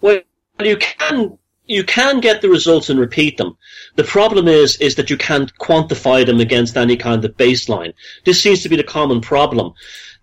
Well, 0.00 0.20
you 0.60 0.76
can 0.76 1.38
you 1.66 1.82
can 1.82 2.20
get 2.20 2.42
the 2.42 2.48
results 2.50 2.90
and 2.90 3.00
repeat 3.00 3.38
them. 3.38 3.56
The 3.96 4.04
problem 4.04 4.48
is 4.48 4.76
is 4.76 4.96
that 4.96 5.08
you 5.08 5.16
can't 5.16 5.56
quantify 5.58 6.26
them 6.26 6.40
against 6.40 6.76
any 6.76 6.96
kind 6.96 7.24
of 7.24 7.36
baseline. 7.36 7.94
This 8.24 8.42
seems 8.42 8.62
to 8.62 8.68
be 8.68 8.76
the 8.76 8.84
common 8.84 9.20
problem. 9.20 9.72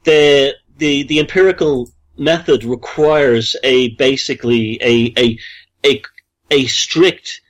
The 0.04 0.54
the 0.78 1.04
the 1.04 1.20
empirical 1.20 1.92
method 2.18 2.64
requires 2.64 3.56
a 3.64 3.90
basically 3.96 4.78
a 4.82 5.14
a 5.18 5.40
a, 5.84 6.04
a 6.52 6.66
strict 6.68 7.42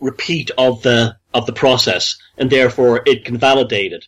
repeat 0.00 0.50
of 0.58 0.82
the 0.82 1.16
of 1.32 1.46
the 1.46 1.52
process, 1.52 2.16
and 2.36 2.50
therefore 2.50 3.02
it 3.06 3.24
can 3.24 3.38
validate 3.38 3.92
it. 3.92 4.06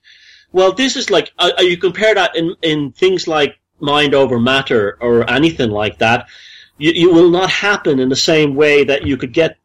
Well, 0.52 0.72
this 0.72 0.96
is 0.96 1.10
like 1.10 1.32
uh, 1.38 1.52
uh, 1.58 1.62
you 1.62 1.76
compare 1.76 2.14
that 2.14 2.36
in 2.36 2.54
in 2.62 2.92
things 2.92 3.26
like 3.26 3.58
mind 3.80 4.14
over 4.14 4.38
matter 4.38 4.96
or 5.00 5.28
anything 5.30 5.70
like 5.70 5.98
that, 5.98 6.28
you, 6.78 6.92
you 6.92 7.12
will 7.12 7.30
not 7.30 7.50
happen 7.50 7.98
in 7.98 8.08
the 8.08 8.16
same 8.16 8.54
way 8.54 8.84
that 8.84 9.06
you 9.06 9.16
could 9.16 9.32
get 9.32 9.58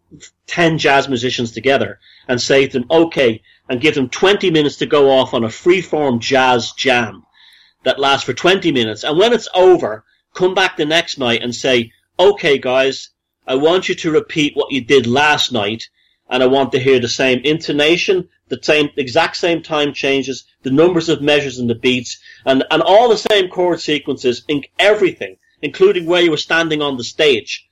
10 0.48 0.78
jazz 0.78 1.08
musicians 1.08 1.52
together 1.52 2.00
and 2.28 2.42
say 2.42 2.68
to 2.68 2.80
them, 2.80 2.88
okay, 2.92 3.42
and 3.70 3.80
give 3.80 3.96
them 3.96 4.10
20 4.10 4.52
minutes 4.52 4.78
to 4.78 4.86
go 4.86 5.10
off 5.10 5.34
on 5.34 5.46
a 5.46 5.50
free-form 5.50 6.20
jazz 6.20 6.74
jam 6.74 7.26
that 7.84 8.00
lasts 8.00 8.26
for 8.26 8.34
20 8.34 8.72
minutes. 8.72 9.04
And 9.04 9.18
when 9.18 9.34
it's 9.34 9.48
over, 9.56 10.04
come 10.34 10.54
back 10.54 10.76
the 10.76 10.86
next 10.86 11.18
night 11.18 11.42
and 11.42 11.56
say, 11.56 11.92
okay, 12.20 12.58
guys, 12.58 13.10
I 13.48 13.56
want 13.56 13.90
you 13.90 13.96
to 13.96 14.12
repeat 14.12 14.56
what 14.56 14.72
you 14.72 14.82
did 14.82 15.08
last 15.08 15.52
night, 15.52 15.90
and 16.30 16.44
I 16.44 16.48
want 16.48 16.72
to 16.74 16.80
hear 16.80 17.00
the 17.00 17.10
same 17.10 17.40
intonation, 17.44 18.30
the 18.52 18.60
same 18.62 18.90
exact 18.98 19.38
same 19.38 19.64
time 19.64 19.94
changes, 19.94 20.44
the 20.62 20.70
numbers 20.70 21.10
of 21.10 21.22
measures 21.22 21.58
and 21.58 21.70
the 21.70 21.76
beats, 21.76 22.20
and, 22.46 22.64
and 22.70 22.82
all 22.84 23.10
the 23.10 23.18
same 23.18 23.50
chord 23.50 23.80
sequences, 23.82 24.44
in 24.48 24.64
everything, 24.78 25.38
including 25.64 26.06
where 26.06 26.22
you 26.22 26.30
were 26.30 26.38
standing 26.38 26.82
on 26.82 26.98
the 26.98 27.04
stage, 27.04 27.68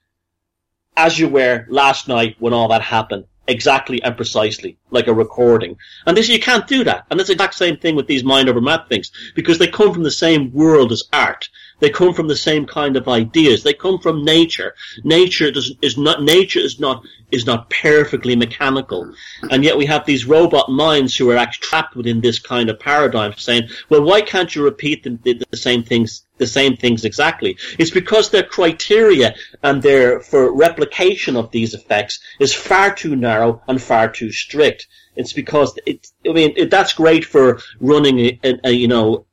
as 0.98 1.20
you 1.20 1.30
were 1.30 1.66
last 1.70 2.08
night 2.08 2.36
when 2.40 2.54
all 2.54 2.70
that 2.70 2.82
happened 2.82 3.26
exactly 3.48 4.02
and 4.04 4.16
precisely, 4.16 4.78
like 4.92 5.08
a 5.08 5.14
recording. 5.14 5.76
And 6.06 6.16
this, 6.16 6.30
you 6.30 6.40
can't 6.40 6.68
do 6.68 6.84
that. 6.84 7.06
And 7.10 7.20
it's 7.20 7.30
the 7.30 7.34
exact 7.34 7.56
same 7.56 7.78
thing 7.78 7.96
with 7.96 8.08
these 8.08 8.24
mind 8.24 8.48
over 8.48 8.62
math 8.62 8.88
things, 8.88 9.12
because 9.36 9.58
they 9.58 9.68
come 9.68 9.94
from 9.94 10.04
the 10.04 10.12
same 10.12 10.54
world 10.54 10.92
as 10.92 11.04
art. 11.12 11.50
They 11.80 11.90
come 11.90 12.14
from 12.14 12.28
the 12.28 12.36
same 12.36 12.66
kind 12.66 12.96
of 12.98 13.08
ideas. 13.08 13.64
They 13.64 13.74
come 13.74 14.00
from 14.00 14.26
nature. 14.26 14.76
Nature 15.04 15.52
does, 15.52 15.74
is 15.82 15.98
not, 15.98 16.24
nature 16.24 16.60
is 16.60 16.80
not, 16.80 17.04
is 17.32 17.46
not 17.46 17.70
perfectly 17.70 18.36
mechanical. 18.36 19.14
And 19.50 19.64
yet 19.64 19.78
we 19.78 19.86
have 19.86 20.06
these 20.06 20.26
robot 20.26 20.70
minds 20.70 21.16
who 21.16 21.30
are 21.30 21.38
actually 21.38 21.68
trapped 21.68 21.96
within 21.96 22.22
this 22.22 22.40
kind 22.40 22.70
of 22.70 22.80
paradigm 22.80 23.34
saying, 23.38 23.70
well, 23.90 24.04
why 24.04 24.22
can't 24.22 24.54
you 24.56 24.64
repeat 24.64 25.04
the, 25.04 25.18
the, 25.24 25.44
the 25.50 25.58
same 25.58 25.84
things 25.84 26.24
the 26.40 26.48
same 26.48 26.76
things 26.76 27.06
exactly. 27.06 27.58
It's 27.78 27.92
because 27.92 28.30
their 28.30 28.44
criteria 28.44 29.36
and 29.62 29.84
their 29.84 30.22
for 30.22 30.52
replication 30.56 31.36
of 31.36 31.52
these 31.52 31.74
effects 31.74 32.20
is 32.40 32.54
far 32.54 32.96
too 32.96 33.16
narrow 33.16 33.62
and 33.68 33.82
far 33.82 34.10
too 34.10 34.32
strict. 34.32 34.88
It's 35.16 35.34
because 35.34 35.78
it. 35.86 36.08
I 36.26 36.32
mean, 36.32 36.54
it, 36.56 36.72
that's 36.72 36.94
great 36.94 37.26
for 37.26 37.60
running 37.80 38.20
a, 38.20 38.40
a, 38.44 38.60
a 38.64 38.72
you 38.72 38.88
know 38.88 39.26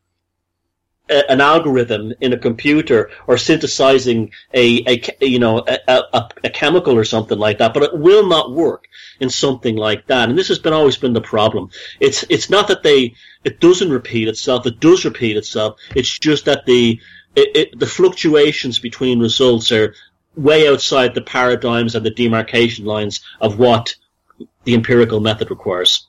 an 1.09 1.41
algorithm 1.41 2.13
in 2.21 2.33
a 2.33 2.39
computer 2.39 3.11
or 3.27 3.39
synthesizing 3.39 4.33
a, 4.55 4.83
a 4.87 5.27
you 5.27 5.39
know 5.39 5.59
a, 5.67 5.79
a, 5.89 6.29
a, 6.45 6.51
chemical 6.51 6.97
or 6.97 7.05
something 7.05 7.39
like 7.39 7.59
that, 7.59 7.73
but 7.73 7.85
it 7.85 7.97
will 7.97 8.27
not 8.27 8.53
work 8.53 8.89
in 9.21 9.31
something 9.31 9.77
like 9.77 10.07
that. 10.07 10.29
And 10.29 10.39
this 10.39 10.49
has 10.49 10.59
been 10.59 10.73
always 10.73 10.97
been 10.97 11.13
the 11.13 11.21
problem. 11.21 11.71
It's 12.01 12.25
it's 12.29 12.51
not 12.51 12.69
that 12.69 12.83
they 12.83 13.15
it 13.45 13.61
doesn't 13.61 13.91
repeat 13.91 14.29
itself. 14.29 14.67
It 14.67 14.81
does 14.81 15.05
repeat 15.05 15.37
itself. 15.37 15.79
It's 15.95 16.19
just 16.19 16.45
that 16.47 16.67
the 16.67 17.01
it, 17.37 17.57
it, 17.57 17.79
the 17.79 17.87
fluctuations 17.87 18.79
between 18.79 19.21
results 19.21 19.71
are 19.71 19.95
way 20.35 20.69
outside 20.69 21.15
the 21.15 21.23
paradigms 21.23 21.95
and 21.95 22.05
the 22.05 22.11
demarcation 22.11 22.85
lines 22.85 23.21
of 23.41 23.59
what 23.59 23.95
the 24.65 24.75
empirical 24.75 25.21
method 25.21 25.51
requires. 25.51 26.09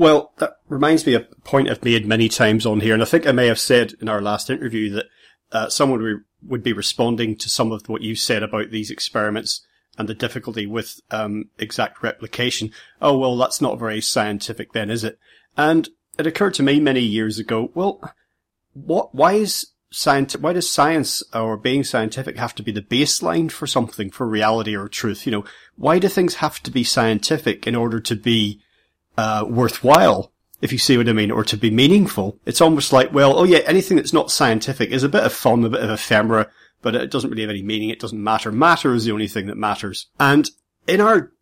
Well, 0.00 0.32
that 0.38 0.56
reminds 0.70 1.04
me 1.04 1.12
of 1.12 1.26
a 1.30 1.40
point 1.42 1.68
I've 1.68 1.84
made 1.84 2.06
many 2.06 2.30
times 2.30 2.64
on 2.64 2.80
here, 2.80 2.94
and 2.94 3.02
I 3.02 3.04
think 3.04 3.26
I 3.26 3.32
may 3.32 3.48
have 3.48 3.60
said 3.60 3.92
in 4.00 4.08
our 4.08 4.22
last 4.22 4.48
interview 4.48 4.88
that 4.94 5.04
uh, 5.52 5.68
someone 5.68 6.24
would 6.42 6.62
be 6.62 6.72
responding 6.72 7.36
to 7.36 7.50
some 7.50 7.70
of 7.70 7.86
what 7.86 8.00
you 8.00 8.14
said 8.16 8.42
about 8.42 8.70
these 8.70 8.90
experiments 8.90 9.60
and 9.98 10.08
the 10.08 10.14
difficulty 10.14 10.64
with 10.64 11.02
um, 11.10 11.50
exact 11.58 12.02
replication. 12.02 12.70
Oh 13.02 13.18
well, 13.18 13.36
that's 13.36 13.60
not 13.60 13.78
very 13.78 14.00
scientific, 14.00 14.72
then, 14.72 14.88
is 14.88 15.04
it? 15.04 15.18
And 15.54 15.90
it 16.18 16.26
occurred 16.26 16.54
to 16.54 16.62
me 16.62 16.80
many 16.80 17.02
years 17.02 17.38
ago. 17.38 17.70
Well, 17.74 18.00
what? 18.72 19.14
Why 19.14 19.34
is 19.34 19.66
science? 19.90 20.34
Why 20.34 20.54
does 20.54 20.70
science 20.70 21.22
or 21.34 21.58
being 21.58 21.84
scientific 21.84 22.38
have 22.38 22.54
to 22.54 22.62
be 22.62 22.72
the 22.72 22.80
baseline 22.80 23.50
for 23.50 23.66
something, 23.66 24.10
for 24.10 24.26
reality 24.26 24.74
or 24.74 24.88
truth? 24.88 25.26
You 25.26 25.32
know, 25.32 25.44
why 25.76 25.98
do 25.98 26.08
things 26.08 26.36
have 26.36 26.62
to 26.62 26.70
be 26.70 26.84
scientific 26.84 27.66
in 27.66 27.74
order 27.74 28.00
to 28.00 28.16
be 28.16 28.62
uh, 29.20 29.44
worthwhile, 29.44 30.32
if 30.62 30.72
you 30.72 30.78
see 30.78 30.96
what 30.96 31.06
I 31.06 31.12
mean, 31.12 31.30
or 31.30 31.44
to 31.44 31.56
be 31.58 31.70
meaningful. 31.70 32.38
It's 32.46 32.62
almost 32.62 32.90
like, 32.90 33.12
well, 33.12 33.38
oh 33.38 33.44
yeah, 33.44 33.58
anything 33.66 33.98
that's 33.98 34.14
not 34.14 34.30
scientific 34.30 34.90
is 34.90 35.02
a 35.02 35.10
bit 35.10 35.24
of 35.24 35.32
fun, 35.34 35.62
a 35.62 35.68
bit 35.68 35.82
of 35.82 35.90
ephemera, 35.90 36.50
but 36.80 36.94
it 36.94 37.10
doesn't 37.10 37.28
really 37.28 37.42
have 37.42 37.50
any 37.50 37.62
meaning. 37.62 37.90
It 37.90 38.00
doesn't 38.00 38.22
matter. 38.22 38.50
Matter 38.50 38.94
is 38.94 39.04
the 39.04 39.12
only 39.12 39.28
thing 39.28 39.46
that 39.48 39.58
matters. 39.58 40.06
And 40.18 40.48
in 40.86 41.02
our 41.02 41.32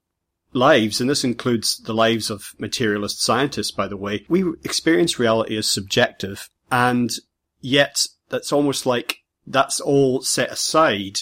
lives, 0.53 1.01
and 1.01 1.09
this 1.09 1.23
includes 1.23 1.79
the 1.79 1.95
lives 1.95 2.31
of 2.31 2.53
materialist 2.59 3.23
scientists, 3.23 3.71
by 3.71 3.87
the 3.87 3.97
way, 3.97 4.27
we 4.29 4.43
experience 4.65 5.21
reality 5.21 5.57
as 5.57 5.69
subjective, 5.69 6.51
and 6.73 7.13
yet 7.61 8.07
that's 8.29 8.53
almost 8.53 8.87
like 8.87 9.19
that's 9.47 9.79
all 9.81 10.21
set 10.23 10.51
aside 10.51 11.21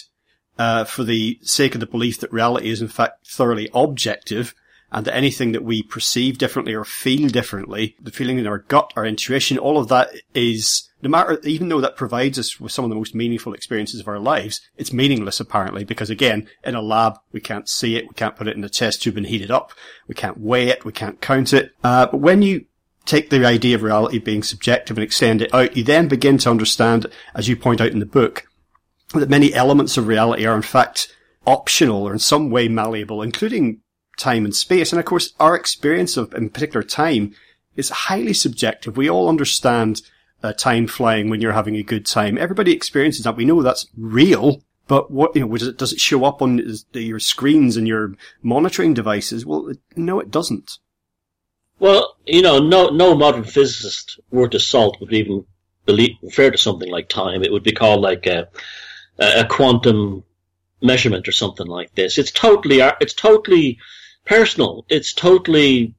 uh, 0.57 0.85
for 0.85 1.03
the 1.03 1.37
sake 1.43 1.75
of 1.75 1.81
the 1.81 1.85
belief 1.85 2.19
that 2.19 2.33
reality 2.33 2.71
is 2.71 2.81
in 2.81 2.87
fact 2.87 3.27
thoroughly 3.27 3.69
objective, 3.75 4.55
and 4.91 5.05
that 5.05 5.15
anything 5.15 5.51
that 5.51 5.63
we 5.63 5.83
perceive 5.83 6.37
differently 6.37 6.73
or 6.73 6.85
feel 6.85 7.27
differently, 7.27 7.95
the 8.01 8.11
feeling 8.11 8.39
in 8.39 8.47
our 8.47 8.59
gut, 8.59 8.93
our 8.95 9.05
intuition, 9.05 9.57
all 9.57 9.77
of 9.77 9.89
that 9.89 10.09
is, 10.33 10.89
no 11.01 11.09
matter, 11.09 11.39
even 11.43 11.69
though 11.69 11.81
that 11.81 11.97
provides 11.97 12.39
us 12.39 12.59
with 12.59 12.71
some 12.71 12.85
of 12.85 12.89
the 12.89 12.95
most 12.95 13.13
meaningful 13.13 13.53
experiences 13.53 13.99
of 13.99 14.07
our 14.07 14.19
lives, 14.19 14.61
it's 14.77 14.93
meaningless 14.93 15.39
apparently, 15.39 15.83
because 15.83 16.09
again, 16.09 16.47
in 16.63 16.75
a 16.75 16.81
lab, 16.81 17.17
we 17.33 17.41
can't 17.41 17.67
see 17.67 17.97
it, 17.97 18.07
we 18.07 18.13
can't 18.13 18.35
put 18.35 18.47
it 18.47 18.55
in 18.55 18.63
a 18.63 18.69
test 18.69 19.01
tube 19.01 19.17
and 19.17 19.27
heat 19.27 19.41
it 19.41 19.51
up, 19.51 19.73
we 20.07 20.15
can't 20.15 20.39
weigh 20.39 20.69
it, 20.69 20.85
we 20.85 20.93
can't 20.93 21.19
count 21.21 21.51
it. 21.53 21.71
Uh, 21.83 22.05
but 22.05 22.19
when 22.19 22.41
you 22.41 22.65
take 23.05 23.29
the 23.29 23.45
idea 23.45 23.75
of 23.75 23.83
reality 23.83 24.19
being 24.19 24.43
subjective 24.43 24.97
and 24.97 25.03
extend 25.03 25.41
it 25.41 25.53
out, 25.53 25.75
you 25.75 25.83
then 25.83 26.07
begin 26.07 26.37
to 26.37 26.49
understand, 26.49 27.07
as 27.35 27.47
you 27.47 27.55
point 27.55 27.81
out 27.81 27.91
in 27.91 27.99
the 27.99 28.05
book, 28.05 28.47
that 29.13 29.29
many 29.29 29.53
elements 29.53 29.97
of 29.97 30.07
reality 30.07 30.45
are 30.45 30.55
in 30.55 30.61
fact 30.61 31.13
optional 31.45 32.03
or 32.03 32.11
in 32.11 32.19
some 32.19 32.49
way 32.49 32.67
malleable, 32.67 33.21
including 33.21 33.81
time 34.17 34.43
and 34.45 34.55
space. 34.55 34.91
And 34.91 34.99
of 34.99 35.05
course, 35.05 35.33
our 35.39 35.55
experience 35.55 36.17
of, 36.17 36.33
in 36.33 36.49
particular, 36.49 36.83
time 36.83 37.33
is 37.75 37.89
highly 37.89 38.33
subjective. 38.33 38.97
We 38.97 39.09
all 39.09 39.29
understand 39.29 40.01
uh, 40.43 40.53
time 40.53 40.87
flying 40.87 41.29
when 41.29 41.41
you're 41.41 41.53
having 41.53 41.75
a 41.75 41.83
good 41.83 42.05
time. 42.05 42.37
Everybody 42.37 42.73
experiences 42.73 43.23
that. 43.23 43.37
We 43.37 43.45
know 43.45 43.61
that's 43.61 43.87
real. 43.95 44.63
But 44.87 45.11
what, 45.11 45.35
you 45.35 45.41
know, 45.41 45.57
does 45.57 45.67
it, 45.67 45.77
does 45.77 45.93
it 45.93 45.99
show 45.99 46.23
up 46.23 46.41
on 46.41 46.61
your 46.93 47.19
screens 47.19 47.75
and 47.75 47.87
your 47.87 48.13
monitoring 48.41 48.93
devices? 48.93 49.45
Well, 49.45 49.73
no, 49.95 50.19
it 50.19 50.31
doesn't. 50.31 50.79
Well, 51.79 52.15
you 52.25 52.41
know, 52.41 52.59
no, 52.59 52.87
no 52.87 53.13
modern 53.13 53.43
physicist 53.43 54.19
worth 54.31 54.53
of 54.53 54.61
salt 54.61 54.97
would 55.01 55.13
even 55.13 55.45
believe, 55.85 56.11
refer 56.23 56.51
to 56.51 56.57
something 56.57 56.89
like 56.89 57.09
time. 57.09 57.43
It 57.43 57.51
would 57.51 57.63
be 57.63 57.73
called 57.73 58.01
like 58.01 58.25
a, 58.27 58.47
a 59.19 59.45
quantum 59.45 60.23
measurement 60.81 61.27
or 61.27 61.33
something 61.33 61.67
like 61.67 61.93
this. 61.95 62.17
It's 62.17 62.31
totally, 62.31 62.79
it's 62.79 63.13
totally 63.13 63.79
personal. 64.27 64.85
It's 64.89 65.13
totally 65.13 65.95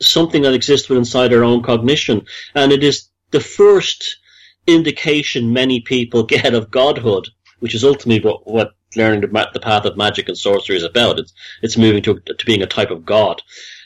something 0.00 0.42
that 0.42 0.54
exists 0.54 0.88
within 0.88 1.02
inside 1.02 1.34
our 1.34 1.44
own 1.44 1.62
cognition. 1.62 2.26
And 2.54 2.72
it 2.72 2.84
is 2.84 3.08
the 3.30 3.40
first 3.40 4.18
indication 4.66 5.52
many 5.52 5.80
people 5.80 6.22
get 6.34 6.54
of 6.54 6.70
godhood, 6.70 7.28
which 7.58 7.74
is 7.74 7.84
ultimately 7.84 8.26
what, 8.26 8.46
what 8.46 8.74
learning 8.96 9.20
the, 9.20 9.50
the 9.52 9.60
path 9.60 9.84
of 9.84 9.96
magic 9.96 10.28
and 10.28 10.38
sorcery 10.38 10.76
is 10.76 10.84
about. 10.84 11.18
It's, 11.18 11.32
it's 11.62 11.76
moving 11.76 12.02
to, 12.04 12.20
to 12.20 12.46
being 12.46 12.62
a 12.62 12.66
type 12.66 12.90
of 12.90 13.04
god. 13.04 13.42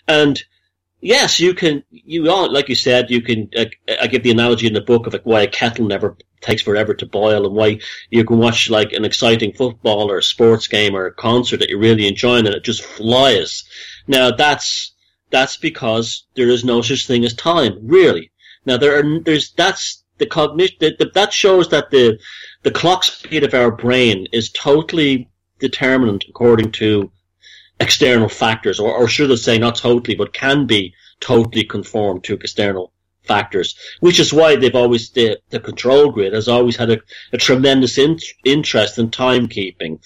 And 0.07 0.43
yes, 1.01 1.41
you 1.41 1.55
can, 1.55 1.83
you 1.91 2.31
are, 2.31 2.49
like 2.49 2.69
you 2.69 2.75
said, 2.75 3.11
you 3.11 3.23
can, 3.23 3.51
uh, 3.57 3.67
I 4.01 4.07
give 4.07 4.23
the 4.23 4.31
analogy 4.31 4.67
in 4.67 4.75
the 4.75 4.81
book 4.81 5.07
of 5.07 5.15
why 5.25 5.43
a 5.43 5.47
kettle 5.47 5.87
never 5.87 6.17
takes 6.43 6.63
forever 6.63 6.93
to 6.95 7.07
boil 7.07 7.47
and 7.47 7.55
why 7.55 7.79
you 8.11 8.25
can 8.25 8.39
watch 8.39 8.69
like 8.69 8.93
an 8.93 9.05
exciting 9.05 9.53
football 9.53 10.11
or 10.11 10.19
a 10.19 10.23
sports 10.23 10.67
game 10.67 10.95
or 10.95 11.07
a 11.07 11.15
concert 11.15 11.59
that 11.59 11.71
you're 11.71 11.79
really 11.79 12.07
enjoying 12.07 12.47
and 12.47 12.55
it 12.55 12.65
just 12.65 12.83
flies. 12.83 13.65
Now 14.07 14.31
that's, 14.31 14.95
that's 15.31 15.57
because 15.57 16.27
there 16.35 16.49
is 16.49 16.65
no 16.65 16.83
such 16.83 17.07
thing 17.07 17.25
as 17.25 17.35
time, 17.35 17.79
really. 17.83 18.33
Now 18.67 18.77
there 18.77 18.99
are, 18.99 19.21
there's, 19.21 19.53
that's 19.53 20.05
the 20.19 20.27
cognition, 20.27 20.77
that, 20.81 21.15
that 21.15 21.33
shows 21.33 21.69
that 21.71 21.91
the, 21.91 22.19
the 22.63 22.71
clock 22.71 23.05
speed 23.05 23.45
of 23.45 23.55
our 23.55 23.71
brain 23.71 24.27
is 24.33 24.51
totally 24.51 25.31
determinant 25.59 26.25
according 26.29 26.73
to 26.73 27.11
external 27.81 28.29
factors, 28.29 28.79
or, 28.79 28.95
or 28.95 29.09
should 29.09 29.31
I 29.31 29.37
say 29.37 29.59
not 29.59 29.77
totally, 29.77 30.17
but 30.17 30.33
can 30.33 30.67
be 30.67 30.95
totally 31.21 31.65
conformed 31.65 32.25
to 32.25 32.35
external 32.35 32.92
factors, 33.25 33.77
which 34.01 34.19
is 34.19 34.33
why 34.33 34.57
they've 34.57 34.75
always, 34.75 35.11
the, 35.11 35.39
the 35.51 35.61
control 35.61 36.11
grid 36.11 36.33
has 36.33 36.49
always 36.49 36.77
had 36.77 36.91
a, 36.91 36.99
a 37.33 37.39
tremendous 37.39 37.99
in, 37.99 38.19
interest 38.45 38.99
in 38.99 39.11
timekeeping, 39.11 40.01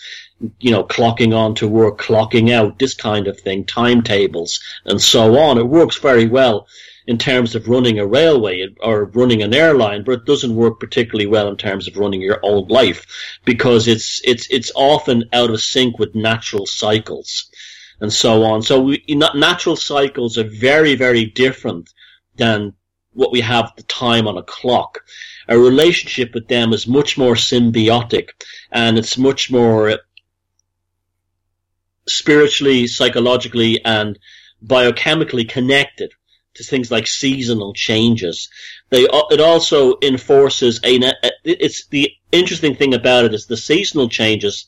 you 0.60 0.70
know, 0.70 0.84
clocking 0.84 1.36
on 1.36 1.54
to 1.54 1.68
work, 1.68 1.98
clocking 1.98 2.52
out, 2.52 2.78
this 2.78 2.94
kind 2.94 3.26
of 3.26 3.40
thing, 3.40 3.64
timetables, 3.64 4.60
and 4.84 5.00
so 5.00 5.38
on. 5.38 5.58
It 5.58 5.68
works 5.68 5.96
very 5.98 6.26
well 6.26 6.66
in 7.06 7.18
terms 7.18 7.54
of 7.54 7.68
running 7.68 7.98
a 7.98 8.06
railway 8.06 8.66
or 8.80 9.04
running 9.04 9.42
an 9.42 9.54
airline, 9.54 10.02
but 10.04 10.12
it 10.12 10.24
doesn't 10.24 10.54
work 10.54 10.80
particularly 10.80 11.26
well 11.26 11.48
in 11.48 11.56
terms 11.56 11.86
of 11.86 11.96
running 11.96 12.20
your 12.20 12.40
own 12.42 12.66
life 12.68 13.06
because 13.44 13.86
it's, 13.86 14.20
it's, 14.24 14.48
it's 14.50 14.72
often 14.74 15.24
out 15.32 15.50
of 15.50 15.60
sync 15.60 15.98
with 15.98 16.14
natural 16.14 16.66
cycles 16.66 17.48
and 18.00 18.12
so 18.12 18.42
on. 18.42 18.62
So 18.62 18.80
we, 18.80 19.04
natural 19.08 19.76
cycles 19.76 20.36
are 20.36 20.48
very, 20.48 20.96
very 20.96 21.24
different 21.24 21.88
than 22.36 22.74
what 23.16 23.32
we 23.32 23.40
have 23.40 23.72
the 23.76 23.82
time 23.84 24.28
on 24.28 24.36
a 24.36 24.42
clock. 24.42 25.00
Our 25.48 25.58
relationship 25.58 26.34
with 26.34 26.48
them 26.48 26.72
is 26.72 26.86
much 26.86 27.16
more 27.16 27.34
symbiotic 27.34 28.28
and 28.70 28.98
it's 28.98 29.16
much 29.16 29.50
more 29.50 29.98
spiritually, 32.06 32.86
psychologically, 32.86 33.84
and 33.84 34.18
biochemically 34.64 35.48
connected 35.48 36.12
to 36.54 36.64
things 36.64 36.90
like 36.90 37.06
seasonal 37.06 37.72
changes. 37.74 38.48
They 38.90 39.04
it 39.04 39.40
also 39.40 39.96
enforces 40.02 40.80
a. 40.84 41.12
It's 41.44 41.86
the 41.88 42.12
interesting 42.32 42.74
thing 42.76 42.94
about 42.94 43.24
it 43.24 43.34
is 43.34 43.46
the 43.46 43.56
seasonal 43.56 44.08
changes 44.08 44.66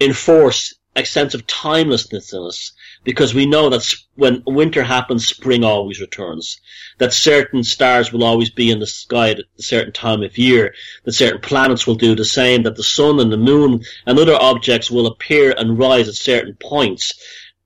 enforce 0.00 0.74
a 0.96 1.04
sense 1.04 1.34
of 1.34 1.46
timelessness 1.46 2.32
in 2.32 2.42
us 2.42 2.72
because 3.04 3.34
we 3.34 3.46
know 3.46 3.68
that 3.68 3.86
when 4.14 4.42
winter 4.46 4.82
happens, 4.82 5.26
spring 5.26 5.64
always 5.64 6.00
returns. 6.00 6.60
That 6.98 7.12
certain 7.12 7.64
stars 7.64 8.12
will 8.12 8.22
always 8.22 8.50
be 8.50 8.70
in 8.70 8.78
the 8.78 8.86
sky 8.86 9.30
at 9.30 9.40
a 9.40 9.62
certain 9.62 9.92
time 9.92 10.22
of 10.22 10.38
year. 10.38 10.74
That 11.04 11.12
certain 11.12 11.40
planets 11.40 11.86
will 11.86 11.96
do 11.96 12.14
the 12.14 12.24
same. 12.24 12.62
That 12.62 12.76
the 12.76 12.82
sun 12.82 13.18
and 13.18 13.32
the 13.32 13.36
moon 13.36 13.82
and 14.06 14.18
other 14.18 14.36
objects 14.36 14.90
will 14.90 15.06
appear 15.06 15.54
and 15.56 15.78
rise 15.78 16.08
at 16.08 16.14
certain 16.14 16.56
points. 16.60 17.12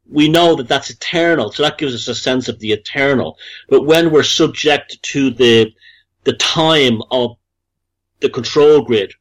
We 0.09 0.29
know 0.29 0.55
that 0.55 0.69
that's 0.69 0.91
eternal, 0.91 1.53
so 1.53 1.65
that 1.65 1.79
gives 1.79 1.95
us 1.95 2.09
a 2.09 2.15
sense 2.15 2.49
of 2.49 2.61
the 2.61 2.73
eternal. 2.73 3.37
But 3.69 3.85
when 3.85 4.11
we're 4.11 4.23
subject 4.23 5.03
to 5.03 5.31
the 5.31 5.73
the 6.25 6.33
time 6.35 7.03
of 7.11 7.37
the 8.21 8.29
control 8.29 8.83
grid, 8.83 9.13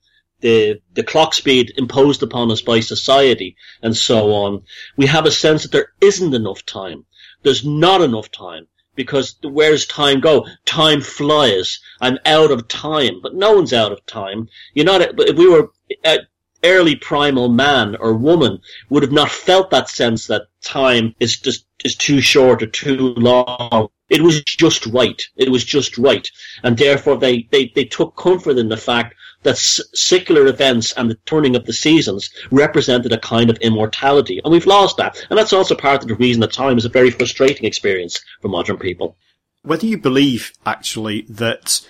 the 0.41 0.81
the 0.93 1.03
clock 1.03 1.33
speed 1.33 1.73
imposed 1.77 2.21
upon 2.23 2.51
us 2.51 2.61
by 2.61 2.79
society 2.79 3.55
and 3.81 3.95
so 3.95 4.33
on, 4.33 4.63
we 4.97 5.05
have 5.07 5.25
a 5.25 5.31
sense 5.31 5.63
that 5.63 5.71
there 5.71 5.93
isn't 6.01 6.33
enough 6.33 6.65
time. 6.65 7.05
There's 7.43 7.65
not 7.65 8.01
enough 8.01 8.31
time 8.31 8.67
because 8.95 9.35
where 9.43 9.71
does 9.71 9.85
time 9.85 10.19
go? 10.19 10.47
Time 10.65 11.01
flies. 11.01 11.79
I'm 12.01 12.17
out 12.25 12.51
of 12.51 12.67
time, 12.67 13.19
but 13.21 13.35
no 13.35 13.53
one's 13.53 13.73
out 13.73 13.91
of 13.91 14.05
time. 14.05 14.49
You're 14.73 14.85
not. 14.85 15.15
But 15.15 15.29
if 15.29 15.37
we 15.37 15.47
were 15.47 15.69
uh, 16.03 16.17
early 16.63 16.95
primal 16.95 17.49
man 17.49 17.95
or 17.97 18.13
woman, 18.13 18.59
would 18.89 19.03
have 19.03 19.11
not 19.11 19.29
felt 19.29 19.69
that 19.69 19.89
sense 19.89 20.27
that 20.27 20.47
time 20.61 21.13
is 21.19 21.37
just 21.37 21.65
is 21.83 21.95
too 21.95 22.21
short 22.21 22.63
or 22.63 22.67
too 22.67 23.13
long. 23.15 23.89
It 24.09 24.21
was 24.21 24.43
just 24.43 24.85
right. 24.87 25.21
It 25.35 25.49
was 25.49 25.63
just 25.63 25.97
right, 25.97 26.29
and 26.63 26.77
therefore 26.77 27.17
they 27.17 27.47
they, 27.51 27.71
they 27.75 27.85
took 27.85 28.15
comfort 28.15 28.57
in 28.57 28.69
the 28.69 28.77
fact 28.77 29.15
that 29.45 29.57
secular 29.57 30.47
events 30.47 30.91
and 30.93 31.09
the 31.09 31.17
turning 31.25 31.55
of 31.55 31.65
the 31.65 31.73
seasons 31.73 32.29
represented 32.51 33.13
a 33.13 33.17
kind 33.19 33.49
of 33.49 33.57
immortality. 33.57 34.41
And 34.43 34.51
we've 34.51 34.65
lost 34.65 34.97
that. 34.97 35.15
And 35.29 35.39
that's 35.39 35.53
also 35.53 35.75
part 35.75 36.01
of 36.01 36.07
the 36.09 36.15
reason 36.15 36.41
that 36.41 36.51
time 36.51 36.77
is 36.77 36.85
a 36.85 36.89
very 36.89 37.11
frustrating 37.11 37.65
experience 37.65 38.19
for 38.41 38.49
modern 38.49 38.77
people. 38.77 39.15
Whether 39.61 39.85
you 39.85 39.97
believe, 39.97 40.51
actually, 40.65 41.25
that 41.29 41.87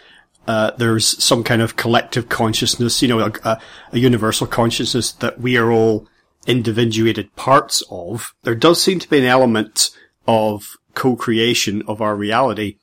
uh, 0.48 0.72
there's 0.78 1.22
some 1.24 1.44
kind 1.44 1.62
of 1.62 1.76
collective 1.76 2.30
consciousness, 2.30 3.02
you 3.02 3.08
know, 3.08 3.32
a, 3.44 3.60
a 3.92 3.98
universal 3.98 4.48
consciousness 4.48 5.12
that 5.14 5.40
we 5.40 5.58
are 5.58 5.72
all 5.72 6.08
individuated 6.46 7.36
parts 7.36 7.84
of, 7.90 8.36
there 8.44 8.54
does 8.56 8.82
seem 8.82 9.00
to 9.00 9.10
be 9.10 9.18
an 9.18 9.26
element 9.26 9.90
of 10.28 10.78
co-creation 10.94 11.84
of 11.88 12.02
our 12.02 12.16
reality. 12.16 12.78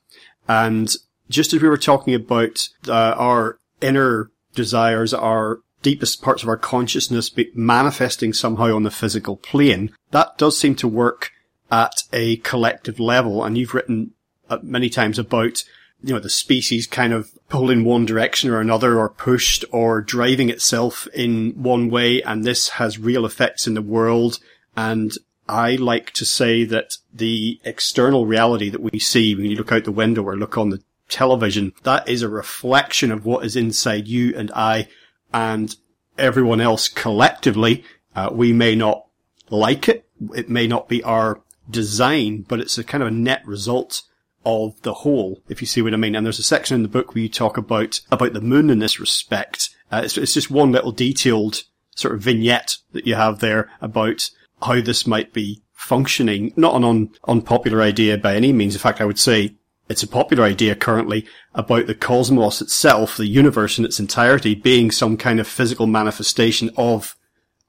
And 0.47 0.91
just 1.29 1.53
as 1.53 1.61
we 1.61 1.69
were 1.69 1.77
talking 1.77 2.13
about 2.13 2.67
uh, 2.87 3.15
our 3.17 3.59
inner 3.81 4.29
desires, 4.53 5.13
our 5.13 5.59
deepest 5.83 6.21
parts 6.21 6.41
of 6.41 6.49
our 6.49 6.57
consciousness 6.57 7.29
manifesting 7.53 8.33
somehow 8.33 8.75
on 8.75 8.83
the 8.83 8.91
physical 8.91 9.35
plane. 9.35 9.91
That 10.11 10.37
does 10.37 10.57
seem 10.57 10.75
to 10.75 10.87
work 10.87 11.31
at 11.71 12.03
a 12.11 12.37
collective 12.37 12.99
level. 12.99 13.43
And 13.43 13.57
you've 13.57 13.73
written 13.73 14.11
uh, 14.49 14.59
many 14.63 14.89
times 14.89 15.19
about, 15.19 15.63
you 16.01 16.13
know, 16.13 16.19
the 16.19 16.29
species 16.29 16.87
kind 16.87 17.13
of 17.13 17.31
pulled 17.49 17.71
in 17.71 17.83
one 17.83 18.05
direction 18.05 18.49
or 18.49 18.59
another 18.59 18.97
or 18.97 19.09
pushed 19.09 19.65
or 19.71 20.01
driving 20.01 20.49
itself 20.49 21.07
in 21.13 21.51
one 21.51 21.89
way. 21.89 22.21
And 22.21 22.43
this 22.43 22.69
has 22.69 22.97
real 22.97 23.25
effects 23.25 23.67
in 23.67 23.73
the 23.73 23.81
world. 23.81 24.39
And 24.75 25.11
I 25.47 25.75
like 25.75 26.11
to 26.11 26.25
say 26.25 26.63
that 26.65 26.97
the 27.13 27.59
external 27.63 28.25
reality 28.25 28.69
that 28.69 28.81
we 28.81 28.99
see 28.99 29.35
when 29.35 29.45
you 29.45 29.57
look 29.57 29.71
out 29.71 29.83
the 29.83 29.91
window 29.91 30.23
or 30.23 30.37
look 30.37 30.57
on 30.57 30.69
the 30.69 30.81
television, 31.13 31.73
that 31.83 32.09
is 32.09 32.21
a 32.21 32.29
reflection 32.29 33.11
of 33.11 33.25
what 33.25 33.45
is 33.45 33.55
inside 33.55 34.07
you 34.07 34.35
and 34.35 34.51
I 34.55 34.87
and 35.33 35.75
everyone 36.17 36.59
else 36.59 36.89
collectively. 36.89 37.83
Uh, 38.15 38.29
we 38.31 38.51
may 38.51 38.75
not 38.75 39.05
like 39.49 39.87
it. 39.87 40.05
It 40.35 40.49
may 40.49 40.67
not 40.67 40.89
be 40.89 41.03
our 41.03 41.41
design, 41.69 42.45
but 42.47 42.59
it's 42.59 42.77
a 42.77 42.83
kind 42.83 43.03
of 43.03 43.09
a 43.09 43.11
net 43.11 43.45
result 43.45 44.01
of 44.45 44.81
the 44.81 44.93
whole, 44.93 45.41
if 45.47 45.61
you 45.61 45.67
see 45.67 45.81
what 45.81 45.93
I 45.93 45.97
mean. 45.97 46.15
And 46.15 46.25
there's 46.25 46.39
a 46.39 46.43
section 46.43 46.75
in 46.75 46.83
the 46.83 46.89
book 46.89 47.13
where 47.13 47.21
you 47.21 47.29
talk 47.29 47.57
about, 47.57 48.01
about 48.11 48.33
the 48.33 48.41
moon 48.41 48.69
in 48.69 48.79
this 48.79 48.99
respect. 48.99 49.69
Uh, 49.91 50.01
it's, 50.03 50.17
it's 50.17 50.33
just 50.33 50.51
one 50.51 50.71
little 50.71 50.91
detailed 50.91 51.63
sort 51.95 52.15
of 52.15 52.21
vignette 52.21 52.77
that 52.91 53.07
you 53.07 53.15
have 53.15 53.39
there 53.39 53.69
about 53.81 54.29
how 54.61 54.81
this 54.81 55.05
might 55.07 55.31
be 55.31 55.61
functioning. 55.73 56.53
Not 56.55 56.75
an 56.75 56.83
un, 56.83 57.09
unpopular 57.27 57.81
idea 57.81 58.17
by 58.17 58.35
any 58.35 58.51
means. 58.51 58.75
In 58.75 58.79
fact, 58.79 59.01
I 59.01 59.05
would 59.05 59.19
say 59.19 59.55
it's 59.89 60.03
a 60.03 60.07
popular 60.07 60.43
idea 60.43 60.75
currently 60.75 61.25
about 61.53 61.87
the 61.87 61.95
cosmos 61.95 62.61
itself, 62.61 63.17
the 63.17 63.27
universe 63.27 63.77
in 63.77 63.85
its 63.85 63.99
entirety 63.99 64.55
being 64.55 64.91
some 64.91 65.17
kind 65.17 65.39
of 65.39 65.47
physical 65.47 65.87
manifestation 65.87 66.69
of, 66.77 67.17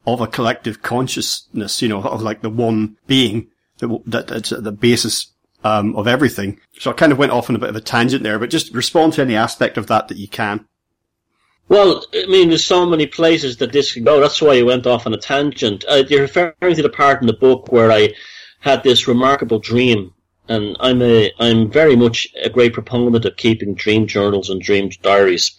of 0.06 0.20
a 0.20 0.26
collective 0.26 0.82
consciousness, 0.82 1.82
you 1.82 1.88
know, 1.88 2.02
of 2.02 2.22
like 2.22 2.40
the 2.40 2.50
one 2.50 2.96
being 3.06 3.48
that, 3.78 4.02
that 4.06 4.26
that's 4.28 4.52
at 4.52 4.64
the 4.64 4.72
basis 4.72 5.32
um, 5.64 5.96
of 5.96 6.06
everything. 6.06 6.60
So 6.78 6.90
I 6.90 6.94
kind 6.94 7.10
of 7.10 7.18
went 7.18 7.32
off 7.32 7.50
on 7.50 7.56
a 7.56 7.58
bit 7.58 7.70
of 7.70 7.76
a 7.76 7.80
tangent 7.80 8.22
there, 8.22 8.38
but 8.38 8.50
just 8.50 8.72
respond 8.74 9.14
to 9.14 9.22
any 9.22 9.34
aspect 9.34 9.76
of 9.76 9.88
that 9.88 10.08
that 10.08 10.18
you 10.18 10.28
can. 10.28 10.66
Well, 11.68 12.04
I 12.14 12.26
mean, 12.26 12.50
there's 12.50 12.64
so 12.64 12.84
many 12.84 13.06
places 13.06 13.56
that 13.56 13.72
this 13.72 13.92
can 13.92 14.04
go. 14.04 14.20
That's 14.20 14.40
why 14.40 14.54
you 14.54 14.66
went 14.66 14.86
off 14.86 15.06
on 15.06 15.14
a 15.14 15.18
tangent. 15.18 15.84
Uh, 15.88 16.04
you're 16.08 16.22
referring 16.22 16.54
to 16.60 16.82
the 16.82 16.90
part 16.90 17.22
in 17.22 17.26
the 17.26 17.32
book 17.32 17.72
where 17.72 17.90
I 17.90 18.12
had 18.60 18.82
this 18.82 19.08
remarkable 19.08 19.58
dream 19.58 20.13
and 20.48 20.76
I'm 20.80 21.00
a 21.02 21.32
I'm 21.38 21.70
very 21.70 21.96
much 21.96 22.28
a 22.42 22.50
great 22.50 22.72
proponent 22.74 23.24
of 23.24 23.36
keeping 23.36 23.74
dream 23.74 24.06
journals 24.06 24.50
and 24.50 24.60
dream 24.60 24.90
diaries, 25.02 25.52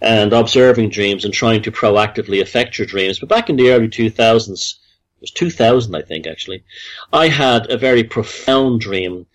and 0.00 0.32
observing 0.32 0.90
dreams 0.90 1.24
and 1.24 1.32
trying 1.32 1.62
to 1.62 1.72
proactively 1.72 2.40
affect 2.40 2.78
your 2.78 2.86
dreams. 2.86 3.18
But 3.18 3.28
back 3.28 3.48
in 3.48 3.56
the 3.56 3.70
early 3.70 3.88
2000s, 3.88 4.50
it 4.50 5.20
was 5.20 5.30
2000 5.30 5.94
I 5.94 6.02
think 6.02 6.26
actually, 6.26 6.64
I 7.12 7.28
had 7.28 7.70
a 7.70 7.78
very 7.78 8.04
profound 8.04 8.80
dream 8.80 9.26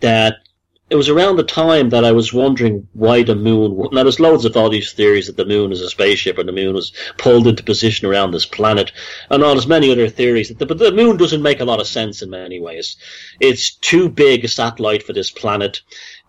that 0.00 0.36
it 0.90 0.96
was 0.96 1.08
around 1.08 1.36
the 1.36 1.44
time 1.44 1.90
that 1.90 2.04
I 2.04 2.10
was 2.10 2.32
wondering 2.32 2.88
why 2.94 3.22
the 3.22 3.36
moon. 3.36 3.88
Now, 3.92 4.02
there's 4.02 4.18
loads 4.18 4.44
of 4.44 4.56
all 4.56 4.68
these 4.68 4.92
theories 4.92 5.28
that 5.28 5.36
the 5.36 5.44
moon 5.44 5.70
is 5.70 5.80
a 5.80 5.88
spaceship 5.88 6.36
and 6.36 6.48
the 6.48 6.52
moon 6.52 6.74
was 6.74 6.92
pulled 7.16 7.46
into 7.46 7.62
position 7.62 8.08
around 8.08 8.32
this 8.32 8.44
planet, 8.44 8.90
and 9.30 9.44
all 9.44 9.54
there's 9.54 9.68
many 9.68 9.92
other 9.92 10.08
theories. 10.08 10.48
That 10.48 10.58
the, 10.58 10.66
but 10.66 10.78
the 10.78 10.90
moon 10.90 11.16
doesn't 11.16 11.42
make 11.42 11.60
a 11.60 11.64
lot 11.64 11.80
of 11.80 11.86
sense 11.86 12.22
in 12.22 12.30
many 12.30 12.58
ways. 12.58 12.96
It's 13.38 13.70
too 13.70 14.08
big 14.08 14.44
a 14.44 14.48
satellite 14.48 15.04
for 15.04 15.12
this 15.12 15.30
planet. 15.30 15.80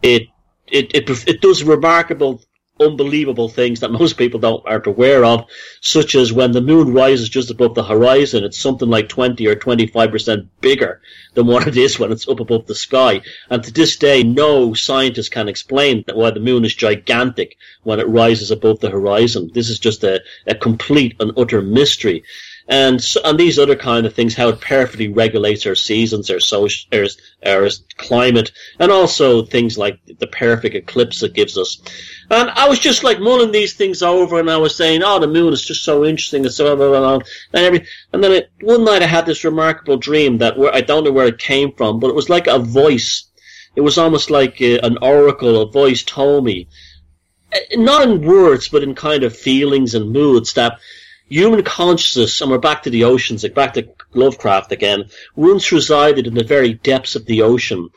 It 0.03 0.27
it 0.67 0.91
it, 0.93 1.27
it 1.27 1.41
does 1.41 1.63
remarkable 1.63 2.43
unbelievable 2.81 3.49
things 3.49 3.79
that 3.79 3.91
most 4.01 4.17
people 4.17 4.39
don't 4.39 4.65
aren't 4.65 4.87
aware 4.87 5.23
of, 5.23 5.45
such 5.81 6.15
as 6.15 6.33
when 6.33 6.51
the 6.51 6.61
moon 6.61 6.93
rises 6.93 7.29
just 7.29 7.51
above 7.51 7.75
the 7.75 7.83
horizon, 7.83 8.43
it's 8.43 8.57
something 8.57 8.89
like 8.89 9.09
20 9.09 9.45
or 9.47 9.55
25 9.55 10.11
percent 10.11 10.61
bigger 10.61 11.01
than 11.33 11.47
what 11.47 11.67
it 11.67 11.77
is 11.77 11.99
when 11.99 12.11
it's 12.11 12.27
up 12.27 12.39
above 12.39 12.67
the 12.67 12.75
sky. 12.75 13.21
And 13.49 13.63
to 13.63 13.71
this 13.71 13.95
day, 13.95 14.23
no 14.23 14.73
scientist 14.73 15.31
can 15.31 15.47
explain 15.47 16.03
why 16.13 16.31
the 16.31 16.39
moon 16.39 16.65
is 16.65 16.75
gigantic 16.75 17.57
when 17.83 17.99
it 17.99 18.07
rises 18.07 18.51
above 18.51 18.79
the 18.79 18.89
horizon. 18.89 19.51
This 19.53 19.69
is 19.69 19.79
just 19.79 20.03
a, 20.03 20.21
a 20.47 20.55
complete 20.55 21.15
and 21.19 21.31
utter 21.37 21.61
mystery 21.61 22.23
and 22.67 23.03
and 23.25 23.39
these 23.39 23.59
other 23.59 23.75
kind 23.75 24.05
of 24.05 24.13
things, 24.13 24.35
how 24.35 24.49
it 24.49 24.61
perfectly 24.61 25.07
regulates 25.07 25.65
our 25.65 25.75
seasons, 25.75 26.29
our 26.29 26.39
social, 26.39 26.87
our, 26.93 27.07
our 27.45 27.69
climate, 27.97 28.51
and 28.79 28.91
also 28.91 29.43
things 29.43 29.77
like 29.77 29.99
the 30.05 30.27
perfect 30.27 30.75
eclipse 30.75 31.23
it 31.23 31.33
gives 31.33 31.57
us. 31.57 31.81
And 32.29 32.49
I 32.51 32.69
was 32.69 32.79
just 32.79 33.03
like 33.03 33.19
mulling 33.19 33.51
these 33.51 33.73
things 33.73 34.01
over, 34.01 34.39
and 34.39 34.49
I 34.49 34.57
was 34.57 34.75
saying, 34.75 35.01
"Oh, 35.03 35.19
the 35.19 35.27
moon 35.27 35.53
is 35.53 35.65
just 35.65 35.83
so 35.83 36.05
interesting," 36.05 36.45
and 36.45 36.53
so 36.53 36.75
blah, 36.75 36.87
blah, 36.87 36.99
blah, 36.99 37.25
and 37.53 37.65
every. 37.65 37.85
And 38.13 38.23
then 38.23 38.31
it, 38.31 38.51
one 38.61 38.85
night 38.85 39.03
I 39.03 39.07
had 39.07 39.25
this 39.25 39.43
remarkable 39.43 39.97
dream 39.97 40.37
that 40.37 40.57
where 40.57 40.73
I 40.73 40.81
don't 40.81 41.03
know 41.03 41.11
where 41.11 41.27
it 41.27 41.39
came 41.39 41.73
from, 41.73 41.99
but 41.99 42.09
it 42.09 42.15
was 42.15 42.29
like 42.29 42.47
a 42.47 42.59
voice. 42.59 43.25
It 43.75 43.81
was 43.81 43.97
almost 43.97 44.29
like 44.29 44.61
a, 44.61 44.79
an 44.79 44.97
oracle. 45.01 45.61
A 45.61 45.71
voice 45.71 46.03
told 46.03 46.45
me, 46.45 46.67
eh, 47.51 47.75
not 47.75 48.03
in 48.03 48.21
words, 48.21 48.69
but 48.69 48.83
in 48.83 48.95
kind 48.95 49.23
of 49.23 49.35
feelings 49.35 49.95
and 49.95 50.11
moods 50.11 50.53
that 50.53 50.79
human 51.31 51.63
consciousness, 51.63 52.41
and 52.41 52.51
we're 52.51 52.57
back 52.57 52.83
to 52.83 52.89
the 52.89 53.05
oceans, 53.05 53.43
like 53.43 53.55
back 53.55 53.73
to 53.73 53.87
Lovecraft 54.13 54.73
again, 54.73 55.05
once 55.33 55.71
resided 55.71 56.27
in 56.27 56.33
the 56.33 56.43
very 56.43 56.73
depths 56.73 57.15
of 57.15 57.25
the 57.25 57.41
ocean 57.41 57.89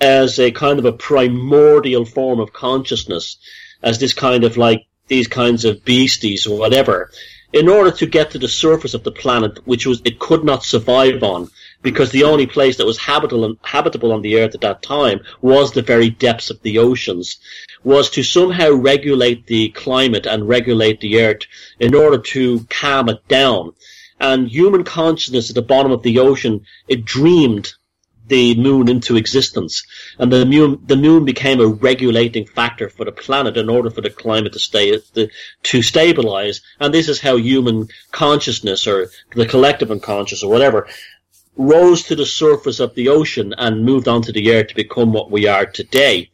as 0.00 0.40
a 0.40 0.50
kind 0.50 0.80
of 0.80 0.84
a 0.84 0.92
primordial 0.92 2.04
form 2.04 2.40
of 2.40 2.52
consciousness, 2.52 3.38
as 3.80 4.00
this 4.00 4.12
kind 4.12 4.42
of 4.42 4.56
like 4.56 4.86
these 5.06 5.28
kinds 5.28 5.64
of 5.64 5.84
beasties 5.84 6.48
or 6.48 6.58
whatever. 6.58 7.10
in 7.52 7.68
order 7.68 7.90
to 7.90 8.06
get 8.06 8.30
to 8.30 8.38
the 8.38 8.48
surface 8.48 8.94
of 8.94 9.02
the 9.02 9.10
planet, 9.10 9.58
which 9.66 9.84
was 9.84 10.00
it 10.04 10.20
could 10.20 10.44
not 10.44 10.62
survive 10.62 11.20
on, 11.24 11.50
because 11.82 12.10
the 12.10 12.24
only 12.24 12.46
place 12.46 12.76
that 12.76 12.86
was 12.86 12.98
habitable 12.98 13.56
habitable 13.62 14.12
on 14.12 14.22
the 14.22 14.38
Earth 14.38 14.54
at 14.54 14.60
that 14.60 14.82
time 14.82 15.20
was 15.40 15.72
the 15.72 15.82
very 15.82 16.10
depths 16.10 16.50
of 16.50 16.60
the 16.62 16.78
oceans, 16.78 17.38
was 17.84 18.10
to 18.10 18.22
somehow 18.22 18.70
regulate 18.72 19.46
the 19.46 19.70
climate 19.70 20.26
and 20.26 20.48
regulate 20.48 21.00
the 21.00 21.20
Earth 21.20 21.42
in 21.78 21.94
order 21.94 22.18
to 22.18 22.66
calm 22.68 23.08
it 23.08 23.26
down. 23.28 23.72
And 24.20 24.48
human 24.48 24.84
consciousness 24.84 25.48
at 25.48 25.54
the 25.54 25.62
bottom 25.62 25.92
of 25.92 26.02
the 26.02 26.18
ocean, 26.18 26.66
it 26.88 27.06
dreamed 27.06 27.72
the 28.26 28.54
moon 28.54 28.88
into 28.88 29.16
existence. 29.16 29.82
And 30.18 30.32
the 30.32 30.46
moon, 30.46 30.82
the 30.86 30.96
moon 30.96 31.24
became 31.24 31.60
a 31.60 31.66
regulating 31.66 32.46
factor 32.46 32.88
for 32.88 33.04
the 33.04 33.12
planet 33.12 33.56
in 33.56 33.68
order 33.68 33.90
for 33.90 34.02
the 34.02 34.10
climate 34.10 34.52
to 34.52 34.58
stay, 34.58 34.96
to, 35.14 35.28
to 35.64 35.82
stabilize. 35.82 36.60
And 36.78 36.94
this 36.94 37.08
is 37.08 37.20
how 37.20 37.36
human 37.36 37.88
consciousness 38.12 38.86
or 38.86 39.10
the 39.34 39.46
collective 39.46 39.90
unconscious 39.90 40.42
or 40.42 40.50
whatever 40.50 40.86
rose 41.56 42.02
to 42.04 42.16
the 42.16 42.26
surface 42.26 42.80
of 42.80 42.94
the 42.94 43.08
ocean 43.08 43.54
and 43.58 43.84
moved 43.84 44.08
onto 44.08 44.32
the 44.32 44.50
air 44.50 44.64
to 44.64 44.74
become 44.74 45.12
what 45.12 45.30
we 45.30 45.46
are 45.46 45.66
today. 45.66 46.30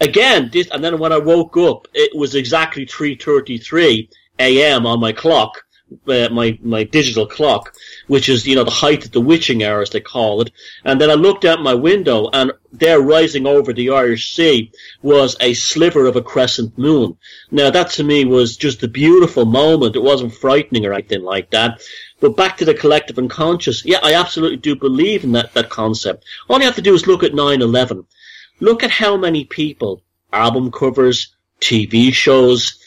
Again, 0.00 0.50
this, 0.52 0.68
and 0.70 0.82
then 0.82 0.98
when 0.98 1.12
I 1.12 1.18
woke 1.18 1.56
up, 1.56 1.86
it 1.94 2.16
was 2.16 2.34
exactly 2.34 2.86
3.33 2.86 4.08
a.m. 4.38 4.86
on 4.86 5.00
my 5.00 5.12
clock 5.12 5.62
uh, 6.06 6.28
my 6.30 6.58
my 6.62 6.84
digital 6.84 7.26
clock, 7.26 7.74
which 8.06 8.28
is 8.28 8.46
you 8.46 8.54
know 8.54 8.64
the 8.64 8.70
height 8.70 9.04
of 9.04 9.12
the 9.12 9.20
witching 9.20 9.62
hour 9.62 9.82
as 9.82 9.90
they 9.90 10.00
call 10.00 10.40
it. 10.40 10.50
And 10.84 11.00
then 11.00 11.10
I 11.10 11.14
looked 11.14 11.44
out 11.44 11.62
my 11.62 11.74
window, 11.74 12.28
and 12.32 12.52
there, 12.72 13.00
rising 13.00 13.46
over 13.46 13.72
the 13.72 13.90
Irish 13.90 14.34
Sea, 14.34 14.70
was 15.02 15.36
a 15.40 15.54
sliver 15.54 16.06
of 16.06 16.16
a 16.16 16.22
crescent 16.22 16.76
moon. 16.78 17.16
Now 17.50 17.70
that 17.70 17.90
to 17.92 18.04
me 18.04 18.24
was 18.24 18.56
just 18.56 18.82
a 18.82 18.88
beautiful 18.88 19.44
moment. 19.44 19.96
It 19.96 20.02
wasn't 20.02 20.34
frightening 20.34 20.86
or 20.86 20.92
anything 20.92 21.22
like 21.22 21.50
that. 21.50 21.82
But 22.22 22.36
back 22.36 22.56
to 22.58 22.64
the 22.64 22.72
collective 22.72 23.18
unconscious, 23.18 23.84
yeah, 23.84 23.98
I 24.00 24.14
absolutely 24.14 24.58
do 24.58 24.76
believe 24.76 25.24
in 25.24 25.32
that 25.32 25.52
that 25.54 25.70
concept. 25.70 26.24
All 26.48 26.60
you 26.60 26.66
have 26.66 26.76
to 26.76 26.80
do 26.80 26.94
is 26.94 27.08
look 27.08 27.24
at 27.24 27.32
9/11. 27.32 28.04
Look 28.60 28.84
at 28.84 28.92
how 28.92 29.16
many 29.16 29.44
people, 29.44 30.04
album 30.32 30.70
covers, 30.70 31.34
TV 31.60 32.12
shows, 32.12 32.78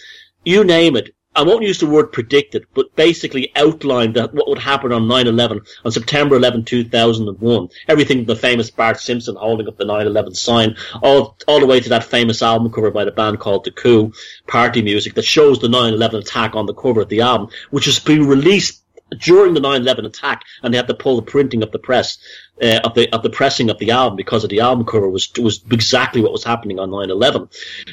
you 0.46 0.64
name 0.64 0.96
it, 0.96 1.14
I 1.36 1.42
won't 1.44 1.64
use 1.64 1.80
the 1.80 1.86
word 1.86 2.14
predicted, 2.14 2.66
but 2.74 2.96
basically 2.96 3.52
outlined 3.58 4.14
that 4.14 4.34
what 4.34 4.48
would 4.48 4.58
happen 4.58 4.94
on 4.94 5.10
9-11, 5.10 5.68
on 5.84 5.92
September 5.92 6.38
11, 6.38 6.64
2001. 6.64 7.70
Everything 7.90 8.24
the 8.24 8.38
famous 8.38 8.72
Bart 8.72 9.02
Simpson 9.02 9.36
holding 9.36 9.68
up 9.68 9.76
the 9.76 9.84
9-11 9.84 10.38
sign, 10.38 10.78
all, 11.04 11.36
all 11.46 11.60
the 11.60 11.66
way 11.66 11.82
to 11.82 11.90
that 11.90 12.06
famous 12.06 12.42
album 12.42 12.72
cover 12.72 12.90
by 12.90 13.04
the 13.04 13.12
band 13.12 13.42
called 13.42 13.66
The 13.66 13.72
Coup, 13.72 14.14
party 14.48 14.82
music, 14.82 15.16
that 15.16 15.26
shows 15.26 15.60
the 15.60 15.68
9-11 15.68 16.20
attack 16.20 16.56
on 16.56 16.68
the 16.68 16.74
cover 16.74 17.02
of 17.02 17.10
the 17.10 17.20
album, 17.20 17.50
which 17.70 17.84
has 17.84 18.00
been 18.00 18.26
released 18.28 18.82
during 19.20 19.53
the 19.53 19.61
9/11 19.61 20.05
attack, 20.05 20.43
and 20.61 20.74
they 20.74 20.78
had 20.78 20.88
to 20.88 20.93
pull 20.93 21.16
the 21.16 21.22
printing 21.22 21.63
of 21.63 21.72
the 21.72 21.80
press 21.80 22.18
uh, 22.61 22.80
of 22.84 22.93
the 22.93 23.11
of 23.13 23.24
the 23.24 23.30
pressing 23.30 23.70
of 23.70 23.78
the 23.80 23.91
album 23.91 24.16
because 24.16 24.43
of 24.43 24.49
the 24.49 24.59
album 24.59 24.86
cover 24.86 25.09
was 25.09 25.32
was 25.38 25.63
exactly 25.72 26.22
what 26.22 26.32
was 26.32 26.43
happening 26.43 26.80
on 26.80 26.89
9/11. 26.89 27.49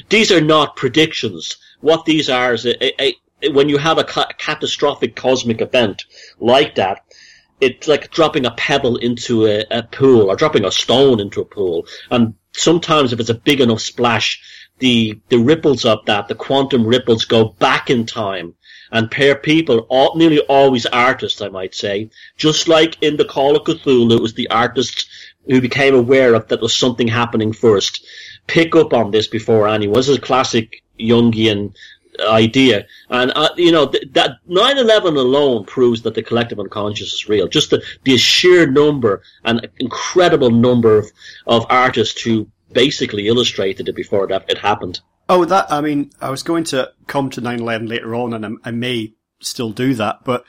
These 0.09 0.31
are 0.31 0.41
not 0.41 0.75
predictions. 0.75 1.57
What 1.81 2.05
these 2.05 2.29
are 2.29 2.53
is 2.53 2.65
a, 2.65 3.03
a, 3.03 3.15
when 3.51 3.69
you 3.69 3.77
have 3.77 3.97
a 3.97 4.03
ca- 4.03 4.31
catastrophic 4.37 5.15
cosmic 5.15 5.61
event 5.61 6.05
like 6.39 6.75
that, 6.75 7.03
it's 7.59 7.87
like 7.87 8.11
dropping 8.11 8.45
a 8.45 8.51
pebble 8.51 8.97
into 8.97 9.45
a, 9.47 9.65
a, 9.71 9.83
pool 9.83 10.29
or 10.29 10.35
dropping 10.35 10.65
a 10.65 10.71
stone 10.71 11.19
into 11.19 11.41
a 11.41 11.45
pool. 11.45 11.85
And 12.09 12.35
sometimes 12.53 13.13
if 13.13 13.19
it's 13.19 13.29
a 13.29 13.35
big 13.35 13.61
enough 13.61 13.81
splash, 13.81 14.41
the, 14.79 15.19
the 15.29 15.37
ripples 15.37 15.85
of 15.85 16.05
that, 16.05 16.27
the 16.27 16.35
quantum 16.35 16.85
ripples 16.85 17.25
go 17.25 17.45
back 17.45 17.89
in 17.89 18.05
time 18.05 18.55
and 18.93 19.09
pair 19.09 19.35
people, 19.35 19.79
all, 19.89 20.15
nearly 20.15 20.39
always 20.41 20.85
artists, 20.85 21.41
I 21.41 21.49
might 21.49 21.73
say, 21.73 22.11
just 22.37 22.67
like 22.67 23.01
in 23.01 23.17
the 23.17 23.25
Call 23.25 23.55
of 23.57 23.63
Cthulhu, 23.63 24.15
it 24.15 24.21
was 24.21 24.35
the 24.35 24.49
artists 24.51 25.07
who 25.47 25.59
became 25.59 25.95
aware 25.95 26.35
of 26.35 26.47
that 26.47 26.61
was 26.61 26.77
something 26.77 27.07
happening 27.07 27.51
first. 27.51 28.05
Pick 28.45 28.75
up 28.75 28.93
on 28.93 29.09
this 29.09 29.27
before 29.27 29.67
anyone. 29.67 29.95
This 29.95 30.09
is 30.09 30.17
a 30.17 30.21
classic 30.21 30.83
Jungian 30.99 31.73
idea. 32.21 32.85
And, 33.09 33.31
uh, 33.35 33.49
you 33.57 33.71
know, 33.71 33.87
th- 33.87 34.09
that 34.11 34.37
9-11 34.47 35.17
alone 35.17 35.65
proves 35.65 36.03
that 36.03 36.13
the 36.13 36.21
collective 36.21 36.59
unconscious 36.59 37.13
is 37.13 37.27
real. 37.27 37.47
Just 37.47 37.71
the, 37.71 37.83
the 38.03 38.15
sheer 38.17 38.67
number 38.67 39.23
and 39.43 39.67
incredible 39.79 40.51
number 40.51 40.99
of, 40.99 41.11
of 41.47 41.65
artists 41.71 42.21
who 42.21 42.47
basically 42.71 43.27
illustrated 43.27 43.89
it 43.89 43.95
before 43.95 44.27
that 44.27 44.45
it 44.49 44.59
happened. 44.59 44.99
Oh, 45.29 45.45
that, 45.45 45.71
I 45.71 45.81
mean, 45.81 46.11
I 46.19 46.29
was 46.29 46.43
going 46.43 46.65
to 46.65 46.91
come 47.07 47.29
to 47.31 47.41
9-11 47.41 47.87
later 47.87 48.13
on 48.15 48.33
and 48.33 48.45
I, 48.45 48.69
I 48.69 48.71
may 48.71 49.13
still 49.39 49.71
do 49.71 49.93
that, 49.95 50.23
but 50.23 50.45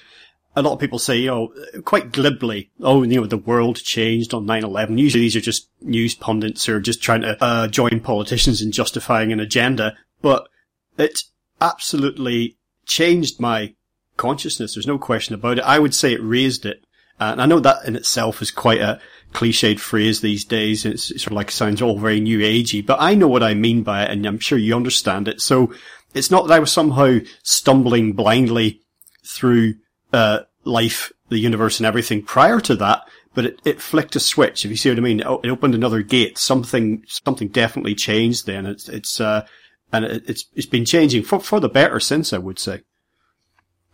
a 0.56 0.62
lot 0.62 0.72
of 0.72 0.78
people 0.78 0.98
say, 0.98 1.18
you 1.18 1.26
know, 1.26 1.52
quite 1.84 2.12
glibly, 2.12 2.70
oh, 2.80 3.02
you 3.02 3.20
know, 3.20 3.26
the 3.26 3.36
world 3.36 3.76
changed 3.76 4.32
on 4.32 4.46
9-11. 4.46 4.98
Usually 4.98 5.22
these 5.22 5.36
are 5.36 5.40
just 5.40 5.68
news 5.80 6.14
pundits 6.14 6.64
who 6.64 6.74
are 6.74 6.80
just 6.80 7.02
trying 7.02 7.22
to 7.22 7.42
uh, 7.42 7.66
join 7.68 8.00
politicians 8.00 8.62
in 8.62 8.70
justifying 8.70 9.32
an 9.32 9.40
agenda. 9.40 9.96
But 10.22 10.48
it 10.96 11.24
absolutely 11.60 12.56
changed 12.86 13.40
my 13.40 13.74
consciousness. 14.16 14.74
There's 14.74 14.86
no 14.86 14.98
question 14.98 15.34
about 15.34 15.58
it. 15.58 15.64
I 15.64 15.78
would 15.78 15.94
say 15.94 16.12
it 16.12 16.22
raised 16.22 16.66
it. 16.66 16.84
And 17.18 17.40
I 17.40 17.46
know 17.46 17.60
that 17.60 17.84
in 17.84 17.96
itself 17.96 18.42
is 18.42 18.50
quite 18.50 18.80
a 18.80 19.00
cliched 19.34 19.78
phrase 19.78 20.20
these 20.20 20.44
days. 20.44 20.84
It's, 20.84 21.08
sort 21.08 21.26
of 21.26 21.32
like 21.32 21.50
sounds 21.50 21.82
all 21.82 21.98
very 21.98 22.20
new 22.20 22.38
agey, 22.38 22.84
but 22.84 22.98
I 23.00 23.14
know 23.14 23.28
what 23.28 23.42
I 23.42 23.54
mean 23.54 23.82
by 23.82 24.04
it 24.04 24.10
and 24.10 24.24
I'm 24.24 24.38
sure 24.38 24.58
you 24.58 24.74
understand 24.74 25.28
it. 25.28 25.40
So 25.40 25.74
it's 26.14 26.30
not 26.30 26.46
that 26.46 26.54
I 26.54 26.58
was 26.60 26.72
somehow 26.72 27.18
stumbling 27.42 28.12
blindly 28.12 28.80
through, 29.26 29.74
uh, 30.12 30.40
life, 30.64 31.12
the 31.28 31.38
universe 31.38 31.78
and 31.78 31.86
everything 31.86 32.22
prior 32.22 32.60
to 32.60 32.76
that, 32.76 33.02
but 33.34 33.46
it, 33.46 33.60
it 33.64 33.82
flicked 33.82 34.16
a 34.16 34.20
switch, 34.20 34.64
if 34.64 34.70
you 34.70 34.76
see 34.76 34.88
what 34.88 34.98
I 34.98 35.02
mean. 35.02 35.20
It 35.20 35.26
opened 35.26 35.74
another 35.74 36.02
gate. 36.02 36.38
Something, 36.38 37.02
something 37.08 37.48
definitely 37.48 37.94
changed 37.94 38.46
then. 38.46 38.64
It's, 38.64 38.88
it's, 38.88 39.20
uh, 39.20 39.46
and 39.94 40.04
it's 40.04 40.46
it's 40.54 40.66
been 40.66 40.84
changing 40.84 41.22
for 41.22 41.40
for 41.40 41.60
the 41.60 41.68
better 41.68 42.00
since 42.00 42.32
I 42.32 42.38
would 42.38 42.58
say. 42.58 42.82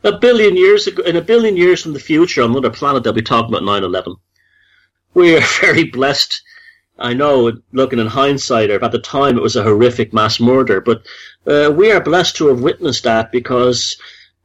A 0.02 0.18
billion 0.18 0.56
years 0.56 0.86
ago, 0.86 1.02
in 1.02 1.16
a 1.16 1.20
billion 1.20 1.56
years 1.56 1.82
from 1.82 1.92
the 1.92 2.00
future, 2.00 2.42
on 2.42 2.52
another 2.52 2.70
planet, 2.70 3.04
they'll 3.04 3.12
be 3.12 3.22
talking 3.22 3.54
about 3.54 3.62
9/11. 3.62 4.16
We 5.14 5.36
are 5.36 5.40
very 5.60 5.84
blessed. 5.84 6.42
I 6.98 7.14
know, 7.14 7.52
looking 7.72 7.98
in 7.98 8.08
hindsight, 8.08 8.70
at 8.70 8.92
the 8.92 8.98
time 8.98 9.38
it 9.38 9.42
was 9.42 9.56
a 9.56 9.62
horrific 9.62 10.12
mass 10.12 10.38
murder, 10.38 10.82
but 10.82 11.02
uh, 11.46 11.72
we 11.74 11.90
are 11.90 12.00
blessed 12.00 12.36
to 12.36 12.48
have 12.48 12.60
witnessed 12.60 13.04
that 13.04 13.32
because 13.32 13.96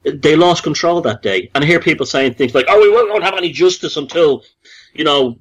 they 0.04 0.38
lost 0.38 0.64
control 0.64 1.02
that 1.02 1.22
day. 1.22 1.52
And 1.54 1.64
I 1.64 1.68
hear 1.68 1.82
people 1.82 2.06
saying 2.06 2.36
things 2.36 2.56
like, 2.56 2.68
"Oh, 2.70 2.80
we 2.80 2.90
won't 2.90 3.24
have 3.24 3.38
any 3.38 3.52
justice 3.52 3.98
until, 3.98 4.44
you 4.94 5.04
know, 5.04 5.38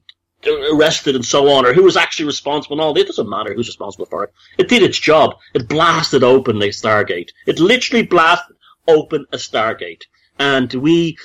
arrested 0.47 1.15
and 1.15 1.25
so 1.25 1.49
on, 1.51 1.67
or 1.67 1.73
who 1.73 1.83
was 1.83 1.97
actually 1.97 2.27
responsible 2.27 2.75
and 2.75 2.81
all. 2.81 2.97
It 2.97 3.07
doesn't 3.07 3.29
matter 3.29 3.55
who's 3.55 3.69
responsible 3.69 4.07
for 4.07 4.25
it. 4.25 4.33
It 4.59 4.69
did 4.69 4.83
its 4.83 4.99
job. 4.99 5.37
It 5.55 5.69
blasted 5.69 6.23
open 6.23 6.59
the 6.59 6.69
Stargate. 6.69 7.31
It 7.47 7.59
literally 7.59 8.05
blasted 8.05 8.57
open 8.87 9.27
a 9.33 9.37
Stargate. 9.37 10.03
And 10.39 10.73
we 10.75 11.17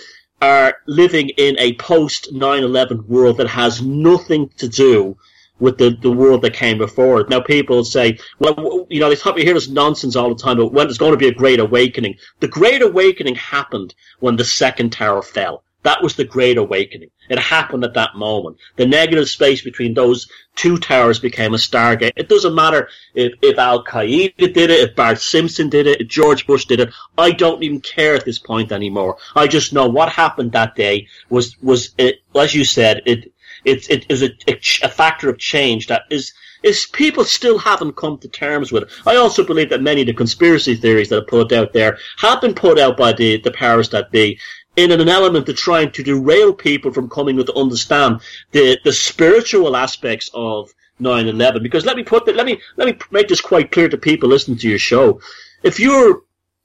are 0.42 0.78
living 0.86 1.30
in 1.30 1.58
a 1.60 1.74
post 1.74 2.34
9-11 2.34 3.06
world 3.08 3.38
that 3.38 3.48
has 3.48 3.82
nothing 3.82 4.50
to 4.58 4.68
do 4.68 5.18
with 5.60 5.78
the, 5.78 5.98
the 6.02 6.12
world 6.12 6.42
that 6.42 6.54
came 6.54 6.78
before 6.78 7.22
it. 7.22 7.30
Now 7.30 7.42
people 7.42 7.84
say, 7.84 8.18
well, 8.40 8.88
you 8.90 9.00
know, 9.00 9.10
they 9.10 9.16
thought 9.16 9.36
we 9.36 9.44
hear 9.44 9.54
this 9.54 9.68
nonsense 9.68 10.16
all 10.16 10.30
the 10.30 10.42
time 10.42 10.60
about 10.60 10.72
when 10.72 10.88
there's 10.88 10.98
going 10.98 11.12
to 11.12 11.18
be 11.18 11.28
a 11.28 11.34
great 11.34 11.60
awakening. 11.60 12.16
The 12.40 12.48
great 12.48 12.82
awakening 12.82 13.36
happened 13.36 13.94
when 14.20 14.38
the 14.38 14.46
second 14.46 14.92
tower 14.92 15.22
fell. 15.22 15.64
That 15.84 16.04
was 16.04 16.16
the 16.16 16.26
Great 16.26 16.58
Awakening. 16.58 17.12
It 17.30 17.40
happened 17.40 17.86
at 17.86 17.94
that 17.94 18.16
moment. 18.16 18.58
The 18.76 18.86
negative 18.86 19.30
space 19.30 19.62
between 19.62 19.94
those 19.94 20.30
two 20.56 20.78
towers 20.78 21.20
became 21.20 21.54
a 21.54 21.58
stargate. 21.58 22.12
It 22.18 22.28
doesn't 22.28 22.54
matter 22.54 22.90
if, 23.14 23.34
if 23.42 23.58
Al 23.58 23.84
Qaeda 23.86 24.54
did 24.54 24.58
it, 24.58 24.90
if 24.90 24.96
Bart 24.96 25.20
Simpson 25.22 25.70
did 25.70 25.88
it, 25.88 26.02
if 26.02 26.08
George 26.08 26.46
Bush 26.46 26.66
did 26.66 26.82
it. 26.82 26.94
I 27.18 27.32
don't 27.32 27.64
even 27.64 27.80
care 27.80 28.16
at 28.16 28.26
this 28.26 28.40
point 28.40 28.72
anymore. 28.74 29.18
I 29.36 29.48
just 29.48 29.72
know 29.72 29.88
what 29.88 30.10
happened 30.10 30.52
that 30.52 30.76
day 30.76 31.08
was, 31.30 31.56
was 31.62 31.92
it, 31.98 32.24
as 32.36 32.54
you 32.54 32.66
said, 32.66 33.02
it, 33.06 33.32
it, 33.64 33.90
it 33.90 34.06
is 34.10 34.22
a, 34.24 34.32
a 34.48 34.90
factor 34.90 35.30
of 35.30 35.38
change 35.38 35.88
that 35.88 36.04
is, 36.10 36.34
is 36.62 36.88
people 36.88 37.24
still 37.24 37.58
haven't 37.58 37.96
come 37.96 38.18
to 38.18 38.28
terms 38.28 38.72
with 38.72 38.84
it. 38.84 38.90
I 39.06 39.16
also 39.16 39.46
believe 39.46 39.70
that 39.70 39.82
many 39.82 40.02
of 40.02 40.08
the 40.08 40.14
conspiracy 40.14 40.76
theories 40.76 41.08
that 41.10 41.18
are 41.20 41.26
put 41.26 41.54
out 41.54 41.72
there 41.72 41.98
have 42.18 42.42
been 42.42 42.54
put 42.54 42.78
out 42.78 42.98
by 42.98 43.14
the, 43.14 43.38
the 43.38 43.52
powers 43.52 43.90
that 43.90 44.12
be 44.12 44.40
in 44.80 44.92
an 44.92 45.10
element 45.10 45.50
of 45.50 45.56
trying 45.56 45.92
to 45.92 46.04
derail 46.04 46.54
people 46.54 46.92
from 46.92 47.10
coming 47.10 47.38
to 47.38 47.54
understand 47.54 48.22
the, 48.52 48.80
the 48.84 48.94
spiritual 48.94 49.76
aspects 49.76 50.30
of 50.34 50.72
9-11. 51.02 51.62
Because 51.64 51.86
let 51.86 51.98
me 51.98 52.04
put 52.04 52.26
that, 52.26 52.36
let 52.36 52.46
me, 52.46 52.60
let 52.78 52.88
me 52.88 52.98
make 53.12 53.28
this 53.28 53.42
quite 53.42 53.72
clear 53.72 53.90
to 53.90 53.98
people 53.98 54.30
listening 54.30 54.58
to 54.60 54.70
your 54.70 54.80
show. 54.80 55.22
If 55.64 55.80
you're, 55.80 56.22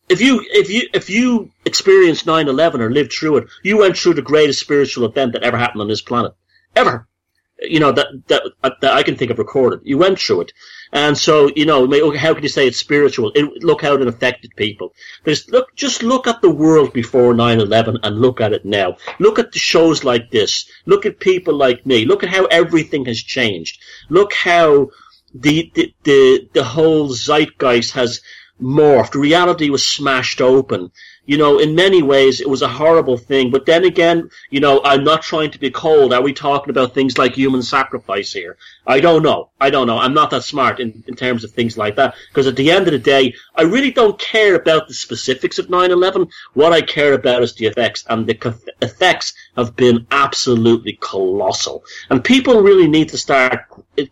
if 0.09 0.21
you, 0.21 0.45
if 0.51 0.71
you, 0.71 0.89
if 0.93 1.11
you 1.11 1.51
experienced 1.65 2.27
9-11 2.27 2.81
or 2.81 2.93
lived 2.93 3.13
through 3.13 3.39
it, 3.39 3.49
you 3.63 3.79
went 3.79 3.97
through 3.97 4.15
the 4.15 4.23
greatest 4.23 4.61
spiritual 4.61 5.07
event 5.07 5.33
that 5.33 5.43
ever 5.43 5.57
happened 5.57 5.83
on 5.83 5.89
this 5.89 6.03
planet. 6.03 6.35
Ever. 6.77 7.09
You 7.69 7.81
know, 7.81 7.93
that, 7.93 8.07
that, 8.29 8.43
uh, 8.63 8.71
that 8.81 8.93
I 8.93 9.03
can 9.03 9.17
think 9.17 9.31
of 9.31 9.39
recorded. 9.39 9.81
You 9.83 9.99
went 9.99 10.19
through 10.19 10.43
it. 10.43 10.53
And 10.93 11.19
so, 11.19 11.51
you 11.57 11.67
know, 11.67 11.89
how 12.17 12.35
can 12.35 12.43
you 12.43 12.49
say 12.49 12.69
it's 12.69 12.79
spiritual? 12.79 13.33
It, 13.35 13.65
look 13.65 13.83
how 13.83 13.95
it 13.95 14.07
affected 14.07 14.55
people. 14.57 14.95
There's, 15.25 15.49
look, 15.51 15.75
just 15.75 16.03
look 16.03 16.27
at 16.27 16.41
the 16.41 16.51
world 16.51 16.93
before 16.93 17.35
9-11 17.35 17.99
and 18.03 18.21
look 18.21 18.41
at 18.41 18.53
it 18.53 18.65
now. 18.65 18.97
Look 19.19 19.39
at 19.39 19.53
the 19.53 19.59
shows 19.59 20.05
like 20.05 20.31
this. 20.31 20.69
Look 20.87 21.05
at 21.05 21.19
people 21.19 21.55
like 21.55 21.85
me. 21.85 22.05
Look 22.05 22.23
at 22.23 22.29
how 22.29 22.45
everything 22.47 23.05
has 23.07 23.21
changed. 23.21 23.81
Look 24.09 24.33
how 24.33 24.91
the, 25.35 25.73
the, 25.75 25.95
the, 26.05 26.49
the 26.53 26.65
whole 26.65 27.09
zeitgeist 27.09 27.93
has 27.93 28.21
morphed. 28.61 29.15
Reality 29.15 29.71
was 29.71 29.87
smashed 29.87 30.41
open 30.41 30.91
you 31.27 31.39
know, 31.39 31.59
in 31.59 31.75
many 31.75 32.03
ways 32.03 32.41
it 32.41 32.49
was 32.49 32.63
a 32.63 32.69
horrible 32.69 33.17
thing. 33.17 33.51
But 33.51 33.67
then 33.67 33.85
again, 33.85 34.31
you 34.51 34.61
know, 34.61 34.83
I'm 34.85 35.05
not 35.05 35.23
trying 35.23 35.51
to 35.53 35.59
be 35.59 35.71
cold. 35.71 36.13
Are 36.13 36.23
we 36.23 36.33
talking 36.33 36.71
about 36.71 36.95
things 36.95 37.17
like 37.17 37.35
human 37.35 37.63
sacrifice 37.63 38.33
here? 38.33 38.57
I 38.87 39.01
don't 39.01 39.23
know. 39.23 39.51
I 39.61 39.71
don't 39.71 39.87
know. 39.87 39.99
I'm 39.99 40.13
not 40.13 40.31
that 40.31 40.45
smart 40.45 40.79
in, 40.79 41.03
in 41.07 41.15
terms 41.15 41.43
of 41.43 41.53
things 41.53 41.79
like 41.79 41.97
that. 41.97 42.15
Because 42.29 42.47
at 42.47 42.57
the 42.57 42.71
end 42.71 42.87
of 42.87 42.93
the 42.93 42.99
day, 42.99 43.35
I 43.55 43.63
really 43.63 43.91
don't 43.91 44.19
care 44.19 44.55
about 44.57 44.89
the 44.89 44.95
specifics 44.95 45.59
of 45.59 45.69
9-11. 45.69 46.31
What 46.53 46.73
I 46.73 46.83
care 46.83 47.15
about 47.15 47.43
is 47.43 47.55
the 47.55 47.67
effects. 47.67 48.05
And 48.09 48.27
the 48.27 48.57
effects 48.83 49.33
have 49.57 49.75
been 49.75 50.07
absolutely 50.11 50.99
colossal. 51.01 51.85
And 52.11 52.23
people 52.23 52.61
really 52.61 52.89
need 52.89 53.09
to 53.11 53.19
start, 53.19 53.61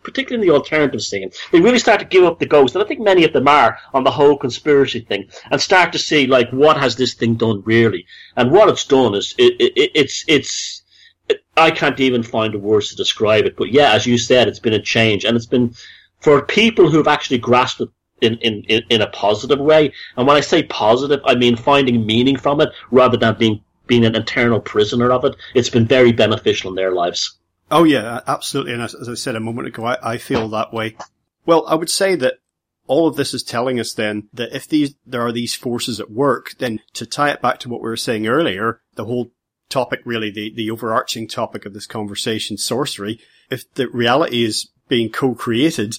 particularly 0.01 0.47
in 0.47 0.47
the 0.47 0.57
alternative 0.57 1.01
scene, 1.01 1.29
they 1.51 1.61
really 1.61 1.79
start 1.79 1.99
to 1.99 2.05
give 2.05 2.23
up 2.23 2.39
the 2.39 2.45
ghost. 2.45 2.75
And 2.75 2.83
I 2.83 2.87
think 2.87 3.01
many 3.01 3.23
of 3.25 3.33
them 3.33 3.47
are 3.47 3.77
on 3.93 4.03
the 4.03 4.11
whole 4.11 4.37
conspiracy 4.37 5.01
thing 5.01 5.29
and 5.51 5.61
start 5.61 5.91
to 5.93 5.99
see 5.99 6.25
like 6.25 6.49
what 6.49 6.77
has 6.77 6.95
this 6.95 7.13
thing 7.13 7.35
done 7.35 7.61
really? 7.65 8.05
And 8.35 8.51
what 8.51 8.69
it's 8.69 8.85
done 8.85 9.13
is 9.13 9.35
it, 9.37 9.53
it, 9.59 9.91
it's 9.93 10.25
it's 10.27 10.82
I 11.55 11.71
can't 11.71 11.99
even 11.99 12.23
find 12.23 12.53
the 12.53 12.59
words 12.59 12.89
to 12.89 12.95
describe 12.95 13.45
it. 13.45 13.55
But 13.55 13.71
yeah, 13.71 13.93
as 13.93 14.05
you 14.05 14.17
said, 14.17 14.47
it's 14.47 14.59
been 14.59 14.73
a 14.73 14.81
change, 14.81 15.23
and 15.23 15.35
it's 15.35 15.45
been 15.45 15.73
for 16.19 16.41
people 16.41 16.89
who 16.89 16.97
have 16.97 17.07
actually 17.07 17.37
grasped 17.37 17.81
it 17.81 17.89
in, 18.21 18.35
in, 18.37 18.83
in 18.89 19.01
a 19.01 19.07
positive 19.07 19.59
way. 19.59 19.93
And 20.17 20.25
when 20.25 20.37
I 20.37 20.41
say 20.41 20.63
positive, 20.63 21.19
I 21.25 21.35
mean 21.35 21.55
finding 21.55 22.05
meaning 22.05 22.37
from 22.37 22.61
it 22.61 22.69
rather 22.91 23.17
than 23.17 23.37
being 23.37 23.61
being 23.85 24.05
an 24.05 24.15
eternal 24.15 24.61
prisoner 24.61 25.11
of 25.11 25.25
it. 25.25 25.35
It's 25.53 25.69
been 25.69 25.85
very 25.85 26.13
beneficial 26.13 26.69
in 26.69 26.75
their 26.75 26.93
lives. 26.93 27.37
Oh 27.69 27.83
yeah, 27.83 28.21
absolutely. 28.27 28.73
And 28.73 28.81
as, 28.81 28.95
as 28.95 29.09
I 29.09 29.15
said 29.15 29.35
a 29.35 29.41
moment 29.41 29.67
ago, 29.67 29.85
I, 29.85 30.13
I 30.13 30.17
feel 30.17 30.47
that 30.49 30.73
way. 30.73 30.95
Well, 31.45 31.65
I 31.67 31.75
would 31.75 31.89
say 31.89 32.15
that 32.15 32.35
all 32.87 33.07
of 33.07 33.15
this 33.17 33.33
is 33.33 33.43
telling 33.43 33.79
us 33.79 33.93
then 33.93 34.29
that 34.33 34.55
if 34.55 34.67
these, 34.67 34.95
there 35.05 35.21
are 35.21 35.31
these 35.31 35.55
forces 35.55 35.99
at 35.99 36.11
work, 36.11 36.55
then 36.59 36.79
to 36.93 37.05
tie 37.05 37.31
it 37.31 37.41
back 37.41 37.59
to 37.59 37.69
what 37.69 37.81
we 37.81 37.89
were 37.89 37.97
saying 37.97 38.27
earlier, 38.27 38.81
the 38.95 39.05
whole 39.05 39.31
topic 39.73 40.01
really, 40.05 40.29
the, 40.29 40.53
the 40.53 40.69
overarching 40.69 41.27
topic 41.27 41.65
of 41.65 41.73
this 41.73 41.87
conversation, 41.87 42.57
sorcery, 42.57 43.19
if 43.49 43.71
the 43.73 43.89
reality 43.89 44.43
is 44.43 44.69
being 44.87 45.09
co-created, 45.09 45.95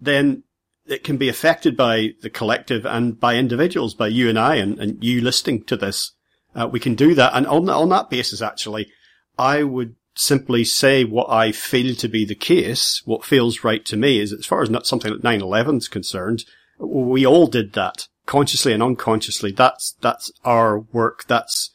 then 0.00 0.42
it 0.86 1.04
can 1.04 1.16
be 1.16 1.28
affected 1.28 1.76
by 1.76 2.10
the 2.22 2.30
collective 2.30 2.84
and 2.84 3.20
by 3.20 3.36
individuals, 3.36 3.94
by 3.94 4.08
you 4.08 4.28
and 4.28 4.38
I 4.38 4.56
and, 4.56 4.78
and 4.80 5.02
you 5.04 5.20
listening 5.20 5.62
to 5.64 5.76
this. 5.76 6.12
Uh, 6.54 6.68
we 6.70 6.80
can 6.80 6.96
do 6.96 7.14
that. 7.14 7.32
And 7.34 7.46
on, 7.46 7.70
on 7.70 7.88
that 7.90 8.10
basis, 8.10 8.42
actually, 8.42 8.90
I 9.38 9.62
would 9.62 9.94
simply 10.16 10.64
say 10.64 11.04
what 11.04 11.30
I 11.30 11.52
feel 11.52 11.94
to 11.94 12.08
be 12.08 12.24
the 12.24 12.34
case, 12.34 13.02
what 13.04 13.24
feels 13.24 13.62
right 13.62 13.84
to 13.86 13.96
me 13.96 14.18
is 14.18 14.32
as 14.32 14.44
far 14.44 14.62
as 14.62 14.68
not 14.68 14.86
something 14.86 15.12
like 15.12 15.20
9-11 15.20 15.78
is 15.78 15.88
concerned, 15.88 16.44
we 16.78 17.24
all 17.24 17.46
did 17.46 17.74
that 17.74 18.08
consciously 18.26 18.72
and 18.72 18.82
unconsciously. 18.82 19.52
That's, 19.52 19.92
that's 20.00 20.32
our 20.44 20.80
work. 20.80 21.24
That's, 21.28 21.71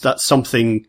that's 0.00 0.24
something 0.24 0.86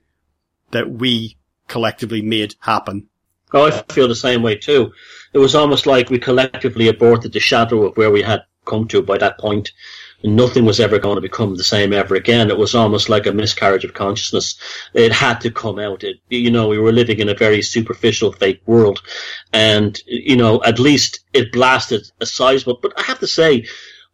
that 0.72 0.90
we 0.90 1.38
collectively 1.68 2.22
made 2.22 2.56
happen. 2.60 3.08
Oh, 3.54 3.68
I 3.68 3.72
feel 3.94 4.08
the 4.08 4.16
same 4.16 4.44
way 4.44 4.56
too. 4.56 4.92
It 5.34 5.40
was 5.40 5.56
almost 5.56 5.86
like 5.86 6.10
we 6.10 6.20
collectively 6.20 6.90
aborted 6.90 7.34
the 7.34 7.40
shadow 7.40 7.86
of 7.86 7.98
where 7.98 8.12
we 8.12 8.22
had 8.22 8.44
come 8.66 8.88
to 8.90 9.02
by 9.02 9.18
that 9.18 9.40
point 9.40 9.72
nothing 10.24 10.66
was 10.66 10.80
ever 10.80 10.98
going 11.00 11.16
to 11.16 11.22
become 11.22 11.56
the 11.56 11.64
same 11.64 11.94
ever 11.94 12.16
again. 12.16 12.50
It 12.50 12.58
was 12.58 12.76
almost 12.76 13.10
like 13.10 13.26
a 13.26 13.32
miscarriage 13.32 13.84
of 13.84 13.94
consciousness. 13.94 14.60
It 14.94 15.12
had 15.12 15.40
to 15.42 15.52
come 15.52 15.80
out. 15.80 16.04
It, 16.04 16.18
you 16.30 16.52
know, 16.52 16.68
we 16.68 16.80
were 16.80 16.92
living 16.92 17.20
in 17.20 17.30
a 17.30 17.36
very 17.36 17.62
superficial, 17.62 18.32
fake 18.32 18.62
world, 18.66 19.02
and 19.54 20.00
you 20.06 20.36
know, 20.36 20.62
at 20.64 20.80
least 20.80 21.20
it 21.34 21.52
blasted 21.52 22.10
a 22.20 22.26
sizable. 22.26 22.80
But 22.82 22.94
I 22.98 23.04
have 23.04 23.20
to 23.20 23.28
say, 23.28 23.66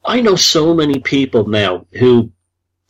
I 0.06 0.22
know 0.22 0.36
so 0.36 0.74
many 0.74 1.00
people 1.00 1.48
now 1.48 1.86
who 1.94 2.32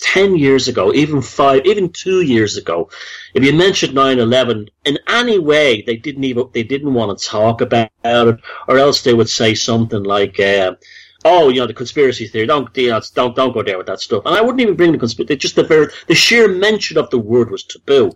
10 0.03 0.35
years 0.35 0.67
ago, 0.67 0.93
even 0.93 1.21
five, 1.21 1.65
even 1.65 1.89
two 1.89 2.21
years 2.21 2.57
ago, 2.57 2.89
if 3.33 3.43
you 3.43 3.53
mentioned 3.53 3.95
9-11 3.95 4.67
in 4.83 4.99
any 5.07 5.39
way, 5.39 5.81
they 5.81 5.95
didn't 5.95 6.25
even, 6.25 6.49
they 6.53 6.63
didn't 6.63 6.93
want 6.93 7.17
to 7.17 7.25
talk 7.25 7.61
about 7.61 7.89
it, 8.03 8.39
or 8.67 8.77
else 8.77 9.01
they 9.01 9.13
would 9.13 9.29
say 9.29 9.55
something 9.55 10.03
like, 10.03 10.37
uh, 10.41 10.75
oh, 11.23 11.47
you 11.47 11.61
know, 11.61 11.67
the 11.67 11.73
conspiracy 11.73 12.27
theory. 12.27 12.45
Don't, 12.45 12.75
you 12.75 12.89
know, 12.89 12.99
don't, 13.15 13.33
don't 13.33 13.53
go 13.53 13.63
there 13.63 13.77
with 13.77 13.87
that 13.87 14.01
stuff. 14.01 14.23
And 14.25 14.35
I 14.35 14.41
wouldn't 14.41 14.59
even 14.59 14.75
bring 14.75 14.91
the 14.91 14.97
conspiracy. 14.97 15.37
Just 15.37 15.55
the 15.55 15.63
very, 15.63 15.87
the 16.07 16.15
sheer 16.15 16.49
mention 16.49 16.97
of 16.97 17.09
the 17.09 17.17
word 17.17 17.49
was 17.49 17.63
taboo. 17.63 18.11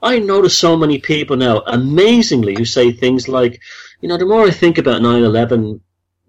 I 0.00 0.20
notice 0.20 0.56
so 0.56 0.76
many 0.76 0.98
people 0.98 1.36
now, 1.36 1.62
amazingly, 1.66 2.54
who 2.54 2.64
say 2.64 2.92
things 2.92 3.26
like, 3.26 3.60
you 4.00 4.08
know, 4.08 4.18
the 4.18 4.26
more 4.26 4.46
I 4.46 4.52
think 4.52 4.78
about 4.78 5.02
9-11, 5.02 5.80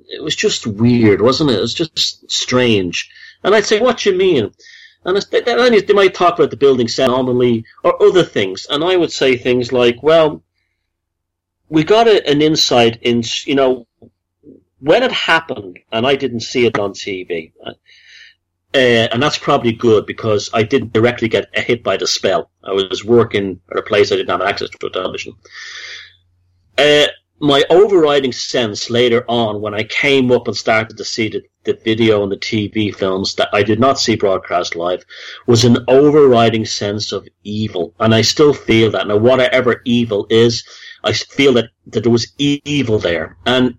it 0.07 0.23
was 0.23 0.35
just 0.35 0.65
weird, 0.65 1.21
wasn't 1.21 1.51
it? 1.51 1.57
It 1.57 1.61
was 1.61 1.75
just 1.75 2.31
strange. 2.31 3.07
And 3.43 3.53
I'd 3.53 3.65
say, 3.65 3.79
what 3.79 4.03
you 4.03 4.13
mean? 4.13 4.51
And 5.05 5.17
they 5.17 5.93
might 5.93 6.15
talk 6.15 6.39
about 6.39 6.49
the 6.49 6.57
building 6.57 6.89
anomaly 6.97 7.63
or 7.83 8.01
other 8.01 8.23
things. 8.23 8.65
And 8.69 8.83
I 8.83 8.95
would 8.95 9.11
say 9.11 9.37
things 9.37 9.71
like, 9.71 10.01
well, 10.01 10.43
we 11.69 11.83
got 11.83 12.07
a, 12.07 12.27
an 12.27 12.41
insight 12.41 12.99
in, 13.01 13.23
you 13.45 13.55
know, 13.55 13.87
when 14.79 15.03
it 15.03 15.11
happened, 15.11 15.79
and 15.91 16.05
I 16.05 16.15
didn't 16.15 16.41
see 16.41 16.65
it 16.65 16.77
on 16.77 16.93
TV, 16.93 17.53
uh, 17.65 17.73
and 18.73 19.23
that's 19.23 19.37
probably 19.37 19.71
good 19.71 20.05
because 20.05 20.49
I 20.53 20.63
didn't 20.63 20.93
directly 20.93 21.27
get 21.27 21.47
hit 21.57 21.83
by 21.83 21.97
the 21.97 22.07
spell. 22.07 22.51
I 22.63 22.73
was 22.73 23.05
working 23.05 23.61
at 23.71 23.77
a 23.77 23.81
place 23.81 24.11
I 24.11 24.15
didn't 24.15 24.29
have 24.29 24.41
access 24.41 24.69
to 24.69 24.87
a 24.87 24.91
television. 24.91 25.33
Uh, 26.77 27.07
my 27.39 27.63
overriding 27.69 28.33
sense 28.33 28.89
later 28.89 29.23
on, 29.27 29.61
when 29.61 29.73
I 29.73 29.83
came 29.83 30.31
up 30.31 30.47
and 30.47 30.55
started 30.55 30.97
to 30.97 31.05
see 31.05 31.29
the, 31.29 31.43
the 31.65 31.73
video 31.73 32.23
and 32.23 32.31
the 32.31 32.37
TV 32.37 32.95
films 32.95 33.35
that 33.35 33.49
I 33.53 33.63
did 33.63 33.79
not 33.79 33.99
see 33.99 34.15
broadcast 34.15 34.75
live, 34.75 35.03
was 35.47 35.63
an 35.63 35.77
overriding 35.87 36.65
sense 36.65 37.11
of 37.11 37.27
evil. 37.43 37.93
And 37.99 38.13
I 38.13 38.21
still 38.21 38.53
feel 38.53 38.91
that. 38.91 39.07
Now, 39.07 39.17
whatever 39.17 39.81
evil 39.85 40.27
is, 40.29 40.63
I 41.03 41.13
feel 41.13 41.53
that, 41.53 41.69
that 41.87 42.03
there 42.03 42.11
was 42.11 42.31
evil 42.37 42.99
there. 42.99 43.37
And 43.45 43.77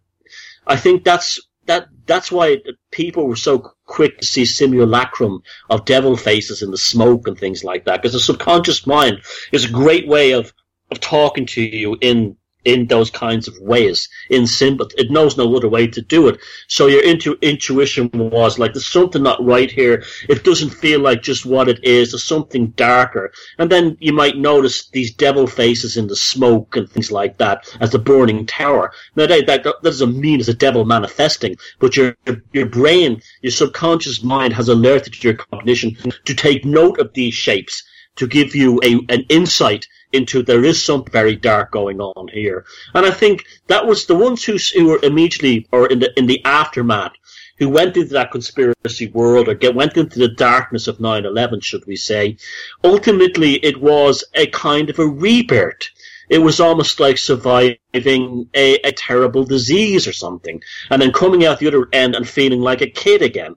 I 0.66 0.76
think 0.76 1.04
that's 1.04 1.40
that 1.66 1.88
that's 2.06 2.30
why 2.30 2.58
people 2.92 3.26
were 3.26 3.36
so 3.36 3.72
quick 3.86 4.18
to 4.18 4.26
see 4.26 4.44
simulacrum 4.44 5.42
of 5.68 5.84
devil 5.84 6.16
faces 6.16 6.62
in 6.62 6.70
the 6.70 6.78
smoke 6.78 7.26
and 7.26 7.38
things 7.38 7.64
like 7.64 7.84
that 7.84 8.00
because 8.00 8.12
the 8.12 8.20
subconscious 8.20 8.86
mind 8.86 9.20
is 9.52 9.64
a 9.64 9.70
great 9.70 10.06
way 10.06 10.32
of 10.32 10.52
of 10.90 11.00
talking 11.00 11.46
to 11.46 11.60
you 11.60 11.96
in 12.00 12.36
in 12.66 12.86
those 12.86 13.10
kinds 13.10 13.48
of 13.48 13.58
ways 13.60 14.08
in 14.28 14.46
simple 14.46 14.88
it 14.98 15.10
knows 15.10 15.36
no 15.36 15.56
other 15.56 15.68
way 15.68 15.86
to 15.86 16.02
do 16.02 16.28
it. 16.28 16.38
So 16.68 16.86
your 16.88 17.02
intu- 17.02 17.38
intuition 17.40 18.10
was 18.12 18.58
like 18.58 18.74
there's 18.74 18.86
something 18.86 19.22
not 19.22 19.42
right 19.44 19.70
here. 19.70 20.04
It 20.28 20.44
doesn't 20.44 20.70
feel 20.70 21.00
like 21.00 21.22
just 21.22 21.46
what 21.46 21.68
it 21.68 21.82
is. 21.82 22.10
There's 22.10 22.24
something 22.24 22.68
darker. 22.88 23.32
And 23.58 23.70
then 23.70 23.96
you 24.00 24.12
might 24.12 24.36
notice 24.36 24.90
these 24.90 25.14
devil 25.14 25.46
faces 25.46 25.96
in 25.96 26.08
the 26.08 26.16
smoke 26.16 26.76
and 26.76 26.90
things 26.90 27.10
like 27.10 27.38
that 27.38 27.64
as 27.80 27.92
the 27.92 27.98
burning 27.98 28.44
tower. 28.46 28.92
Now 29.14 29.26
that, 29.26 29.46
that, 29.46 29.64
that 29.64 29.82
doesn't 29.82 30.20
mean 30.20 30.40
it's 30.40 30.48
a 30.48 30.54
devil 30.54 30.84
manifesting 30.84 31.56
but 31.78 31.96
your 31.96 32.16
your 32.52 32.66
brain 32.66 33.22
your 33.42 33.50
subconscious 33.50 34.22
mind 34.22 34.52
has 34.52 34.68
alerted 34.68 35.22
your 35.22 35.34
cognition 35.34 35.96
to 36.24 36.34
take 36.34 36.64
note 36.64 36.98
of 36.98 37.12
these 37.14 37.34
shapes 37.34 37.82
to 38.16 38.26
give 38.26 38.54
you 38.54 38.80
a 38.82 38.94
an 39.08 39.24
insight 39.28 39.86
into 40.12 40.42
there 40.42 40.64
is 40.64 40.82
something 40.82 41.12
very 41.12 41.36
dark 41.36 41.70
going 41.70 42.00
on 42.00 42.28
here. 42.28 42.64
And 42.94 43.04
I 43.06 43.10
think 43.10 43.44
that 43.66 43.86
was 43.86 44.06
the 44.06 44.14
ones 44.14 44.44
who, 44.44 44.56
who 44.74 44.86
were 44.86 45.00
immediately 45.02 45.66
or 45.72 45.86
in 45.86 46.00
the 46.00 46.12
in 46.18 46.26
the 46.26 46.44
aftermath 46.44 47.12
who 47.58 47.68
went 47.68 47.96
into 47.96 48.12
that 48.12 48.30
conspiracy 48.30 49.08
world 49.08 49.48
or 49.48 49.54
get, 49.54 49.74
went 49.74 49.96
into 49.96 50.18
the 50.18 50.28
darkness 50.28 50.88
of 50.88 50.98
9-11, 50.98 51.62
should 51.62 51.86
we 51.86 51.96
say. 51.96 52.36
Ultimately, 52.84 53.54
it 53.54 53.80
was 53.80 54.24
a 54.34 54.46
kind 54.48 54.90
of 54.90 54.98
a 54.98 55.06
rebirth. 55.06 55.88
It 56.28 56.40
was 56.40 56.60
almost 56.60 57.00
like 57.00 57.18
surviving 57.18 58.48
a, 58.52 58.74
a 58.80 58.92
terrible 58.92 59.44
disease 59.44 60.06
or 60.06 60.12
something, 60.12 60.60
and 60.90 61.00
then 61.00 61.12
coming 61.12 61.46
out 61.46 61.58
the 61.58 61.68
other 61.68 61.88
end 61.92 62.14
and 62.14 62.28
feeling 62.28 62.60
like 62.60 62.82
a 62.82 62.90
kid 62.90 63.22
again 63.22 63.54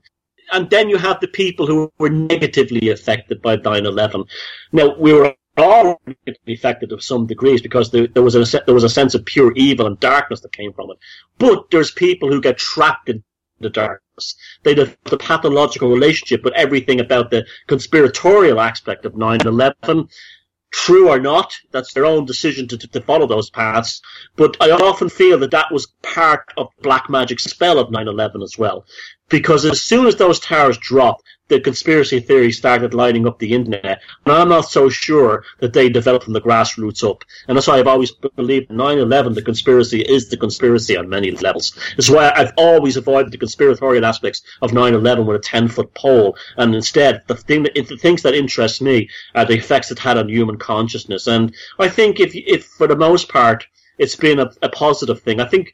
and 0.52 0.70
then 0.70 0.90
you 0.90 0.98
have 0.98 1.20
the 1.20 1.28
people 1.28 1.68
who 1.68 1.92
were 1.98 2.10
negatively 2.10 2.90
affected 2.90 3.42
by 3.42 3.58
9-11. 3.58 4.28
Now, 4.72 4.96
we 4.96 5.14
were 5.14 5.36
all 5.58 6.02
affected 6.48 6.90
to 6.90 7.02
some 7.02 7.28
degrees 7.28 7.62
because 7.62 7.92
there, 7.92 8.08
there, 8.08 8.24
was 8.24 8.36
a 8.36 8.62
there 8.66 8.74
was 8.74 8.84
a 8.84 8.90
sense 8.90 9.14
of 9.16 9.26
pure 9.26 9.52
evil 9.56 9.88
and 9.88 10.00
darkness 10.00 10.42
that 10.42 10.54
came 10.54 10.74
from 10.74 10.92
it. 10.92 10.98
But 11.38 11.70
there's 11.70 11.92
people 11.92 12.32
who 12.32 12.42
get 12.42 12.58
trapped 12.58 13.10
in 13.10 13.24
the 13.60 13.70
darkness. 13.70 14.36
They 14.64 14.76
have 14.76 14.98
the 15.06 15.18
pathological 15.18 15.90
relationship 15.90 16.44
with 16.44 16.54
everything 16.54 17.00
about 17.00 17.30
the 17.30 17.46
conspiratorial 17.68 18.60
aspect 18.60 19.06
of 19.06 19.14
9/11. 19.14 20.10
True 20.72 21.10
or 21.10 21.20
not. 21.20 21.54
That's 21.72 21.94
their 21.94 22.06
own 22.06 22.26
decision 22.26 22.68
to, 22.70 22.78
to, 22.78 23.02
follow 23.02 23.28
those 23.28 23.50
paths. 23.50 24.02
But 24.36 24.58
I 24.62 24.72
often 24.72 25.10
feel 25.10 25.40
that 25.40 25.52
that 25.52 25.72
was 25.72 25.88
part 26.02 26.46
of 26.58 26.68
black 26.82 27.10
magic 27.10 27.40
spell 27.40 27.80
of 27.80 27.90
9-11 27.90 28.44
as 28.44 28.58
well. 28.58 28.86
Because 29.30 29.66
as 29.66 29.82
soon 29.82 30.08
as 30.08 30.16
those 30.16 30.40
towers 30.40 30.78
dropped, 30.78 31.24
the 31.50 31.60
conspiracy 31.60 32.20
theories 32.20 32.58
started 32.58 32.94
lining 32.94 33.28
up 33.28 33.40
the 33.40 33.54
internet. 33.54 34.02
And 34.26 34.34
I'm 34.34 34.50
not 34.50 34.70
so 34.70 34.88
sure 34.88 35.44
that 35.60 35.74
they 35.74 35.90
developed 35.90 36.26
from 36.26 36.34
the 36.34 36.42
grassroots 36.42 37.08
up. 37.08 37.26
And 37.48 37.58
that's 37.58 37.68
why 37.68 37.80
I've 37.80 37.88
always 37.88 38.12
believed 38.12 38.70
9-11, 38.70 39.36
the 39.36 39.42
conspiracy 39.42 40.02
is 40.02 40.30
the 40.30 40.38
conspiracy 40.38 40.96
on 40.96 41.10
many 41.10 41.32
levels. 41.32 41.78
That's 41.98 42.10
why 42.10 42.32
I've 42.36 42.54
always 42.58 42.98
avoided 42.98 43.32
the 43.32 43.38
conspiratorial 43.38 44.06
aspects 44.06 44.44
of 44.62 44.72
9-11 44.72 45.26
with 45.26 45.38
a 45.38 45.48
10-foot 45.48 45.94
pole. 45.96 46.38
And 46.58 46.74
instead, 46.76 47.24
the, 47.28 47.36
thing 47.36 47.64
that, 47.64 47.74
the 47.74 47.98
things 47.98 48.22
that 48.22 48.36
interest 48.36 48.82
me 48.82 49.10
are 49.36 49.46
the 49.46 49.58
effects 49.58 49.92
it 49.92 50.00
had 50.00 50.18
on 50.18 50.30
human 50.30 50.58
consciousness. 50.58 51.28
And 51.28 51.54
I 51.80 51.90
think 51.90 52.20
if, 52.20 52.36
if 52.36 52.66
for 52.66 52.88
the 52.88 52.96
most 52.96 53.28
part, 53.28 53.66
it's 53.98 54.16
been 54.16 54.40
a, 54.40 54.52
a 54.62 54.70
positive 54.70 55.22
thing. 55.22 55.42
I 55.42 55.46
think, 55.46 55.74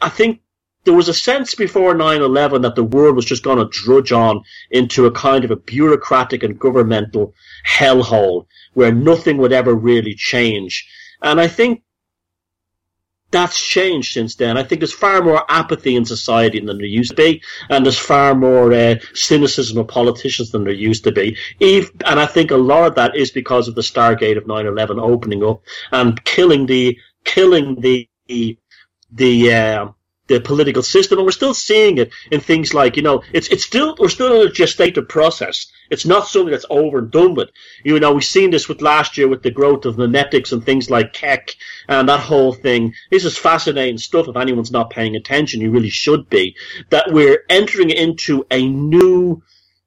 I 0.00 0.08
think 0.08 0.40
there 0.86 0.94
was 0.94 1.08
a 1.08 1.14
sense 1.14 1.54
before 1.54 1.94
9-11 1.94 2.62
that 2.62 2.76
the 2.76 2.84
world 2.84 3.16
was 3.16 3.24
just 3.24 3.42
going 3.42 3.58
to 3.58 3.68
drudge 3.70 4.12
on 4.12 4.42
into 4.70 5.06
a 5.06 5.10
kind 5.10 5.44
of 5.44 5.50
a 5.50 5.56
bureaucratic 5.56 6.44
and 6.44 6.58
governmental 6.58 7.34
hellhole 7.66 8.46
where 8.72 8.92
nothing 8.92 9.36
would 9.36 9.52
ever 9.52 9.74
really 9.74 10.14
change. 10.14 10.88
And 11.20 11.40
I 11.40 11.48
think 11.48 11.82
that's 13.32 13.60
changed 13.60 14.12
since 14.12 14.36
then. 14.36 14.56
I 14.56 14.62
think 14.62 14.80
there's 14.80 14.92
far 14.92 15.22
more 15.22 15.44
apathy 15.48 15.96
in 15.96 16.04
society 16.04 16.60
than 16.60 16.78
there 16.78 16.86
used 16.86 17.10
to 17.10 17.16
be, 17.16 17.42
and 17.68 17.84
there's 17.84 17.98
far 17.98 18.36
more 18.36 18.72
uh, 18.72 18.94
cynicism 19.12 19.78
of 19.78 19.88
politicians 19.88 20.52
than 20.52 20.62
there 20.62 20.72
used 20.72 21.02
to 21.04 21.12
be. 21.12 21.36
Eve, 21.58 21.90
and 22.04 22.20
I 22.20 22.26
think 22.26 22.52
a 22.52 22.56
lot 22.56 22.86
of 22.86 22.94
that 22.94 23.16
is 23.16 23.32
because 23.32 23.66
of 23.66 23.74
the 23.74 23.80
Stargate 23.80 24.36
of 24.36 24.44
9/11 24.44 25.00
opening 25.00 25.42
up 25.42 25.62
and 25.90 26.22
killing 26.24 26.66
the 26.66 26.96
killing 27.24 27.80
the 27.80 28.08
the 29.10 29.52
uh, 29.52 29.88
the 30.28 30.40
political 30.40 30.82
system, 30.82 31.18
and 31.18 31.26
we're 31.26 31.32
still 31.32 31.54
seeing 31.54 31.98
it 31.98 32.10
in 32.30 32.40
things 32.40 32.74
like 32.74 32.96
you 32.96 33.02
know 33.02 33.22
it's 33.32 33.48
it's 33.48 33.64
still 33.64 33.96
we're 33.98 34.08
still 34.08 34.40
in 34.40 34.48
a 34.48 34.50
gestative 34.50 35.08
process. 35.08 35.66
It's 35.88 36.04
not 36.04 36.26
something 36.26 36.50
that's 36.50 36.66
over 36.68 36.98
and 36.98 37.10
done 37.10 37.34
with. 37.34 37.50
You 37.84 38.00
know, 38.00 38.12
we've 38.12 38.24
seen 38.24 38.50
this 38.50 38.68
with 38.68 38.82
last 38.82 39.16
year 39.16 39.28
with 39.28 39.42
the 39.42 39.52
growth 39.52 39.84
of 39.84 39.96
memetics 39.96 40.52
and 40.52 40.64
things 40.64 40.90
like 40.90 41.12
Kek 41.12 41.54
and 41.88 42.08
that 42.08 42.20
whole 42.20 42.52
thing. 42.52 42.94
This 43.10 43.24
is 43.24 43.38
fascinating 43.38 43.98
stuff. 43.98 44.26
If 44.26 44.36
anyone's 44.36 44.72
not 44.72 44.90
paying 44.90 45.14
attention, 45.14 45.60
you 45.60 45.70
really 45.70 45.90
should 45.90 46.28
be. 46.28 46.56
That 46.90 47.12
we're 47.12 47.44
entering 47.48 47.90
into 47.90 48.46
a 48.50 48.68
new 48.68 49.42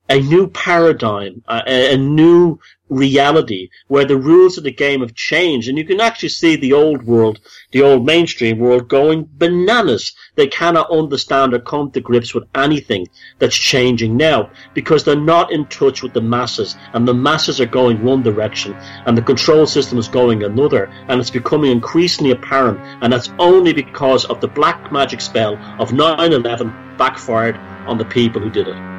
a 0.09 0.19
new 0.19 0.47
paradigm, 0.47 1.43
a, 1.47 1.93
a, 1.93 1.97
new 1.97 2.59
reality 2.89 3.69
where 3.87 4.05
the 4.05 4.17
rules 4.17 4.57
of 4.57 4.63
the 4.63 4.71
game 4.71 5.01
have 5.01 5.13
changed 5.13 5.69
and 5.69 5.77
you 5.77 5.85
can 5.85 6.01
actually 6.01 6.29
see 6.29 6.55
the 6.55 6.73
old 6.73 7.03
world, 7.03 7.39
the 7.71 7.83
old 7.83 8.03
mainstream 8.03 8.57
world 8.57 8.89
going 8.89 9.29
bananas. 9.31 10.13
They 10.33 10.47
cannot 10.47 10.89
understand 10.89 11.53
or 11.53 11.59
come 11.59 11.91
to 11.91 12.01
grips 12.01 12.33
with 12.33 12.45
anything 12.55 13.07
that's 13.37 13.55
changing 13.55 14.17
now 14.17 14.49
because 14.73 15.03
they're 15.03 15.15
not 15.15 15.51
in 15.51 15.67
touch 15.67 16.01
with 16.01 16.13
the 16.13 16.21
masses 16.21 16.75
and 16.93 17.07
the 17.07 17.13
masses 17.13 17.61
are 17.61 17.67
going 17.67 18.03
one 18.03 18.23
direction 18.23 18.73
and 19.05 19.15
the 19.15 19.21
control 19.21 19.67
system 19.67 19.99
is 19.99 20.07
going 20.07 20.43
another 20.43 20.85
and 21.07 21.21
it's 21.21 21.29
becoming 21.29 21.71
increasingly 21.71 22.31
apparent 22.31 22.79
and 23.03 23.13
that's 23.13 23.29
only 23.37 23.73
because 23.73 24.25
of 24.25 24.41
the 24.41 24.47
black 24.47 24.91
magic 24.91 25.21
spell 25.21 25.53
of 25.79 25.91
9-11 25.91 26.97
backfired 26.97 27.55
on 27.87 27.99
the 27.99 28.05
people 28.05 28.41
who 28.41 28.49
did 28.49 28.67
it. 28.67 28.98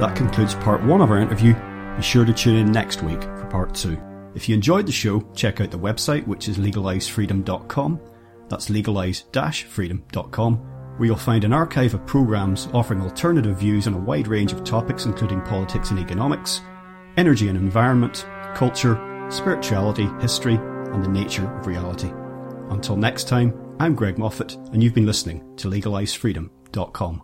That 0.00 0.16
concludes 0.16 0.54
part 0.56 0.82
one 0.82 1.00
of 1.00 1.10
our 1.10 1.20
interview. 1.20 1.54
Be 1.96 2.02
sure 2.02 2.24
to 2.24 2.32
tune 2.32 2.56
in 2.56 2.72
next 2.72 3.02
week 3.02 3.22
for 3.22 3.46
part 3.50 3.74
two. 3.74 3.96
If 4.34 4.48
you 4.48 4.54
enjoyed 4.54 4.86
the 4.86 4.92
show, 4.92 5.20
check 5.34 5.60
out 5.60 5.70
the 5.70 5.78
website, 5.78 6.26
which 6.26 6.48
is 6.48 6.58
legalizefreedom.com. 6.58 8.00
That's 8.48 8.68
legalize-freedom.com, 8.68 10.56
where 10.96 11.06
you'll 11.06 11.16
find 11.16 11.44
an 11.44 11.52
archive 11.52 11.94
of 11.94 12.04
programs 12.06 12.68
offering 12.72 13.00
alternative 13.00 13.58
views 13.58 13.86
on 13.86 13.94
a 13.94 13.98
wide 13.98 14.26
range 14.26 14.52
of 14.52 14.64
topics, 14.64 15.06
including 15.06 15.40
politics 15.42 15.90
and 15.90 16.00
economics, 16.00 16.60
energy 17.16 17.48
and 17.48 17.56
environment, 17.56 18.26
culture, 18.54 18.98
spirituality, 19.30 20.08
history, 20.20 20.56
and 20.56 21.04
the 21.04 21.08
nature 21.08 21.48
of 21.58 21.66
reality. 21.66 22.10
Until 22.70 22.96
next 22.96 23.28
time, 23.28 23.54
I'm 23.78 23.94
Greg 23.94 24.18
Moffitt, 24.18 24.56
and 24.72 24.82
you've 24.82 24.94
been 24.94 25.06
listening 25.06 25.56
to 25.56 25.70
legalizefreedom.com. 25.70 27.22